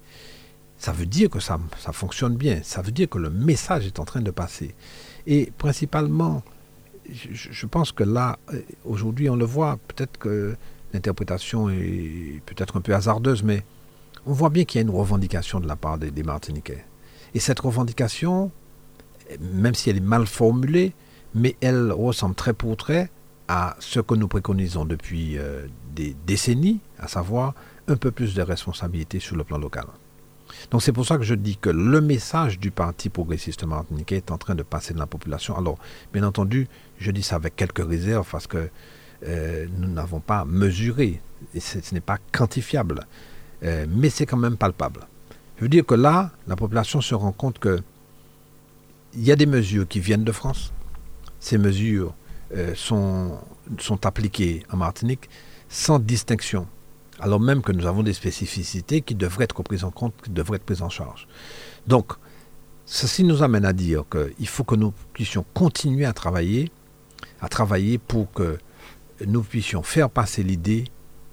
Ça 0.78 0.91
veut 0.91 1.05
dire 1.05 1.30
que 1.30 1.39
ça, 1.39 1.59
fonctionne 1.91 2.36
bien, 2.36 2.59
ça 2.64 2.82
veut 2.82 2.91
dire 2.91 3.07
que 3.07 3.18
le 3.18 3.30
message 3.30 3.86
est 3.86 3.99
en 3.99 4.05
train 4.05 4.22
de 4.22 4.32
passer. 4.32 4.74
Et 5.28 5.51
principalement, 5.57 6.43
je, 7.12 7.66
pense 7.66 7.91
que 7.91 8.03
là, 8.03 8.39
euh, 8.53 8.62
aujourd'hui, 8.86 9.30
on 9.30 9.36
le 9.36 9.45
voit, 9.45 9.78
peut-être 9.88 10.18
que 10.18 10.55
l'interprétation 10.93 11.70
est 11.70 12.41
peut-être 12.45 12.78
un 12.78 12.82
peu 12.82 12.93
hasardeuse, 12.93 13.43
mais 13.43 13.64
on 14.26 14.34
voit 14.34 14.49
bien 14.49 14.66
qu'il 14.66 14.80
y 14.80 14.84
a 14.84 14.88
une 14.88 14.95
revendication 14.95 15.59
de 15.59 15.68
la 15.68 15.76
part 15.76 15.97
des 15.97 16.24
Martiniquais. 16.24 16.84
Et 17.34 17.39
cette 17.39 17.59
revendication, 17.59 18.51
même 19.39 19.74
si 19.74 19.89
elle 19.89 19.97
est 19.97 20.01
mal 20.01 20.28
formulée, 20.28 20.93
mais 21.36 21.55
elle 21.61 21.91
ressemble 21.91 22.36
très 22.36 22.53
pour 22.53 22.77
trait 22.77 23.09
à 23.47 23.75
ce 23.79 23.99
que 23.99 24.15
nous 24.15 24.27
préconisons 24.27 24.86
depuis 24.86 25.38
euh, 25.38 25.67
des 25.93 26.15
décennies, 26.25 26.79
à 26.99 27.07
savoir 27.07 27.53
un 27.88 27.97
peu 27.97 28.11
plus 28.11 28.34
de 28.34 28.41
responsabilité 28.41 29.19
sur 29.19 29.36
le 29.36 29.43
plan 29.43 29.57
local. 29.57 29.86
Donc 30.69 30.82
c'est 30.82 30.91
pour 30.91 31.05
ça 31.05 31.17
que 31.17 31.23
je 31.23 31.36
dis 31.36 31.57
que 31.57 31.69
le 31.69 32.01
message 32.01 32.59
du 32.59 32.71
Parti 32.71 33.09
progressiste 33.09 33.63
martiniquais 33.65 34.17
est 34.17 34.32
en 34.32 34.38
train 34.38 34.55
de 34.55 34.63
passer 34.63 34.93
de 34.93 34.99
la 34.99 35.07
population. 35.07 35.57
Alors, 35.57 35.77
bien 36.13 36.23
entendu, 36.23 36.67
je 36.97 37.11
dis 37.11 37.23
ça 37.23 37.36
avec 37.36 37.55
quelques 37.55 37.86
réserves 37.86 38.27
parce 38.29 38.47
que 38.47 38.69
euh, 39.27 39.67
nous 39.77 39.88
n'avons 39.88 40.19
pas 40.19 40.45
mesuré, 40.45 41.21
et 41.53 41.59
ce 41.59 41.77
n'est 41.93 42.01
pas 42.01 42.17
quantifiable, 42.32 43.05
euh, 43.63 43.86
mais 43.89 44.09
c'est 44.09 44.25
quand 44.25 44.38
même 44.38 44.57
palpable. 44.57 45.01
Je 45.57 45.63
veux 45.63 45.69
dire 45.69 45.86
que 45.86 45.93
là, 45.93 46.32
la 46.47 46.55
population 46.55 47.01
se 47.01 47.13
rend 47.13 47.32
compte 47.32 47.59
que 47.59 47.82
il 49.13 49.23
y 49.23 49.32
a 49.32 49.36
des 49.36 49.45
mesures 49.45 49.88
qui 49.88 49.99
viennent 49.99 50.23
de 50.23 50.32
France. 50.32 50.71
Ces 51.41 51.57
mesures 51.57 52.13
euh, 52.55 52.73
sont, 52.75 53.37
sont 53.77 54.05
appliquées 54.05 54.63
en 54.71 54.77
Martinique 54.77 55.29
sans 55.67 55.99
distinction 55.99 56.67
alors 57.21 57.39
même 57.39 57.61
que 57.61 57.71
nous 57.71 57.85
avons 57.85 58.03
des 58.03 58.13
spécificités 58.13 59.01
qui 59.01 59.13
devraient 59.15 59.43
être 59.43 59.61
prises 59.61 59.83
en 59.83 59.91
compte, 59.91 60.13
qui 60.23 60.31
devraient 60.31 60.55
être 60.55 60.65
prises 60.65 60.81
en 60.81 60.89
charge. 60.89 61.27
Donc, 61.85 62.13
ceci 62.85 63.23
nous 63.23 63.43
amène 63.43 63.63
à 63.63 63.73
dire 63.73 64.05
qu'il 64.09 64.47
faut 64.47 64.63
que 64.63 64.75
nous 64.75 64.91
puissions 65.13 65.45
continuer 65.53 66.05
à 66.05 66.13
travailler, 66.13 66.71
à 67.39 67.47
travailler 67.47 67.99
pour 67.99 68.31
que 68.31 68.57
nous 69.25 69.43
puissions 69.43 69.83
faire 69.83 70.09
passer 70.09 70.41
l'idée 70.41 70.85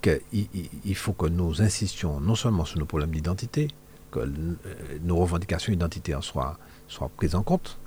qu'il 0.02 0.94
faut 0.94 1.14
que 1.14 1.26
nous 1.26 1.62
insistions 1.62 2.20
non 2.20 2.34
seulement 2.34 2.66
sur 2.66 2.78
nos 2.78 2.86
problèmes 2.86 3.11
d'identité, 3.11 3.68
que 4.11 4.20
euh, 4.20 4.56
nos 5.02 5.16
revendications 5.16 5.72
identitaires 5.72 6.22
soient, 6.22 6.59
soient 6.86 7.11
prises 7.16 7.34
en 7.34 7.42
compte, 7.42 7.78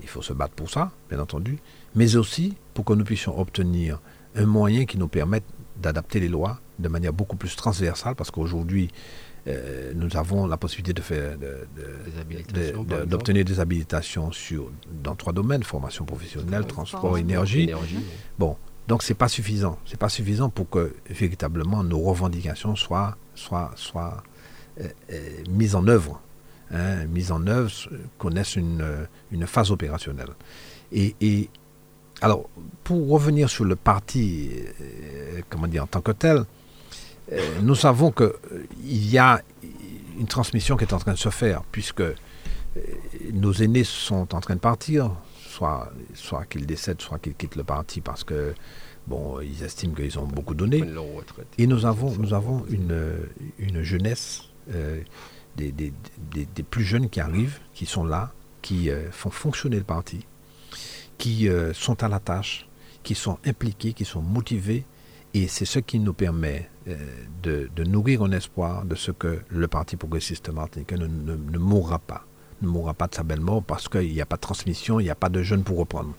il 0.00 0.08
faut 0.08 0.22
se 0.22 0.32
battre 0.32 0.54
pour 0.54 0.70
ça, 0.70 0.92
bien 1.08 1.20
entendu, 1.20 1.58
mais 1.94 2.16
aussi 2.16 2.54
pour 2.74 2.84
que 2.84 2.92
nous 2.92 3.04
puissions 3.04 3.38
obtenir 3.38 4.00
un 4.34 4.46
moyen 4.46 4.84
qui 4.84 4.98
nous 4.98 5.08
permette 5.08 5.44
d'adapter 5.76 6.20
les 6.20 6.28
lois 6.28 6.60
de 6.78 6.88
manière 6.88 7.12
beaucoup 7.12 7.36
plus 7.36 7.54
transversale, 7.56 8.14
parce 8.14 8.30
qu'aujourd'hui, 8.30 8.90
euh, 9.46 9.92
nous 9.94 10.16
avons 10.16 10.46
la 10.46 10.56
possibilité 10.56 10.94
de 10.94 11.02
faire 11.02 11.36
d'obtenir 13.06 13.44
des 13.44 13.60
habilitations 13.60 14.32
sur, 14.32 14.70
dans 15.02 15.14
trois 15.14 15.32
domaines 15.32 15.62
formation 15.62 16.04
professionnelle, 16.04 16.66
transport, 16.66 17.18
énergie. 17.18 17.70
Bon, 18.38 18.56
donc 18.88 19.02
c'est 19.02 19.14
pas 19.14 19.28
suffisant. 19.28 19.78
C'est 19.84 19.98
pas 19.98 20.08
suffisant 20.08 20.48
pour 20.48 20.68
que 20.70 20.94
véritablement 21.08 21.84
nos 21.84 22.00
revendications 22.00 22.74
soient, 22.74 23.16
soient, 23.34 23.72
soient 23.76 24.22
euh, 24.80 24.88
euh, 25.12 25.42
mises 25.50 25.74
en 25.74 25.86
œuvre, 25.86 26.20
hein, 26.70 27.04
mises 27.06 27.32
en 27.32 27.46
œuvre, 27.46 27.70
connaissent 28.18 28.56
une, 28.56 28.84
une 29.32 29.46
phase 29.46 29.70
opérationnelle. 29.70 30.30
Et, 30.92 31.14
et 31.20 31.48
alors, 32.20 32.48
pour 32.84 33.08
revenir 33.08 33.50
sur 33.50 33.64
le 33.64 33.76
parti, 33.76 34.50
euh, 34.80 35.40
comment 35.50 35.66
dire, 35.66 35.84
en 35.84 35.86
tant 35.86 36.00
que 36.00 36.12
tel, 36.12 36.44
euh, 37.32 37.60
nous 37.62 37.74
savons 37.74 38.12
qu'il 38.12 38.26
euh, 38.26 38.66
y 38.84 39.18
a 39.18 39.42
une 40.18 40.26
transmission 40.26 40.76
qui 40.76 40.84
est 40.84 40.92
en 40.92 40.98
train 40.98 41.12
de 41.12 41.18
se 41.18 41.30
faire, 41.30 41.62
puisque 41.72 42.02
nos 43.32 43.52
aînés 43.52 43.84
sont 43.84 44.34
en 44.34 44.40
train 44.40 44.54
de 44.54 44.60
partir, 44.60 45.10
soit, 45.46 45.92
soit 46.14 46.44
qu'ils 46.44 46.66
décèdent, 46.66 47.00
soit 47.00 47.18
qu'ils 47.18 47.34
quittent 47.34 47.56
le 47.56 47.64
parti 47.64 48.00
parce 48.00 48.24
que 48.24 48.54
bon, 49.06 49.40
ils 49.40 49.62
estiment 49.62 49.94
qu'ils 49.94 50.18
ont 50.18 50.26
beaucoup 50.26 50.54
donné. 50.54 50.82
Et 51.58 51.66
nous 51.66 51.86
avons, 51.86 52.12
nous 52.16 52.34
avons 52.34 52.64
une, 52.68 53.16
une 53.58 53.82
jeunesse, 53.82 54.42
des, 55.56 55.92
plus 56.70 56.84
jeunes 56.84 57.08
qui 57.08 57.20
arrivent, 57.20 57.58
qui 57.74 57.86
sont 57.86 58.04
là, 58.04 58.32
qui 58.62 58.90
font 59.10 59.30
fonctionner 59.30 59.76
le 59.76 59.84
parti 59.84 60.26
qui 61.18 61.48
euh, 61.48 61.72
sont 61.72 62.02
à 62.02 62.08
la 62.08 62.20
tâche, 62.20 62.66
qui 63.02 63.14
sont 63.14 63.38
impliqués, 63.44 63.92
qui 63.92 64.04
sont 64.04 64.22
motivés. 64.22 64.84
Et 65.32 65.48
c'est 65.48 65.64
ce 65.64 65.80
qui 65.80 65.98
nous 65.98 66.12
permet 66.12 66.68
euh, 66.86 66.96
de, 67.42 67.84
nourrir 67.84 68.22
un 68.22 68.32
espoir 68.32 68.84
de 68.84 68.94
ce 68.94 69.10
que 69.10 69.40
le 69.48 69.68
Parti 69.68 69.96
progressiste 69.96 70.48
martiniquais 70.50 70.96
ne, 70.96 71.58
mourra 71.58 71.98
pas. 71.98 72.24
Ne 72.62 72.68
mourra 72.68 72.94
pas 72.94 73.08
de 73.08 73.14
sa 73.14 73.24
belle 73.24 73.40
mort 73.40 73.62
parce 73.62 73.88
qu'il 73.88 74.12
n'y 74.12 74.20
a 74.20 74.26
pas 74.26 74.36
de 74.36 74.40
transmission, 74.40 75.00
il 75.00 75.04
n'y 75.04 75.10
a 75.10 75.16
pas 75.16 75.28
de 75.28 75.42
jeunes 75.42 75.64
pour 75.64 75.78
reprendre. 75.78 76.14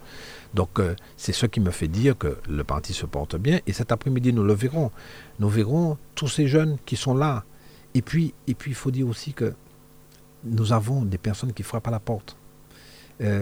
Donc 0.54 0.80
euh, 0.80 0.96
c'est 1.16 1.32
ce 1.32 1.46
qui 1.46 1.62
me 1.62 1.72
fait 1.72 1.88
dire 1.88 2.18
que 2.18 2.38
le 2.50 2.64
parti 2.66 2.94
se 2.94 3.06
porte 3.06 3.38
bien. 3.38 3.60
Et 3.68 3.74
cet 3.74 3.92
après-midi, 3.94 4.34
nous 4.34 4.44
le 4.44 4.54
verrons. 4.54 4.92
Nous 5.40 5.50
verrons 5.50 5.98
tous 6.14 6.28
ces 6.28 6.48
jeunes 6.48 6.78
qui 6.86 6.98
sont 6.98 7.16
là. 7.16 7.46
Et 7.96 8.04
puis, 8.04 8.34
et 8.48 8.54
puis 8.54 8.72
il 8.72 8.76
faut 8.76 8.92
dire 8.92 9.08
aussi 9.08 9.34
que 9.34 9.54
nous 10.44 10.72
avons 10.74 11.04
des 11.04 11.18
personnes 11.18 11.54
qui 11.54 11.64
frappent 11.64 11.88
à 11.88 11.92
la 11.92 12.00
porte. 12.00 12.38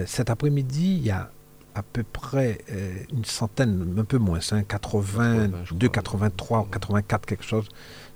cet 0.05 0.29
après-midi, 0.29 0.95
il 0.95 1.05
y 1.05 1.11
a 1.11 1.29
à 1.75 1.83
peu 1.83 2.03
près 2.03 2.59
euh, 2.71 2.95
une 3.11 3.25
centaine, 3.25 3.95
un 3.97 4.03
peu 4.03 4.17
moins, 4.17 4.39
82, 4.39 5.89
83, 5.89 6.67
84, 6.71 7.25
quelque 7.25 7.43
chose, 7.43 7.67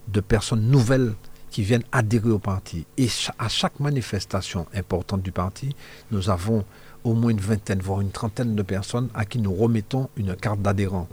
de 0.07 0.21
personnes 0.21 0.69
nouvelles 0.69 1.13
qui 1.49 1.63
viennent 1.63 1.83
adhérer 1.91 2.29
au 2.29 2.39
parti. 2.39 2.85
Et 2.97 3.07
à 3.39 3.49
chaque 3.49 3.79
manifestation 3.79 4.67
importante 4.73 5.21
du 5.21 5.31
parti, 5.31 5.75
nous 6.11 6.29
avons 6.29 6.65
au 7.03 7.13
moins 7.13 7.31
une 7.31 7.39
vingtaine, 7.39 7.79
voire 7.79 8.01
une 8.01 8.11
trentaine 8.11 8.55
de 8.55 8.61
personnes 8.63 9.09
à 9.13 9.25
qui 9.25 9.39
nous 9.39 9.53
remettons 9.53 10.09
une 10.17 10.35
carte 10.35 10.61
d'adhérent. 10.61 11.07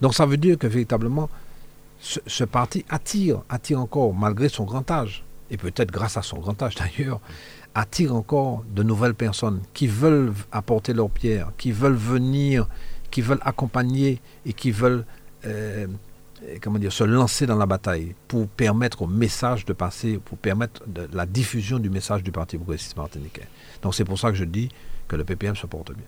Donc 0.00 0.14
ça 0.14 0.26
veut 0.26 0.36
dire 0.36 0.58
que 0.58 0.66
véritablement, 0.66 1.30
ce, 2.00 2.44
parti 2.44 2.84
attire, 2.88 3.42
attire 3.48 3.80
encore, 3.80 4.14
malgré 4.14 4.48
son 4.48 4.64
grand 4.64 4.90
âge, 4.90 5.24
et 5.50 5.56
peut-être 5.56 5.90
grâce 5.90 6.16
à 6.16 6.22
son 6.22 6.38
grand 6.38 6.60
âge 6.62 6.74
d'ailleurs, 6.96 7.20
attire 7.74 8.14
encore 8.14 8.64
de 8.74 8.82
nouvelles 8.82 9.14
personnes 9.14 9.60
qui 9.74 9.86
veulent 9.86 10.32
apporter 10.50 10.92
leur 10.92 11.10
pierre, 11.10 11.52
qui 11.58 11.72
veulent 11.72 11.92
venir, 11.92 12.68
qui 13.10 13.20
veulent 13.20 13.42
accompagner 13.42 14.20
et 14.46 14.52
qui 14.52 14.70
veulent 14.70 15.04
euh, 15.44 15.86
se 16.90 17.04
lancer 17.04 17.46
dans 17.46 17.56
la 17.56 17.66
bataille 17.66 18.14
pour 18.28 18.48
permettre 18.48 19.02
au 19.02 19.06
message 19.06 19.64
de 19.64 19.72
passer, 19.72 20.18
pour 20.18 20.38
permettre 20.38 20.82
la 21.12 21.26
diffusion 21.26 21.78
du 21.78 21.90
message 21.90 22.22
du 22.22 22.32
Parti 22.32 22.56
progressiste 22.56 22.96
martiniquais. 22.96 23.46
Donc 23.82 23.94
c'est 23.94 24.04
pour 24.04 24.18
ça 24.18 24.30
que 24.30 24.36
je 24.36 24.44
dis 24.44 24.68
que 25.06 25.16
le 25.16 25.24
PPM 25.24 25.54
se 25.54 25.66
porte 25.66 25.92
bien. 25.92 26.06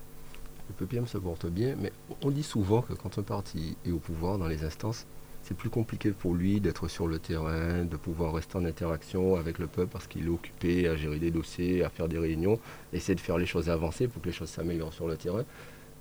Le 0.69 0.75
PPM 0.87 1.07
se 1.07 1.19
porte 1.19 1.47
bien, 1.47 1.75
mais 1.79 1.93
on 2.23 2.31
dit 2.31 2.43
souvent 2.43 2.83
que 2.83 2.95
quand 2.95 3.19
un 3.19 3.23
parti 3.23 3.77
est 3.85 3.91
au 3.91 3.99
pouvoir 3.99 4.39
dans 4.39 4.47
les 4.47 4.65
instances, 4.65 5.07
c'est 5.43 5.57
plus 5.57 5.71
compliqué 5.71 6.11
pour 6.11 6.35
lui 6.35 6.61
d'être 6.61 6.89
sur 6.89 7.07
le 7.07 7.19
terrain, 7.19 7.85
de 7.85 7.97
pouvoir 7.97 8.35
rester 8.35 8.57
en 8.57 8.65
interaction 8.65 9.37
avec 9.37 9.59
le 9.59 9.67
peuple 9.67 9.91
parce 9.93 10.07
qu'il 10.07 10.27
est 10.27 10.31
occupé 10.31 10.89
à 10.89 10.97
gérer 10.97 11.19
des 11.19 11.31
dossiers, 11.31 11.85
à 11.85 11.91
faire 11.91 12.09
des 12.09 12.19
réunions, 12.19 12.59
essayer 12.93 13.15
de 13.15 13.21
faire 13.21 13.39
les 13.39 13.47
choses 13.47 13.69
avancer 13.69 14.07
pour 14.09 14.23
que 14.23 14.29
les 14.29 14.33
choses 14.33 14.51
s'améliorent 14.51 14.95
sur 14.95 15.09
le 15.09 15.17
terrain, 15.17 15.45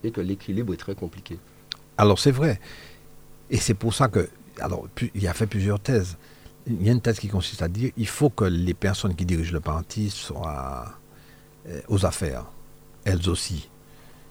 et 0.03 0.11
que 0.11 0.21
l'équilibre 0.21 0.73
est 0.73 0.77
très 0.77 0.95
compliqué. 0.95 1.37
Alors 1.97 2.19
c'est 2.19 2.31
vrai. 2.31 2.59
Et 3.49 3.57
c'est 3.57 3.73
pour 3.73 3.93
ça 3.93 4.07
que, 4.07 4.29
alors, 4.59 4.87
il 5.13 5.27
a 5.27 5.33
fait 5.33 5.47
plusieurs 5.47 5.79
thèses. 5.79 6.17
Il 6.67 6.83
y 6.83 6.89
a 6.89 6.91
une 6.91 7.01
thèse 7.01 7.19
qui 7.19 7.27
consiste 7.27 7.61
à 7.61 7.67
dire 7.67 7.91
il 7.97 8.07
faut 8.07 8.29
que 8.29 8.45
les 8.45 8.73
personnes 8.73 9.15
qui 9.15 9.25
dirigent 9.25 9.53
le 9.53 9.59
parti 9.59 10.09
soient 10.09 10.85
euh, 11.67 11.81
aux 11.87 12.05
affaires, 12.05 12.45
elles 13.03 13.27
aussi. 13.29 13.69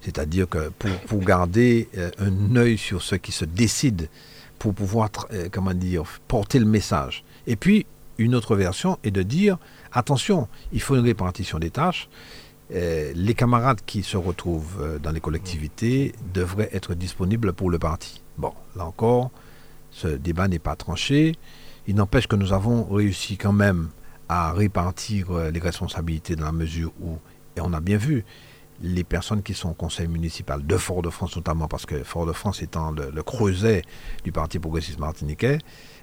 C'est-à-dire 0.01 0.49
que 0.49 0.71
pour, 0.71 0.91
pour 1.01 1.21
garder 1.21 1.89
euh, 1.99 2.11
un 2.19 2.57
œil 2.57 2.79
sur 2.79 3.03
ce 3.03 3.17
qui 3.17 3.33
se 3.33 3.45
décide 3.45 4.09
pour 4.61 4.75
pouvoir, 4.75 5.09
euh, 5.33 5.49
comment 5.51 5.75
dire, 5.75 6.05
porter 6.29 6.61
le 6.61 6.67
message. 6.67 7.25
Et 7.49 7.57
puis, 7.57 7.87
une 8.19 8.35
autre 8.35 8.55
version 8.55 8.99
est 9.03 9.11
de 9.11 9.23
dire, 9.23 9.57
attention, 9.91 10.49
il 10.73 10.83
faut 10.83 10.95
une 10.95 11.05
répartition 11.05 11.59
des 11.59 11.71
tâches. 11.71 12.09
Euh, 12.73 13.11
les 13.17 13.35
camarades 13.35 13.81
qui 13.85 14.03
se 14.03 14.19
retrouvent 14.19 14.81
euh, 14.81 14.99
dans 14.99 15.13
les 15.13 15.21
collectivités 15.21 16.15
devraient 16.35 16.69
être 16.73 16.95
disponibles 16.95 17.55
pour 17.55 17.71
le 17.71 17.79
parti. 17.79 18.23
Bon, 18.37 18.53
là 18.77 18.85
encore, 18.85 19.31
ce 19.91 20.09
débat 20.09 20.47
n'est 20.47 20.59
pas 20.59 20.77
tranché. 20.77 21.35
Il 21.87 21.95
n'empêche 21.95 22.29
que 22.29 22.37
nous 22.37 22.53
avons 22.53 22.85
réussi 22.85 23.39
quand 23.39 23.55
même 23.55 23.89
à 24.29 24.53
répartir 24.53 25.33
les 25.51 25.59
responsabilités 25.59 26.37
dans 26.37 26.45
la 26.45 26.53
mesure 26.53 26.93
où, 27.01 27.19
et 27.57 27.61
on 27.61 27.73
a 27.73 27.81
bien 27.81 27.97
vu, 27.97 28.25
les 28.83 29.05
personnes 29.05 29.43
qui 29.43 29.55
sont 29.55 29.71
au 29.71 29.75
conseil 29.75 30.09
municipal 30.09 30.67
de 30.67 30.77
Fort-de-France 30.77 31.37
notamment, 31.37 31.69
parce 31.69 31.87
que 31.87 32.03
Fort-de-France 32.03 32.63
étant 32.63 32.93
le, 32.93 33.23
creuset 33.23 33.83
du 34.25 34.33
Parti 34.33 34.59
progressiste 34.59 34.99
martiniquais, 34.99 35.59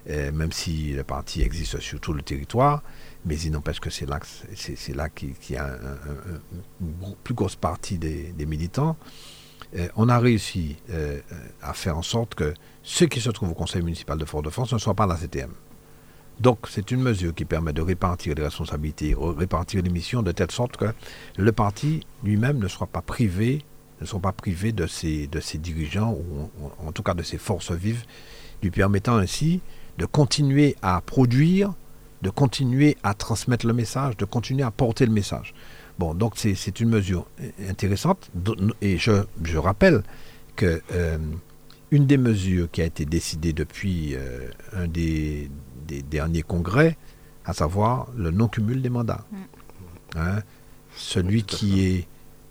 euh, 0.10 0.32
même 0.32 0.52
si 0.52 0.94
le 0.94 1.04
parti 1.04 1.42
existe 1.42 1.80
sur 1.80 2.00
tout 2.00 2.14
le 2.14 2.22
territoire, 2.22 2.84
mais 3.26 3.38
il 3.40 3.52
n'empêche 3.52 3.80
que 3.80 3.90
c'est 3.90 4.06
là, 4.06 4.20
c'est, 4.56 4.96
là 4.96 5.10
qu'il 5.10 5.34
y 5.50 5.56
a 5.58 5.78
une 6.80 7.16
plus 7.24 7.34
grosse 7.34 7.56
partie 7.56 7.98
des, 7.98 8.46
militants. 8.46 8.96
Euh, 9.76 9.88
on 9.96 10.08
a 10.08 10.18
réussi 10.20 10.78
euh, 10.92 11.20
à 11.62 11.74
faire 11.74 11.98
en 11.98 12.04
sorte 12.04 12.36
que 12.36 12.54
ceux 12.84 13.08
qui 13.08 13.20
se 13.20 13.30
trouvent 13.32 13.52
au 13.52 13.56
conseil 13.56 13.82
municipal 13.82 14.18
de 14.18 14.24
Fort-de-France 14.24 14.72
ne 14.72 14.78
soient 14.78 14.94
pas 14.94 15.08
la 15.08 15.18
CTM. 15.18 15.52
Donc 16.40 16.68
c'est 16.70 16.92
une 16.92 17.02
mesure 17.02 17.34
qui 17.34 17.46
permet 17.46 17.74
de 17.74 17.82
répartir 17.82 18.36
les 18.36 18.44
responsabilités, 18.44 19.16
répartir 19.18 19.82
les 19.82 19.90
missions 19.90 20.22
de 20.22 20.32
telle 20.32 20.52
sorte 20.52 20.78
que 20.78 20.86
le 21.38 21.52
parti 21.52 22.06
lui-même 22.24 22.60
ne 22.60 22.68
soit 22.68 22.88
pas 22.88 23.02
privé, 23.02 23.64
ne 24.02 24.06
soit 24.06 24.20
pas 24.20 24.34
privé 24.34 24.72
de 24.72 24.86
ses, 24.86 25.28
de 25.28 25.40
ses 25.40 25.58
dirigeants 25.58 26.12
ou 26.14 26.50
en 26.86 26.92
tout 26.92 27.02
cas 27.02 27.16
de 27.16 27.24
ses 27.24 27.40
forces 27.40 27.72
vives, 27.72 28.04
lui 28.62 28.70
permettant 28.70 29.18
ainsi 29.18 29.62
de 29.98 30.06
continuer 30.06 30.76
à 30.84 31.02
produire, 31.02 31.74
de 32.22 32.30
continuer 32.30 32.98
à 33.02 33.16
transmettre 33.16 33.66
le 33.66 33.74
message, 33.74 34.16
de 34.18 34.26
continuer 34.26 34.64
à 34.64 34.70
porter 34.70 35.08
le 35.08 35.12
message. 35.12 35.56
Bon, 35.98 36.14
donc 36.14 36.34
c'est 36.36 36.80
une 36.80 36.90
mesure 36.90 37.26
intéressante 37.68 38.30
et 38.82 39.00
je, 39.00 39.24
je 39.44 39.58
rappelle 39.58 40.04
que 40.56 40.82
euh, 40.92 41.18
une 41.92 42.06
des 42.06 42.18
mesures 42.18 42.70
qui 42.72 42.82
a 42.82 42.86
été 42.86 43.06
décidée 43.06 43.54
depuis 43.54 44.16
euh, 44.16 44.50
un 44.74 44.88
des, 44.88 45.50
derniers 45.88 46.42
congrès, 46.42 46.98
à 47.46 47.54
savoir 47.54 48.08
le 48.16 48.32
non-cumul 48.32 48.82
des 48.82 48.90
mandats. 48.90 49.26
Mm. 49.32 49.38
Hein? 50.18 50.40
Celui 50.96 51.44
qui 51.44 52.06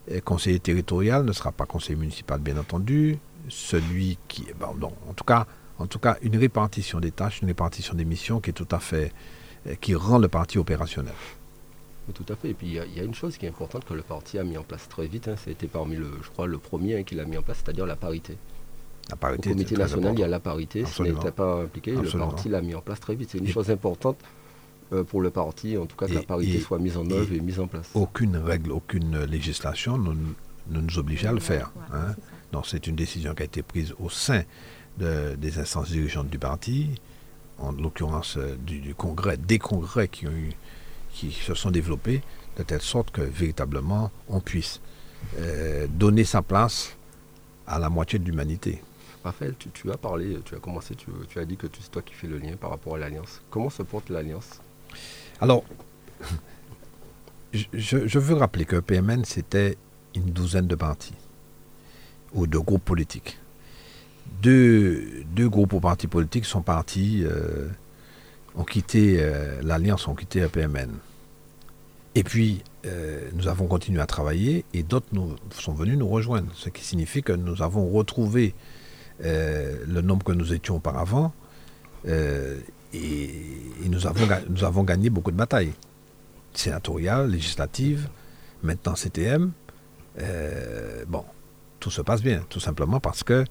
est 0.08 0.20
conseiller 0.24 0.60
territorial 0.60 1.24
ne 1.24 1.32
sera 1.32 1.52
pas 1.52 1.66
conseiller 1.66 1.96
municipal, 1.96 2.40
bien 2.40 2.56
entendu. 2.56 3.18
Celui 3.48 4.18
qui. 4.28 4.46
Bon, 4.58 4.92
en, 5.08 5.14
tout 5.14 5.24
cas, 5.24 5.46
en 5.78 5.86
tout 5.86 5.98
cas, 5.98 6.16
une 6.22 6.36
répartition 6.36 7.00
des 7.00 7.10
tâches, 7.10 7.42
une 7.42 7.48
répartition 7.48 7.94
des 7.94 8.04
missions 8.04 8.40
qui 8.40 8.50
est 8.50 8.54
tout 8.54 8.68
à 8.70 8.78
fait. 8.78 9.12
Euh, 9.66 9.74
qui 9.80 9.94
rend 9.94 10.18
le 10.18 10.28
parti 10.28 10.58
opérationnel. 10.58 11.14
Tout 12.14 12.24
à 12.28 12.36
fait. 12.36 12.50
Et 12.50 12.54
puis 12.54 12.68
il 12.68 12.74
y, 12.74 13.00
a 13.00 13.02
une 13.02 13.14
chose 13.14 13.36
qui 13.36 13.46
est 13.46 13.48
importante 13.48 13.84
que 13.84 13.94
le 13.94 14.02
parti 14.02 14.38
a 14.38 14.44
mis 14.44 14.56
en 14.56 14.62
place 14.62 14.88
très 14.88 15.06
vite. 15.06 15.28
Hein, 15.28 15.34
C'était 15.36 15.66
parmi 15.66 15.96
le, 15.96 16.08
je 16.22 16.28
crois, 16.30 16.46
le 16.46 16.58
premier 16.58 16.98
hein, 16.98 17.02
qu'il 17.02 17.18
a 17.18 17.24
mis 17.24 17.36
en 17.36 17.42
place, 17.42 17.62
c'est-à-dire 17.64 17.86
la 17.86 17.96
parité. 17.96 18.36
La 19.10 19.16
parité. 19.16 19.50
Au 19.50 19.52
comité 19.52 19.76
national, 19.76 20.14
il 20.14 20.20
y 20.20 20.24
a 20.24 20.28
la 20.28 20.40
parité. 20.40 20.84
Ce 20.84 21.02
n'était 21.02 21.30
pas 21.30 21.62
impliqué. 21.62 21.92
Le 21.92 22.18
parti 22.18 22.48
l'a 22.48 22.60
mis 22.60 22.74
en 22.74 22.80
place 22.80 23.00
très 23.00 23.14
vite. 23.14 23.30
C'est 23.32 23.38
une 23.38 23.48
chose 23.48 23.70
importante 23.70 24.18
euh, 24.92 25.04
pour 25.04 25.20
le 25.20 25.30
parti, 25.30 25.76
en 25.76 25.86
tout 25.86 25.96
cas, 25.96 26.06
que 26.06 26.14
la 26.14 26.22
parité 26.22 26.60
soit 26.60 26.78
mise 26.78 26.96
en 26.96 27.08
œuvre 27.10 27.32
et, 27.32 27.40
mise 27.40 27.60
en 27.60 27.66
place. 27.66 27.90
Aucune 27.94 28.36
règle, 28.36 28.72
aucune 28.72 29.24
législation 29.24 29.98
ne, 29.98 30.12
nous 30.70 30.98
oblige 30.98 31.24
à 31.24 31.32
le 31.32 31.40
faire. 31.40 31.72
Hein. 31.92 32.14
Donc 32.52 32.66
c'est 32.66 32.86
une 32.86 32.96
décision 32.96 33.34
qui 33.34 33.42
a 33.42 33.46
été 33.46 33.62
prise 33.62 33.94
au 33.98 34.08
sein 34.08 34.42
des 34.98 35.58
instances 35.58 35.90
dirigeantes 35.90 36.30
du 36.30 36.38
parti, 36.38 36.88
en 37.58 37.72
l'occurrence 37.72 38.36
euh, 38.38 38.56
du, 38.56 38.94
congrès, 38.94 39.36
des 39.36 39.58
congrès 39.58 40.08
qui, 40.08 40.26
ont 40.26 40.30
eu, 40.30 40.52
qui 41.12 41.32
se 41.32 41.54
sont 41.54 41.70
développés, 41.70 42.22
de 42.56 42.62
telle 42.62 42.80
sorte 42.80 43.10
que 43.10 43.20
véritablement 43.20 44.10
on 44.28 44.40
puisse 44.40 44.80
euh, 45.38 45.86
donner 45.88 46.24
sa 46.24 46.42
place 46.42 46.96
à 47.66 47.78
la 47.78 47.90
moitié 47.90 48.18
de 48.18 48.24
l'humanité. 48.24 48.82
Raphaël, 49.26 49.54
tu, 49.58 49.90
as 49.90 49.96
parlé, 49.96 50.38
tu 50.44 50.54
as 50.54 50.58
commencé, 50.58 50.94
tu, 50.94 51.38
as 51.38 51.44
dit 51.44 51.56
que 51.56 51.66
c'est 51.80 51.90
toi 51.90 52.00
qui 52.00 52.14
fais 52.14 52.28
le 52.28 52.38
lien 52.38 52.54
par 52.54 52.70
rapport 52.70 52.94
à 52.94 52.98
l'Alliance. 52.98 53.42
Comment 53.50 53.70
se 53.70 53.82
porte 53.82 54.08
l'Alliance? 54.08 54.60
Alors, 55.40 55.64
je, 57.52 58.18
veux 58.20 58.36
rappeler 58.36 58.64
que 58.64 58.76
PMN, 58.76 59.24
c'était 59.24 59.76
une 60.14 60.26
douzaine 60.26 60.68
de 60.68 60.76
partis 60.76 61.14
ou 62.34 62.46
de 62.46 62.56
groupes 62.56 62.84
politiques. 62.84 63.38
Deux, 64.42 65.24
groupes 65.36 65.72
ou 65.72 65.80
partis 65.80 66.06
politiques 66.06 66.44
sont 66.44 66.62
partis, 66.62 67.24
euh, 67.24 67.68
ont 68.54 68.62
quitté 68.62 69.16
euh, 69.18 69.60
l'Alliance, 69.60 70.06
ont 70.06 70.14
quitté 70.14 70.46
PMN. 70.46 70.90
Et 72.14 72.22
puis, 72.22 72.62
euh, 72.86 73.28
nous 73.34 73.48
avons 73.48 73.66
continué 73.66 74.00
à 74.00 74.06
travailler 74.06 74.64
et 74.72 74.84
d'autres 74.84 75.08
sont 75.50 75.74
venus 75.74 75.98
nous 75.98 76.08
rejoindre, 76.08 76.52
ce 76.54 76.68
qui 76.68 76.84
signifie 76.84 77.24
que 77.24 77.32
nous 77.32 77.60
avons 77.62 77.90
retrouvé 77.90 78.54
le 79.20 80.00
nombre 80.00 80.24
que 80.24 80.32
nous 80.32 80.52
étions 80.52 80.76
auparavant 80.76 81.32
et, 82.04 83.88
nous, 83.88 84.06
avons, 84.06 84.26
nous 84.48 84.64
avons 84.64 84.82
gagné 84.84 85.10
beaucoup 85.10 85.30
de 85.30 85.36
batailles 85.36 85.72
sénatoriales, 86.54 87.30
législatives, 87.30 88.08
maintenant 88.62 88.94
CTM. 88.94 89.52
bon, 91.08 91.24
tout 91.80 91.90
se 91.90 92.00
passe 92.00 92.22
bien, 92.22 92.44
tout 92.48 92.60
simplement 92.60 93.00
parce 93.00 93.22
que, 93.22 93.44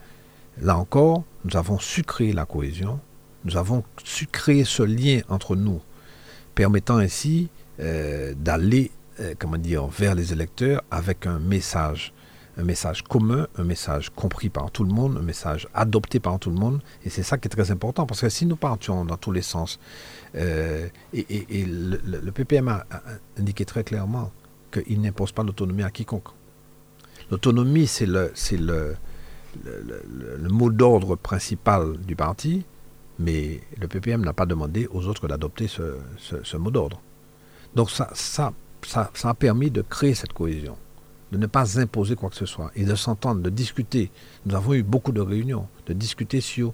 là 0.62 0.78
encore, 0.78 1.24
nous 1.44 1.58
avons 1.58 1.80
su 1.80 2.04
créer 2.04 2.34
la 2.34 2.46
cohésion, 2.46 3.00
nous 3.46 3.58
avons 3.58 3.84
su 4.04 4.28
créer 4.28 4.66
ce 4.66 4.84
lien 4.84 5.22
entre 5.30 5.56
nous, 5.56 5.82
permettant 6.56 6.98
ainsi 6.98 7.50
euh, 7.80 8.34
d'aller, 8.36 8.92
euh, 9.20 9.36
comment 9.38 9.58
dire, 9.58 9.86
vers 9.86 10.16
les 10.16 10.34
électeurs 10.34 10.82
avec 10.92 11.28
un 11.28 11.40
message, 11.40 12.12
un 12.58 12.64
message 12.64 13.04
commun, 13.04 13.48
un 13.58 13.64
message 13.64 14.10
compris 14.10 14.50
par 14.50 14.72
tout 14.72 14.84
le 14.84 14.92
monde, 14.94 15.18
un 15.18 15.22
message 15.24 15.68
adopté 15.74 16.20
par 16.20 16.40
tout 16.40 16.50
le 16.50 16.56
monde. 16.56 16.82
Et 17.04 17.10
c'est 17.10 17.24
ça 17.24 17.38
qui 17.38 17.48
est 17.48 17.50
très 17.50 17.72
important, 17.72 18.06
parce 18.06 18.22
que 18.22 18.30
si 18.30 18.46
nous 18.46 18.56
partions 18.56 19.06
dans 19.06 19.18
tous 19.18 19.32
les 19.32 19.42
sens, 19.42 19.80
euh, 20.36 20.88
et, 21.14 21.66
le, 21.66 22.32
PPM 22.32 22.68
a 22.70 22.86
indiqué 23.38 23.66
très 23.66 23.84
clairement 23.84 24.32
qu'il 24.72 25.02
n'impose 25.02 25.32
pas 25.32 25.44
l'autonomie 25.44 25.84
à 25.84 25.92
quiconque. 25.92 26.30
L'autonomie, 27.32 27.88
c'est 27.88 28.06
le, 28.06 28.32
le, 28.54 28.96
le, 29.64 30.50
mot 30.50 30.70
d'ordre 30.70 31.16
principal 31.16 31.98
du 31.98 32.16
parti, 32.16 32.66
mais 33.20 33.62
le 33.80 33.88
PPM 33.88 34.24
n'a 34.24 34.34
pas 34.34 34.46
demandé 34.46 34.88
aux 34.92 35.08
autres 35.08 35.28
d'adopter 35.28 35.68
ce, 35.68 36.58
mot 36.58 36.72
d'ordre. 36.72 37.02
Donc 37.74 37.90
ça, 37.90 38.10
ça, 38.14 38.54
ça, 38.84 39.10
a 39.24 39.34
permis 39.34 39.72
de 39.72 39.82
créer 39.82 40.14
cette 40.14 40.34
cohésion, 40.34 40.78
de 41.32 41.38
ne 41.38 41.48
pas 41.48 41.80
imposer 41.80 42.16
quoi 42.16 42.30
que 42.30 42.36
ce 42.36 42.46
soit 42.46 42.72
et 42.76 42.86
de 42.86 42.96
s'entendre, 42.96 43.42
de 43.42 43.50
discuter. 43.50 44.12
Nous 44.46 44.56
avons 44.56 44.74
eu 44.74 44.84
beaucoup 44.84 45.12
de 45.12 45.22
réunions, 45.22 45.68
de 45.88 45.94
discuter 45.94 46.42
sur 46.42 46.74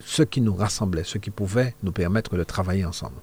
ce 0.00 0.22
qui 0.22 0.40
nous 0.40 0.54
rassemblait, 0.54 1.04
ce 1.04 1.18
qui 1.18 1.30
pouvait 1.30 1.74
nous 1.82 1.92
permettre 1.92 2.36
de 2.36 2.44
travailler 2.44 2.84
ensemble. 2.84 3.16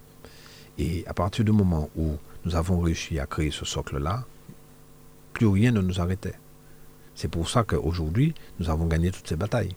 Et 0.77 1.05
à 1.07 1.13
partir 1.13 1.45
du 1.45 1.51
moment 1.51 1.89
où 1.95 2.15
nous 2.43 2.55
avons 2.55 2.79
réussi 2.79 3.19
à 3.19 3.25
créer 3.25 3.51
ce 3.51 3.65
socle-là, 3.65 4.25
plus 5.33 5.47
rien 5.47 5.71
ne 5.71 5.81
nous 5.81 5.99
arrêtait. 5.99 6.35
C'est 7.15 7.29
pour 7.29 7.49
ça 7.49 7.63
qu'aujourd'hui, 7.63 8.33
nous 8.59 8.69
avons 8.69 8.85
gagné 8.87 9.11
toutes 9.11 9.27
ces 9.27 9.37
batailles. 9.37 9.75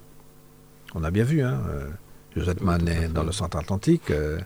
On 0.94 1.04
a 1.04 1.10
bien 1.10 1.24
vu, 1.24 1.42
hein, 1.42 1.60
euh, 1.68 1.88
Josette 2.36 2.60
Manet 2.60 3.08
dans 3.08 3.22
le 3.22 3.32
centre 3.32 3.56
atlantique, 3.56 4.10
euh, 4.10 4.38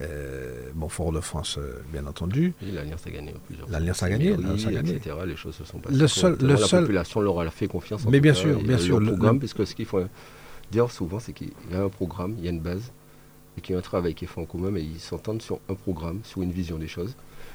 euh, 0.00 0.70
Fort-de-France, 0.88 1.58
bien 1.92 2.06
entendu. 2.06 2.54
l'Alliance 2.62 3.06
a 3.06 3.10
gagné 3.10 3.34
plusieurs 3.46 3.68
L'Alliance 3.68 4.02
a 4.02 4.08
gagné, 4.08 4.30
etc. 4.30 5.16
Les 5.26 5.36
choses 5.36 5.54
se 5.54 5.64
sont 5.64 5.78
passées. 5.78 5.96
Le 5.96 6.06
seul, 6.08 6.36
le 6.40 6.54
la 6.54 6.66
population 6.66 7.20
leur 7.20 7.40
a 7.40 7.50
fait 7.50 7.66
confiance. 7.66 8.06
Mais 8.08 8.20
bien 8.20 8.34
sûr, 8.34 8.58
bien 8.62 8.78
sûr. 8.78 9.00
Le 9.00 9.06
programme, 9.08 9.38
puisque 9.38 9.66
ce 9.66 9.74
qu'il 9.74 9.86
faut 9.86 10.00
dire 10.70 10.90
souvent, 10.90 11.18
c'est 11.18 11.32
qu'il 11.32 11.50
y 11.70 11.74
a 11.74 11.82
un 11.82 11.88
programme, 11.88 12.34
il 12.38 12.44
y 12.44 12.48
a 12.48 12.50
une 12.50 12.60
base, 12.60 12.92
et 13.56 13.60
qu'il 13.60 13.72
y 13.74 13.76
a 13.76 13.78
un 13.78 13.82
travail 13.82 14.14
qui 14.14 14.24
est 14.24 14.28
fait 14.28 14.40
en 14.40 14.44
commun, 14.44 14.70
mais 14.70 14.82
ils 14.82 15.00
s'entendent 15.00 15.42
sur 15.42 15.60
un 15.68 15.74
programme, 15.74 16.20
sur 16.24 16.42
une 16.42 16.52
vision 16.52 16.78
des 16.78 16.88
choses. 16.88 17.14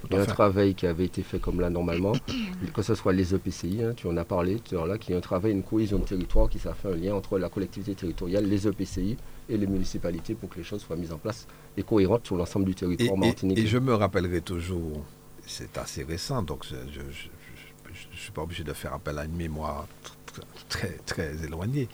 Il 0.10 0.16
y 0.16 0.20
a 0.20 0.22
un 0.22 0.26
travail 0.26 0.76
qui 0.76 0.86
avait 0.86 1.06
été 1.06 1.24
fait 1.24 1.39
comme 1.39 1.62
là 1.62 1.70
normalement, 1.70 2.14
que 2.74 2.82
ce 2.82 2.95
soit 2.95 3.14
les 3.14 3.34
EPCI, 3.34 3.84
hein, 3.84 3.93
tu 3.95 4.08
en 4.08 4.18
as 4.18 4.26
parlé 4.26 4.60
tout 4.60 4.76
à 4.76 4.80
l'heure 4.80 4.88
là, 4.88 4.97
qui 4.97 5.14
est 5.14 5.16
un 5.16 5.22
travail, 5.22 5.51
une 5.54 5.64
cohésion 5.64 5.99
de 5.99 6.04
territoire 6.04 6.49
qui 6.49 6.60
ça 6.60 6.74
fait 6.74 6.89
un 6.89 6.95
lien 6.95 7.14
entre 7.16 7.39
la 7.39 7.49
collectivité 7.49 7.95
territoriale, 7.95 8.45
les 8.45 8.68
EPCI 8.68 9.18
et 9.49 9.58
les 9.58 9.68
municipalités 9.68 10.36
pour 10.36 10.49
que 10.49 10.58
les 10.58 10.64
choses 10.64 10.82
soient 10.82 10.95
mises 10.95 11.12
en 11.14 11.18
place 11.18 11.47
et 11.78 11.84
cohérentes 11.84 12.26
sur 12.26 12.36
l'ensemble 12.36 12.66
du 12.66 12.76
territoire 12.76 13.18
martiniquais. 13.18 13.62
Et, 13.62 13.68
je 13.68 13.78
me 13.78 13.93
rappellerai 13.93 14.41
toujours, 14.41 15.04
c'est 15.45 15.78
assez 15.78 16.04
récent, 16.04 16.43
donc 16.43 16.66
je 16.68 16.76
ne 16.99 18.16
suis 18.18 18.32
pas 18.32 18.41
obligé 18.41 18.64
de 18.64 18.74
faire 18.74 18.93
appel 18.93 19.18
à 19.18 19.26
une 19.26 19.36
mémoire 19.36 19.88
très, 20.70 20.97
très 21.06 21.43
éloignée, 21.45 21.88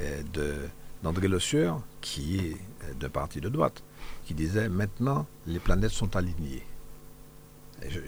euh, 0.00 0.66
d'André 1.02 1.28
Le 1.28 1.38
Sueur, 1.38 1.82
qui 2.00 2.38
est 2.38 2.56
euh, 2.84 2.94
de 2.98 3.06
parti 3.08 3.40
de 3.40 3.48
droite, 3.48 3.82
qui 4.24 4.34
disait 4.34 4.68
maintenant 4.68 5.26
les 5.46 5.58
planètes 5.58 5.90
sont 5.90 6.16
alignées 6.16 6.62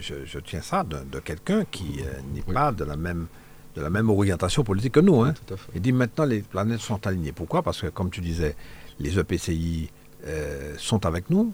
je, 0.01 0.39
tiens 0.41 0.62
ça 0.62 0.85
de, 0.85 1.19
quelqu'un 1.21 1.64
qui 1.64 2.01
euh, 2.01 2.21
n'est 2.35 2.43
pas 2.43 2.73
de 2.73 2.85
la 2.85 2.97
même 2.97 3.27
de 3.75 3.83
la 3.83 3.91
même 3.91 4.09
orientation 4.09 4.64
politique 4.64 4.95
que 4.95 5.01
nous. 5.01 5.21
Hein. 5.21 5.35
Il 5.75 5.83
dit 5.83 5.93
maintenant 5.93 6.25
les 6.25 6.41
planètes 6.41 6.81
sont 6.81 7.07
alignées. 7.07 7.33
Pourquoi? 7.33 7.62
Parce 7.62 7.83
que 7.83 7.89
comme 7.89 8.09
tu 8.09 8.23
disais, 8.23 8.57
les 8.99 9.19
EPCI 9.19 9.91
euh, 10.27 10.75
sont 10.79 11.05
avec 11.05 11.29
nous. 11.29 11.53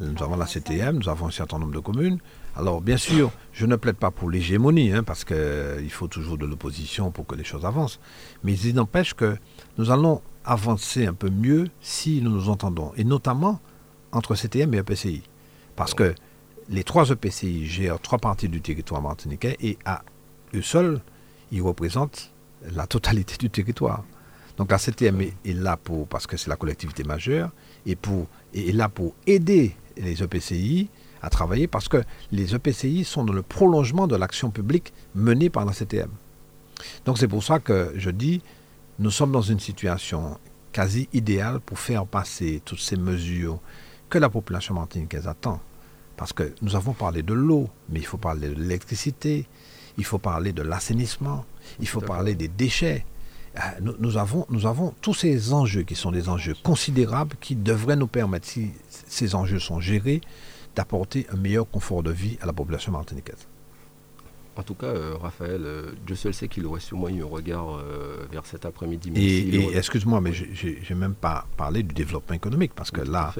Nous 0.00 0.22
avons 0.22 0.36
la 0.36 0.46
CTM, 0.46 0.98
nous 0.98 1.08
avons 1.10 1.26
un 1.26 1.30
certain 1.30 1.58
nombre 1.58 1.74
de 1.74 1.80
communes. 1.80 2.18
Alors 2.56 2.80
bien 2.80 2.96
sûr, 2.96 3.30
je 3.52 3.66
ne 3.66 3.76
plaide 3.76 3.96
pas 3.96 4.10
pour 4.10 4.30
l'hégémonie, 4.30 4.92
hein, 4.92 5.02
parce 5.02 5.24
qu'il 5.24 5.36
euh, 5.36 5.88
faut 5.90 6.08
toujours 6.08 6.38
de 6.38 6.46
l'opposition 6.46 7.10
pour 7.10 7.26
que 7.26 7.34
les 7.34 7.44
choses 7.44 7.66
avancent. 7.66 8.00
Mais 8.44 8.54
il 8.54 8.74
n'empêche 8.74 9.14
que 9.14 9.36
nous 9.76 9.90
allons 9.90 10.22
avancer 10.44 11.06
un 11.06 11.14
peu 11.14 11.28
mieux 11.28 11.68
si 11.80 12.22
nous 12.22 12.30
nous 12.30 12.48
entendons, 12.48 12.92
et 12.96 13.04
notamment 13.04 13.60
entre 14.12 14.34
CTM 14.34 14.72
et 14.74 14.78
EPCI. 14.78 15.22
Parce 15.76 15.94
que 15.94 16.14
les 16.68 16.84
trois 16.84 17.10
EPCI 17.10 17.66
gèrent 17.66 18.00
trois 18.00 18.18
parties 18.18 18.48
du 18.48 18.60
territoire 18.60 19.00
martiniquais 19.00 19.56
et 19.60 19.78
à 19.84 20.02
eux 20.54 20.62
seuls, 20.62 21.00
ils 21.50 21.62
représentent 21.62 22.30
la 22.74 22.86
totalité 22.86 23.36
du 23.38 23.50
territoire. 23.50 24.04
Donc 24.56 24.70
la 24.70 24.78
CTM 24.78 25.20
est, 25.20 25.52
là 25.52 25.76
pour, 25.76 26.08
parce 26.08 26.26
que 26.26 26.36
c'est 26.36 26.50
la 26.50 26.56
collectivité 26.56 27.04
majeure, 27.04 27.50
et 27.86 27.94
pour, 27.94 28.26
est 28.54 28.74
là 28.74 28.88
pour 28.88 29.14
aider 29.26 29.76
les 29.96 30.22
EPCI 30.22 30.88
à 31.22 31.30
travailler 31.30 31.66
parce 31.66 31.88
que 31.88 32.02
les 32.32 32.54
EPCI 32.54 33.04
sont 33.04 33.24
dans 33.24 33.32
le 33.32 33.42
prolongement 33.42 34.06
de 34.06 34.16
l'action 34.16 34.50
publique 34.50 34.92
menée 35.14 35.50
par 35.50 35.64
la 35.64 35.72
CTM. 35.72 36.10
Donc 37.04 37.18
c'est 37.18 37.28
pour 37.28 37.42
ça 37.42 37.58
que 37.58 37.92
je 37.96 38.10
dis, 38.10 38.42
nous 38.98 39.10
sommes 39.10 39.32
dans 39.32 39.42
une 39.42 39.60
situation 39.60 40.38
quasi 40.72 41.08
idéale 41.12 41.60
pour 41.60 41.78
faire 41.78 42.06
passer 42.06 42.60
toutes 42.64 42.80
ces 42.80 42.96
mesures 42.96 43.58
que 44.10 44.18
la 44.18 44.28
population 44.28 44.74
martiniquaise 44.74 45.26
attend. 45.26 45.60
Parce 46.18 46.32
que 46.32 46.52
nous 46.62 46.74
avons 46.74 46.92
parlé 46.92 47.22
de 47.22 47.32
l'eau, 47.32 47.70
mais 47.88 48.00
il 48.00 48.04
faut 48.04 48.18
parler 48.18 48.48
de 48.48 48.54
l'électricité, 48.54 49.46
il 49.96 50.04
faut 50.04 50.18
parler 50.18 50.52
de 50.52 50.62
l'assainissement, 50.62 51.46
il 51.78 51.86
faut 51.86 52.00
parler 52.00 52.34
des 52.34 52.48
déchets. 52.48 53.06
Euh, 53.56 53.60
nous, 54.00 54.16
avons, 54.16 54.44
nous 54.50 54.66
avons 54.66 54.92
tous 55.00 55.14
ces 55.14 55.52
enjeux 55.52 55.84
qui 55.84 55.94
sont 55.94 56.10
des 56.10 56.28
enjeux 56.28 56.54
considérables 56.62 57.36
qui 57.40 57.54
devraient 57.54 57.96
nous 57.96 58.08
permettre, 58.08 58.48
si 58.48 58.72
ces 58.88 59.36
enjeux 59.36 59.60
sont 59.60 59.78
gérés, 59.80 60.20
d'apporter 60.74 61.24
un 61.32 61.36
meilleur 61.36 61.70
confort 61.70 62.02
de 62.02 62.10
vie 62.10 62.36
à 62.42 62.46
la 62.46 62.52
population 62.52 62.90
martiniquaise. 62.90 63.46
En 64.58 64.64
tout 64.64 64.74
cas, 64.74 64.88
euh, 64.88 65.14
Raphaël, 65.16 65.60
euh, 65.64 65.92
Dieu 66.04 66.16
seul 66.16 66.34
sait 66.34 66.48
qu'il 66.48 66.66
aurait 66.66 66.80
sûrement 66.80 67.08
eu 67.08 67.22
un 67.22 67.26
regard 67.26 67.76
euh, 67.76 68.26
vers 68.32 68.44
cet 68.44 68.64
après-midi. 68.64 69.12
Et, 69.14 69.76
excuse-moi, 69.76 70.20
mais 70.20 70.32
j'ai 70.32 70.94
même 70.96 71.14
pas 71.14 71.46
parlé 71.56 71.84
du 71.84 71.94
développement 71.94 72.34
économique, 72.34 72.72
parce 72.74 72.90
que 72.90 73.00
là, 73.00 73.32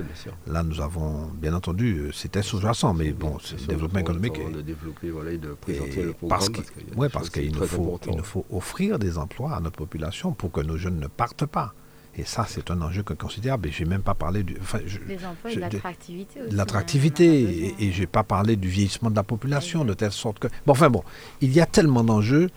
là, 0.47 0.62
nous 0.62 0.81
avons, 0.81 1.27
bien 1.27 1.55
entendu, 1.55 2.11
c'était 2.14 2.43
sous-jacent, 2.43 2.95
mais 2.95 3.11
bon, 3.11 3.37
c'est 3.41 3.61
le 3.61 3.66
développement 3.66 3.99
économique. 3.99 4.39
de 4.53 4.61
développer, 4.61 5.11
voilà, 5.11 5.33
et 5.33 5.39
de 5.39 5.55
présenter 5.55 6.05
le 6.05 6.12
programme. 6.12 6.39
Parce 6.39 6.51
qu'il 6.51 6.95
ouais, 6.97 7.09
parce 7.09 7.31
qu'il 7.31 7.53
nous, 7.53 7.66
faut, 7.66 7.99
il 8.09 8.16
nous 8.16 8.23
faut 8.23 8.47
offrir 8.53 9.01
des 9.01 9.19
emplois 9.19 9.57
à 9.57 9.61
notre 9.61 9.77
population 9.77 10.33
pour 10.33 10.53
que 10.53 10.61
nos 10.61 10.77
jeunes 10.77 11.01
ne 11.01 11.09
partent 11.09 11.47
pas. 11.47 11.75
Et 12.19 12.25
ça, 12.25 12.45
c'est 12.49 12.71
un 12.73 12.83
enjeu 12.83 13.05
considérable. 13.05 13.69
Et 13.69 13.71
je 13.71 13.85
n'ai 13.85 13.91
même 13.91 14.03
pas 14.03 14.14
parlé 14.14 14.43
du. 14.43 14.57
Enfin, 14.61 14.81
Les 15.07 15.25
emplois 15.25 15.53
et 15.53 15.55
de 15.55 15.61
l'attractivité 15.61 16.43
aussi. 16.43 16.55
L'attractivité. 16.55 17.75
Et, 17.79 17.93
je 17.93 18.01
n'ai 18.01 18.07
pas 18.07 18.25
parlé 18.25 18.57
du 18.57 18.69
vieillissement 18.69 19.11
de 19.11 19.16
la 19.16 19.23
population, 19.23 19.85
de 19.85 19.95
telle 19.95 20.12
sorte 20.12 20.41
que. 20.41 20.49
Bon, 20.66 20.73
enfin 20.73 20.91
bon, 20.91 21.05
il 21.41 21.53
y 21.53 21.61
a 21.61 21.66
tellement 21.66 22.03
d'enjeux. 22.03 22.51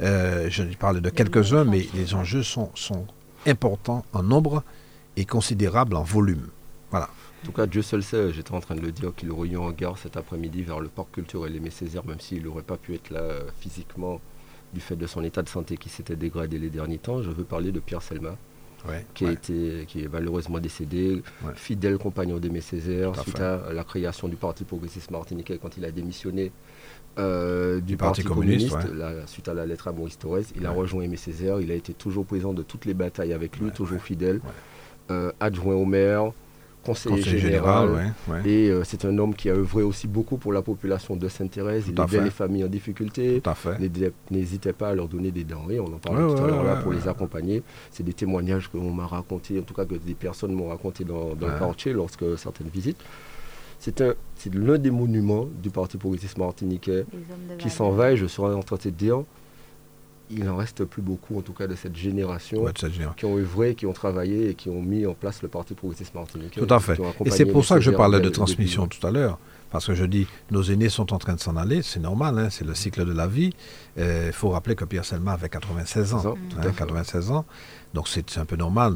Euh, 0.00 0.48
je 0.48 0.62
parle 0.76 1.00
de 1.00 1.10
quelques-uns, 1.10 1.64
mais 1.64 1.88
les 1.94 2.14
enjeux 2.14 2.44
sont, 2.44 2.70
sont 2.74 3.06
importants 3.46 4.04
en 4.12 4.22
nombre 4.22 4.62
et 5.16 5.24
considérables 5.24 5.96
en 5.96 6.04
volume. 6.04 6.46
Voilà. 6.90 7.10
En 7.42 7.46
tout 7.46 7.52
cas, 7.52 7.66
Dieu 7.66 7.82
seul 7.82 8.02
sait, 8.02 8.32
j'étais 8.32 8.52
en 8.52 8.60
train 8.60 8.74
de 8.76 8.80
le 8.80 8.92
dire, 8.92 9.12
qu'il 9.16 9.30
aurait 9.30 9.48
eu 9.48 9.56
un 9.56 9.60
regard 9.60 9.98
cet 9.98 10.16
après-midi 10.16 10.62
vers 10.62 10.80
le 10.80 10.88
parc 10.88 11.12
culturel 11.12 11.54
Aimé 11.56 11.70
Césaire, 11.70 12.04
même 12.04 12.20
s'il 12.20 12.44
n'aurait 12.44 12.62
pas 12.62 12.76
pu 12.76 12.94
être 12.94 13.10
là 13.10 13.20
euh, 13.20 13.42
physiquement 13.60 14.20
du 14.72 14.80
fait 14.80 14.96
de 14.96 15.06
son 15.06 15.24
état 15.24 15.42
de 15.42 15.48
santé 15.48 15.76
qui 15.76 15.88
s'était 15.88 16.16
dégradé 16.16 16.58
les 16.58 16.70
derniers 16.70 16.98
temps. 16.98 17.22
Je 17.22 17.30
veux 17.30 17.44
parler 17.44 17.72
de 17.72 17.80
Pierre 17.80 18.02
Selma, 18.02 18.36
qui, 19.14 19.26
a 19.26 19.32
été, 19.32 19.84
qui 19.86 20.02
est 20.02 20.08
malheureusement 20.12 20.58
décédé, 20.58 21.22
fidèle 21.54 21.98
compagnon 21.98 22.38
d'Aimé 22.38 22.60
Césaire, 22.60 23.18
suite 23.20 23.40
à 23.40 23.72
la 23.72 23.84
création 23.84 24.28
du 24.28 24.36
Parti 24.36 24.64
progressiste 24.64 25.10
martiniquais 25.10 25.58
quand 25.60 25.76
il 25.76 25.84
a 25.84 25.90
démissionné 25.90 26.52
euh, 27.18 27.80
du, 27.80 27.96
Parti, 27.96 28.22
communiste, 28.22 28.76
suite 29.26 29.48
à 29.48 29.54
la 29.54 29.66
lettre 29.66 29.88
à 29.88 29.92
Maurice 29.92 30.18
Torres. 30.18 30.38
Il 30.54 30.66
a 30.66 30.70
rejoint 30.70 31.02
Aimé 31.02 31.16
Césaire, 31.16 31.60
il 31.60 31.70
a 31.72 31.74
été 31.74 31.92
toujours 31.92 32.24
présent 32.24 32.52
de 32.52 32.62
toutes 32.62 32.84
les 32.84 32.94
batailles 32.94 33.32
avec 33.32 33.58
lui, 33.58 33.70
toujours 33.70 34.00
fidèle, 34.00 34.40
euh, 35.10 35.32
adjoint 35.40 35.74
au 35.74 35.84
maire, 35.84 36.32
conseiller, 36.94 37.38
général. 37.38 38.14
Et 38.44 38.68
euh, 38.68 38.82
c'est 38.84 39.04
un 39.04 39.16
homme 39.18 39.34
qui 39.34 39.48
a 39.50 39.54
œuvré 39.54 39.82
aussi 39.82 40.06
beaucoup 40.06 40.36
pour 40.36 40.52
la 40.52 40.62
population 40.62 41.16
de 41.16 41.28
Sainte-Thérèse. 41.28 41.84
Il 41.88 42.00
aidait 42.00 42.24
les 42.24 42.30
familles 42.30 42.64
en 42.64 42.68
difficulté. 42.68 43.42
N'hésitez 44.30 44.72
pas 44.72 44.90
à 44.90 44.94
leur 44.94 45.08
donner 45.08 45.30
des 45.30 45.44
denrées. 45.44 45.80
On 45.80 45.86
en 45.86 45.98
parlait 45.98 46.34
tout 46.34 46.42
à 46.42 46.46
l'heure 46.46 46.64
là 46.64 46.76
pour 46.76 46.92
les 46.92 47.08
accompagner. 47.08 47.62
C'est 47.90 48.02
des 48.02 48.12
témoignages 48.12 48.68
qu'on 48.68 48.90
m'a 48.90 49.06
raconté, 49.06 49.58
en 49.58 49.62
tout 49.62 49.74
cas 49.74 49.84
que 49.84 49.94
des 49.94 50.14
personnes 50.14 50.52
m'ont 50.52 50.68
raconté 50.68 51.04
dans, 51.04 51.30
le 51.40 51.58
quartier 51.58 51.92
lorsque 51.92 52.38
certaines 52.38 52.68
visites. 52.68 53.00
C'est 53.78 54.02
l'un 54.54 54.78
des 54.78 54.90
monuments 54.90 55.46
du 55.62 55.70
Parti 55.70 55.96
progressiste 55.98 56.38
martiniquais 56.38 57.04
qui 57.58 57.70
s'en 57.70 57.90
va 57.90 58.12
et 58.12 58.16
je 58.16 58.26
serais 58.26 58.54
en 58.54 58.62
train 58.62 58.76
de 58.82 58.90
dire 58.90 59.22
il 60.30 60.44
n'en 60.44 60.56
reste 60.56 60.84
plus 60.84 61.02
beaucoup, 61.02 61.38
en 61.38 61.42
tout 61.42 61.52
cas 61.52 61.66
de 61.66 61.74
cette 61.74 61.96
génération, 61.96 62.64
qui 63.16 63.24
ont 63.24 63.36
œuvré, 63.36 63.74
qui 63.74 63.86
ont 63.86 63.92
travaillé 63.92 64.50
et 64.50 64.54
qui 64.54 64.68
ont 64.68 64.82
mis 64.82 65.06
en 65.06 65.14
place 65.14 65.42
le 65.42 65.48
Parti 65.48 65.74
progressiste 65.74 66.14
martiniquais. 66.14 66.60
Tout 66.60 66.72
à 66.72 66.80
fait. 66.80 66.98
Et 67.24 67.30
c'est 67.30 67.46
pour 67.46 67.64
ça 67.64 67.76
que 67.76 67.80
je 67.80 67.90
parlais 67.90 68.20
de 68.20 68.28
transmission 68.28 68.86
tout 68.86 69.04
à 69.06 69.10
l'heure. 69.10 69.38
Parce 69.70 69.86
que 69.86 69.94
je 69.94 70.06
dis, 70.06 70.26
nos 70.50 70.62
aînés 70.62 70.88
sont 70.88 71.12
en 71.12 71.18
train 71.18 71.34
de 71.34 71.40
s'en 71.40 71.54
aller, 71.56 71.82
c'est 71.82 72.00
normal, 72.00 72.38
hein, 72.38 72.48
c'est 72.50 72.64
le 72.64 72.74
cycle 72.74 73.04
de 73.04 73.12
la 73.12 73.26
vie. 73.26 73.52
Il 73.98 74.02
euh, 74.02 74.32
faut 74.32 74.48
rappeler 74.48 74.74
que 74.74 74.86
Pierre 74.86 75.04
Selma 75.04 75.32
avait 75.32 75.50
96 75.50 76.14
ans. 76.14 76.36
96 76.62 77.30
hein, 77.30 77.34
ans. 77.34 77.44
Donc 77.92 78.08
c'est 78.08 78.38
un 78.38 78.46
peu 78.46 78.56
normal, 78.56 78.94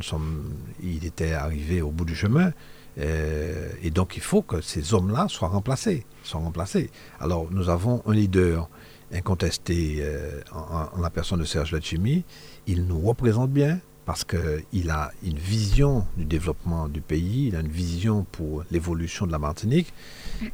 il 0.83 1.05
était 1.05 1.33
arrivé 1.33 1.83
au 1.83 1.91
bout 1.91 2.07
du 2.07 2.15
chemin. 2.15 2.53
Euh, 2.99 3.69
et 3.83 3.91
donc 3.91 4.17
il 4.17 4.23
faut 4.23 4.43
que 4.43 4.61
ces 4.61 4.95
hommes-là 4.95 5.27
soient 5.29 5.49
remplacés, 5.49 6.07
soient 6.23 6.41
remplacés. 6.41 6.91
Alors 7.21 7.49
nous 7.51 7.69
avons 7.69 8.03
un 8.07 8.13
leader 8.13 8.69
incontesté 9.13 9.99
euh, 10.01 10.41
en, 10.53 11.01
la 11.01 11.11
personne 11.11 11.41
de 11.41 11.45
Serge 11.45 11.73
Lachimi. 11.73 12.25
Il 12.67 12.87
nous 12.87 13.01
représente 13.01 13.51
bien 13.51 13.81
parce 14.05 14.25
qu'il 14.25 14.91
a 14.91 15.13
une 15.23 15.39
vision 15.39 16.05
du 16.17 16.25
développement 16.25 16.89
du 16.89 17.01
pays, 17.01 17.49
il 17.49 17.57
a 17.57 17.61
une 17.61 17.69
vision 17.69 18.27
pour 18.33 18.65
l'évolution 18.71 19.27
de 19.27 19.33
la 19.33 19.39
Martinique, 19.39 19.93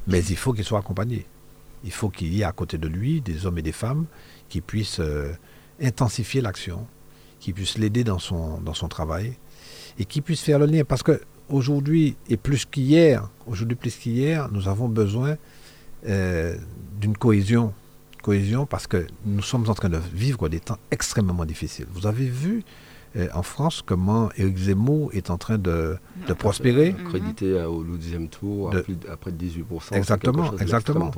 mais 0.07 0.23
il 0.23 0.37
faut 0.37 0.53
qu'il 0.53 0.65
soit 0.65 0.79
accompagné. 0.79 1.25
Il 1.85 1.93
faut 1.93 2.11
qu'il 2.11 2.35
y 2.35 2.43
ait 2.43 2.45
à 2.45 2.53
côté 2.53 2.77
de 2.77 2.89
lui 2.89 3.21
des 3.21 3.47
hommes 3.47 3.59
et 3.59 3.63
des 3.63 3.73
femmes 3.73 4.07
qui 4.49 4.61
puissent 4.61 5.01
euh, 5.01 5.33
intensifier 5.81 6.41
l'action, 6.41 6.87
qui 7.41 7.53
puissent 7.53 7.79
l'aider 7.79 8.05
dans 8.05 8.19
son, 8.19 8.61
dans 8.61 8.75
son 8.75 8.89
travail 8.89 9.35
et 9.99 10.05
qui 10.05 10.21
puissent 10.21 10.43
faire 10.43 10.59
le 10.59 10.67
lien. 10.67 10.85
Parce 10.85 11.03
qu'aujourd'hui, 11.03 12.17
et 12.29 12.37
plus 12.37 12.67
qu'hier, 12.67 13.31
aujourd'hui 13.47 13.77
plus 13.77 13.97
qu'hier, 13.97 14.49
nous 14.53 14.69
avons 14.69 14.89
besoin 14.89 15.37
euh, 16.07 16.57
d'une 17.01 17.17
cohésion 17.17 17.73
cohésion 18.29 18.67
parce 18.67 18.87
que 18.87 19.07
nous 19.25 19.41
sommes 19.41 19.71
en 19.71 19.75
train 19.75 19.89
de 19.89 19.97
vivre 20.13 20.51
des 20.51 20.61
temps 20.61 20.77
extrêmement 20.91 21.47
difficiles. 21.47 21.87
Vous 21.95 22.07
avez 22.07 22.27
vu 22.29 22.63
euh, 23.17 23.27
en 23.33 23.43
France 23.43 23.83
comment 23.85 24.29
Éric 24.37 24.59
Zemmour 24.59 25.09
est 25.15 25.31
en 25.31 25.39
train 25.39 25.57
de, 25.57 25.97
de 26.27 26.33
prospérer. 26.35 26.95
Crédité 27.09 27.63
au 27.63 27.83
deuxième 27.83 28.29
tour 28.29 28.71
à, 29.11 29.17
près 29.17 29.33
de 29.33 29.43
18%. 29.43 29.95
Exactement, 29.95 30.55
exactement. 30.59 31.11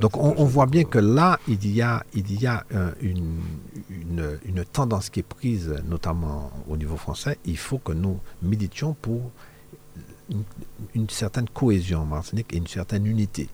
Donc 0.00 0.16
on, 0.16 0.44
voit 0.46 0.64
bien 0.64 0.84
que 0.84 0.98
là, 0.98 1.38
il 1.46 1.70
y 1.70 1.82
a, 1.82 2.02
il 2.14 2.40
y 2.40 2.46
a 2.46 2.64
euh, 2.72 2.90
une, 3.02 3.36
une, 3.90 4.38
une, 4.46 4.64
tendance 4.64 5.10
qui 5.10 5.20
est 5.20 5.30
prise, 5.38 5.74
notamment 5.86 6.50
au 6.70 6.78
niveau 6.78 6.96
français. 6.96 7.36
Il 7.44 7.58
faut 7.58 7.78
que 7.78 7.92
nous 7.92 8.18
militions 8.42 8.94
pour 8.94 9.30
une, 10.30 10.44
une 10.94 11.10
certaine 11.10 11.50
cohésion 11.50 12.00
en 12.00 12.06
Martinique 12.06 12.54
et 12.54 12.56
une 12.56 12.66
certaine 12.66 13.04
unité 13.04 13.50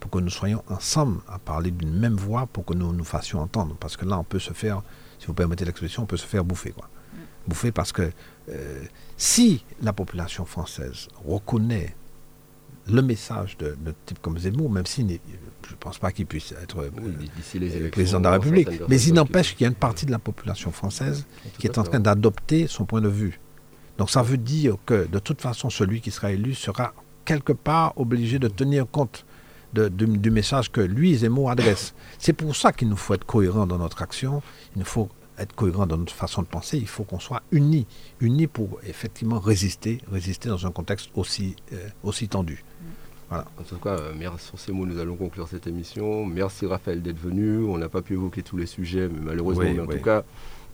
pour 0.00 0.10
que 0.10 0.18
nous 0.18 0.30
soyons 0.30 0.62
ensemble 0.68 1.20
à 1.28 1.38
parler 1.38 1.70
d'une 1.70 1.92
même 1.92 2.16
voix 2.16 2.46
pour 2.46 2.64
que 2.64 2.74
nous 2.74 2.92
nous 2.92 3.04
fassions 3.04 3.40
entendre. 3.40 3.76
Parce 3.78 3.96
que 3.96 4.06
là, 4.06 4.18
on 4.18 4.24
peut 4.24 4.38
se 4.38 4.52
faire, 4.52 4.82
si 5.18 5.26
vous 5.26 5.34
permettez 5.34 5.64
l'expression, 5.64 6.02
on 6.02 6.06
peut 6.06 6.16
se 6.16 6.26
faire 6.26 6.42
bouffer. 6.44 6.70
Quoi. 6.70 6.88
Mm. 7.12 7.16
Bouffer 7.48 7.70
parce 7.70 7.92
que 7.92 8.10
euh, 8.48 8.82
si 9.16 9.64
la 9.82 9.92
population 9.92 10.46
française 10.46 11.08
reconnaît 11.24 11.94
le 12.88 13.02
message 13.02 13.56
de, 13.58 13.76
type 14.06 14.20
comme 14.20 14.38
Zemmour, 14.38 14.70
même 14.70 14.86
si 14.86 15.02
je 15.06 15.72
ne 15.72 15.76
pense 15.78 15.98
pas 15.98 16.10
qu'il 16.12 16.26
puisse 16.26 16.52
être 16.52 16.78
euh, 16.80 17.90
président 17.90 18.18
de 18.18 18.24
la 18.24 18.32
République, 18.32 18.68
mais 18.88 19.00
il 19.00 19.14
n'empêche 19.14 19.52
qu'il 19.54 19.62
y 19.62 19.66
a 19.66 19.68
une 19.68 19.74
partie 19.74 20.06
de 20.06 20.10
la 20.10 20.18
population 20.18 20.72
française 20.72 21.26
qui 21.58 21.66
est 21.66 21.78
en 21.78 21.84
train 21.84 22.00
d'adopter 22.00 22.66
son 22.66 22.86
point 22.86 23.00
de 23.02 23.08
vue. 23.08 23.38
Donc 23.98 24.10
ça 24.10 24.22
veut 24.22 24.38
dire 24.38 24.76
que 24.86 25.06
de 25.06 25.18
toute 25.18 25.42
façon, 25.42 25.68
celui 25.68 26.00
qui 26.00 26.10
sera 26.10 26.32
élu 26.32 26.54
sera 26.54 26.94
quelque 27.24 27.52
part 27.52 27.92
obligé 27.96 28.38
de 28.38 28.48
tenir 28.48 28.86
compte 28.90 29.26
du 29.72 30.30
message 30.30 30.70
que 30.70 30.80
lui, 30.80 31.16
Zemmour, 31.16 31.50
adresse. 31.50 31.94
C'est 32.18 32.32
pour 32.32 32.56
ça 32.56 32.72
qu'il 32.72 32.88
nous 32.88 32.96
faut 32.96 33.14
être 33.14 33.24
cohérent 33.24 33.66
dans 33.66 33.78
notre 33.78 34.02
action, 34.02 34.42
il 34.74 34.80
nous 34.80 34.84
faut 34.84 35.08
être 35.38 35.54
cohérent 35.54 35.86
dans 35.86 35.96
notre 35.96 36.12
façon 36.12 36.42
de 36.42 36.46
penser, 36.46 36.76
il 36.76 36.86
faut 36.86 37.04
qu'on 37.04 37.18
soit 37.18 37.42
unis, 37.50 37.86
unis 38.20 38.46
pour 38.46 38.78
effectivement 38.86 39.38
résister, 39.38 40.00
résister 40.10 40.48
dans 40.48 40.66
un 40.66 40.70
contexte 40.70 41.10
aussi, 41.14 41.56
euh, 41.72 41.88
aussi 42.02 42.28
tendu. 42.28 42.62
Voilà. 43.30 43.46
En 43.58 43.62
tout 43.62 43.76
cas, 43.76 43.90
euh, 43.90 44.12
merci 44.18 44.46
sur 44.46 44.58
ces 44.58 44.72
mots, 44.72 44.84
nous 44.86 44.98
allons 44.98 45.16
conclure 45.16 45.48
cette 45.48 45.66
émission. 45.66 46.26
Merci 46.26 46.66
Raphaël 46.66 47.00
d'être 47.00 47.20
venu. 47.20 47.64
On 47.64 47.78
n'a 47.78 47.88
pas 47.88 48.02
pu 48.02 48.14
évoquer 48.14 48.42
tous 48.42 48.56
les 48.56 48.66
sujets, 48.66 49.08
mais 49.08 49.20
malheureusement, 49.22 49.84
en 49.84 49.86
tout 49.86 50.02
cas, 50.02 50.24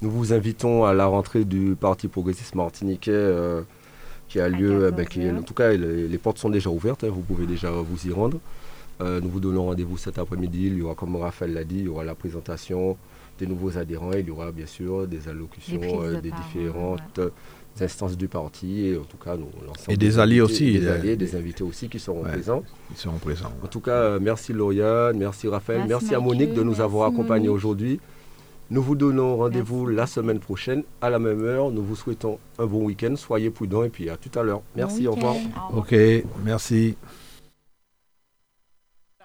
nous 0.02 0.10
vous 0.10 0.32
invitons 0.32 0.84
à 0.84 0.94
la 0.94 1.06
rentrée 1.06 1.44
du 1.44 1.76
Parti 1.78 2.08
progressiste 2.08 2.54
martiniquais 2.54 3.10
euh, 3.12 3.62
qui 4.28 4.40
a 4.40 4.48
lieu, 4.48 4.90
ben, 4.90 5.06
qui, 5.06 5.30
en 5.30 5.42
tout 5.42 5.54
cas, 5.54 5.72
les, 5.72 6.18
portes 6.18 6.38
sont 6.38 6.50
déjà 6.50 6.70
ouvertes, 6.70 7.04
hein, 7.04 7.10
vous 7.10 7.20
pouvez 7.20 7.46
déjà 7.46 7.70
vous 7.70 8.08
y 8.08 8.12
rendre. 8.12 8.40
Euh, 9.00 9.20
nous 9.20 9.28
vous 9.28 9.40
donnons 9.40 9.66
rendez-vous 9.66 9.96
cet 9.98 10.18
après-midi. 10.18 10.66
Il 10.66 10.78
y 10.78 10.82
aura, 10.82 10.94
comme 10.94 11.16
Raphaël 11.16 11.52
l'a 11.52 11.64
dit, 11.64 11.78
il 11.80 11.84
y 11.84 11.88
aura 11.88 12.04
la 12.04 12.14
présentation 12.14 12.96
des 13.38 13.46
nouveaux 13.46 13.76
adhérents. 13.76 14.12
Il 14.12 14.26
y 14.26 14.30
aura 14.30 14.52
bien 14.52 14.66
sûr 14.66 15.06
des 15.06 15.28
allocutions 15.28 15.80
euh, 16.02 16.20
des 16.20 16.30
différentes 16.30 17.20
instances 17.80 18.16
du 18.16 18.28
parti. 18.28 18.86
Et 18.86 18.96
en 18.96 19.02
tout 19.04 19.18
cas, 19.18 19.36
nous, 19.36 19.48
et 19.88 19.96
des, 19.96 20.18
alliés 20.18 20.40
aussi. 20.40 20.78
Des 20.78 20.88
alliés, 20.88 21.16
des 21.16 21.36
invités 21.36 21.62
aussi 21.62 21.88
qui 21.88 21.98
seront 21.98 22.22
présents. 22.22 22.62
Ils 22.90 22.96
seront 22.96 23.18
présents. 23.18 23.52
En 23.62 23.66
tout 23.66 23.80
cas, 23.80 23.90
euh, 23.92 24.18
merci 24.20 24.52
Lauriane, 24.52 25.18
merci 25.18 25.48
Raphaël, 25.48 25.82
merci, 25.86 26.14
à 26.14 26.20
Monique 26.20 26.54
de 26.54 26.62
nous 26.62 26.80
avoir 26.80 27.08
accompagnés 27.08 27.48
aujourd'hui. 27.48 28.00
Nous 28.68 28.82
vous 28.82 28.96
donnons 28.96 29.36
rendez-vous 29.36 29.86
la 29.86 30.06
semaine 30.06 30.40
prochaine 30.40 30.82
à 31.00 31.08
la 31.08 31.20
même 31.20 31.40
heure. 31.44 31.70
Nous 31.70 31.82
vous 31.84 31.94
souhaitons 31.94 32.38
un 32.58 32.66
bon 32.66 32.84
week-end. 32.86 33.14
Soyez 33.14 33.50
prudents 33.50 33.84
et 33.84 33.90
puis 33.90 34.10
à 34.10 34.16
tout 34.16 34.36
à 34.36 34.42
l'heure. 34.42 34.62
Merci, 34.74 35.06
au 35.06 35.12
revoir. 35.12 35.36
Ok, 35.72 35.94
merci. 36.44 36.96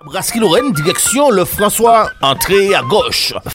Brasserie 0.05 0.39
direction 0.73 1.29
le 1.29 1.45
François, 1.45 2.09
entrée 2.21 2.73
à 2.73 2.81
gauche. 2.81 3.33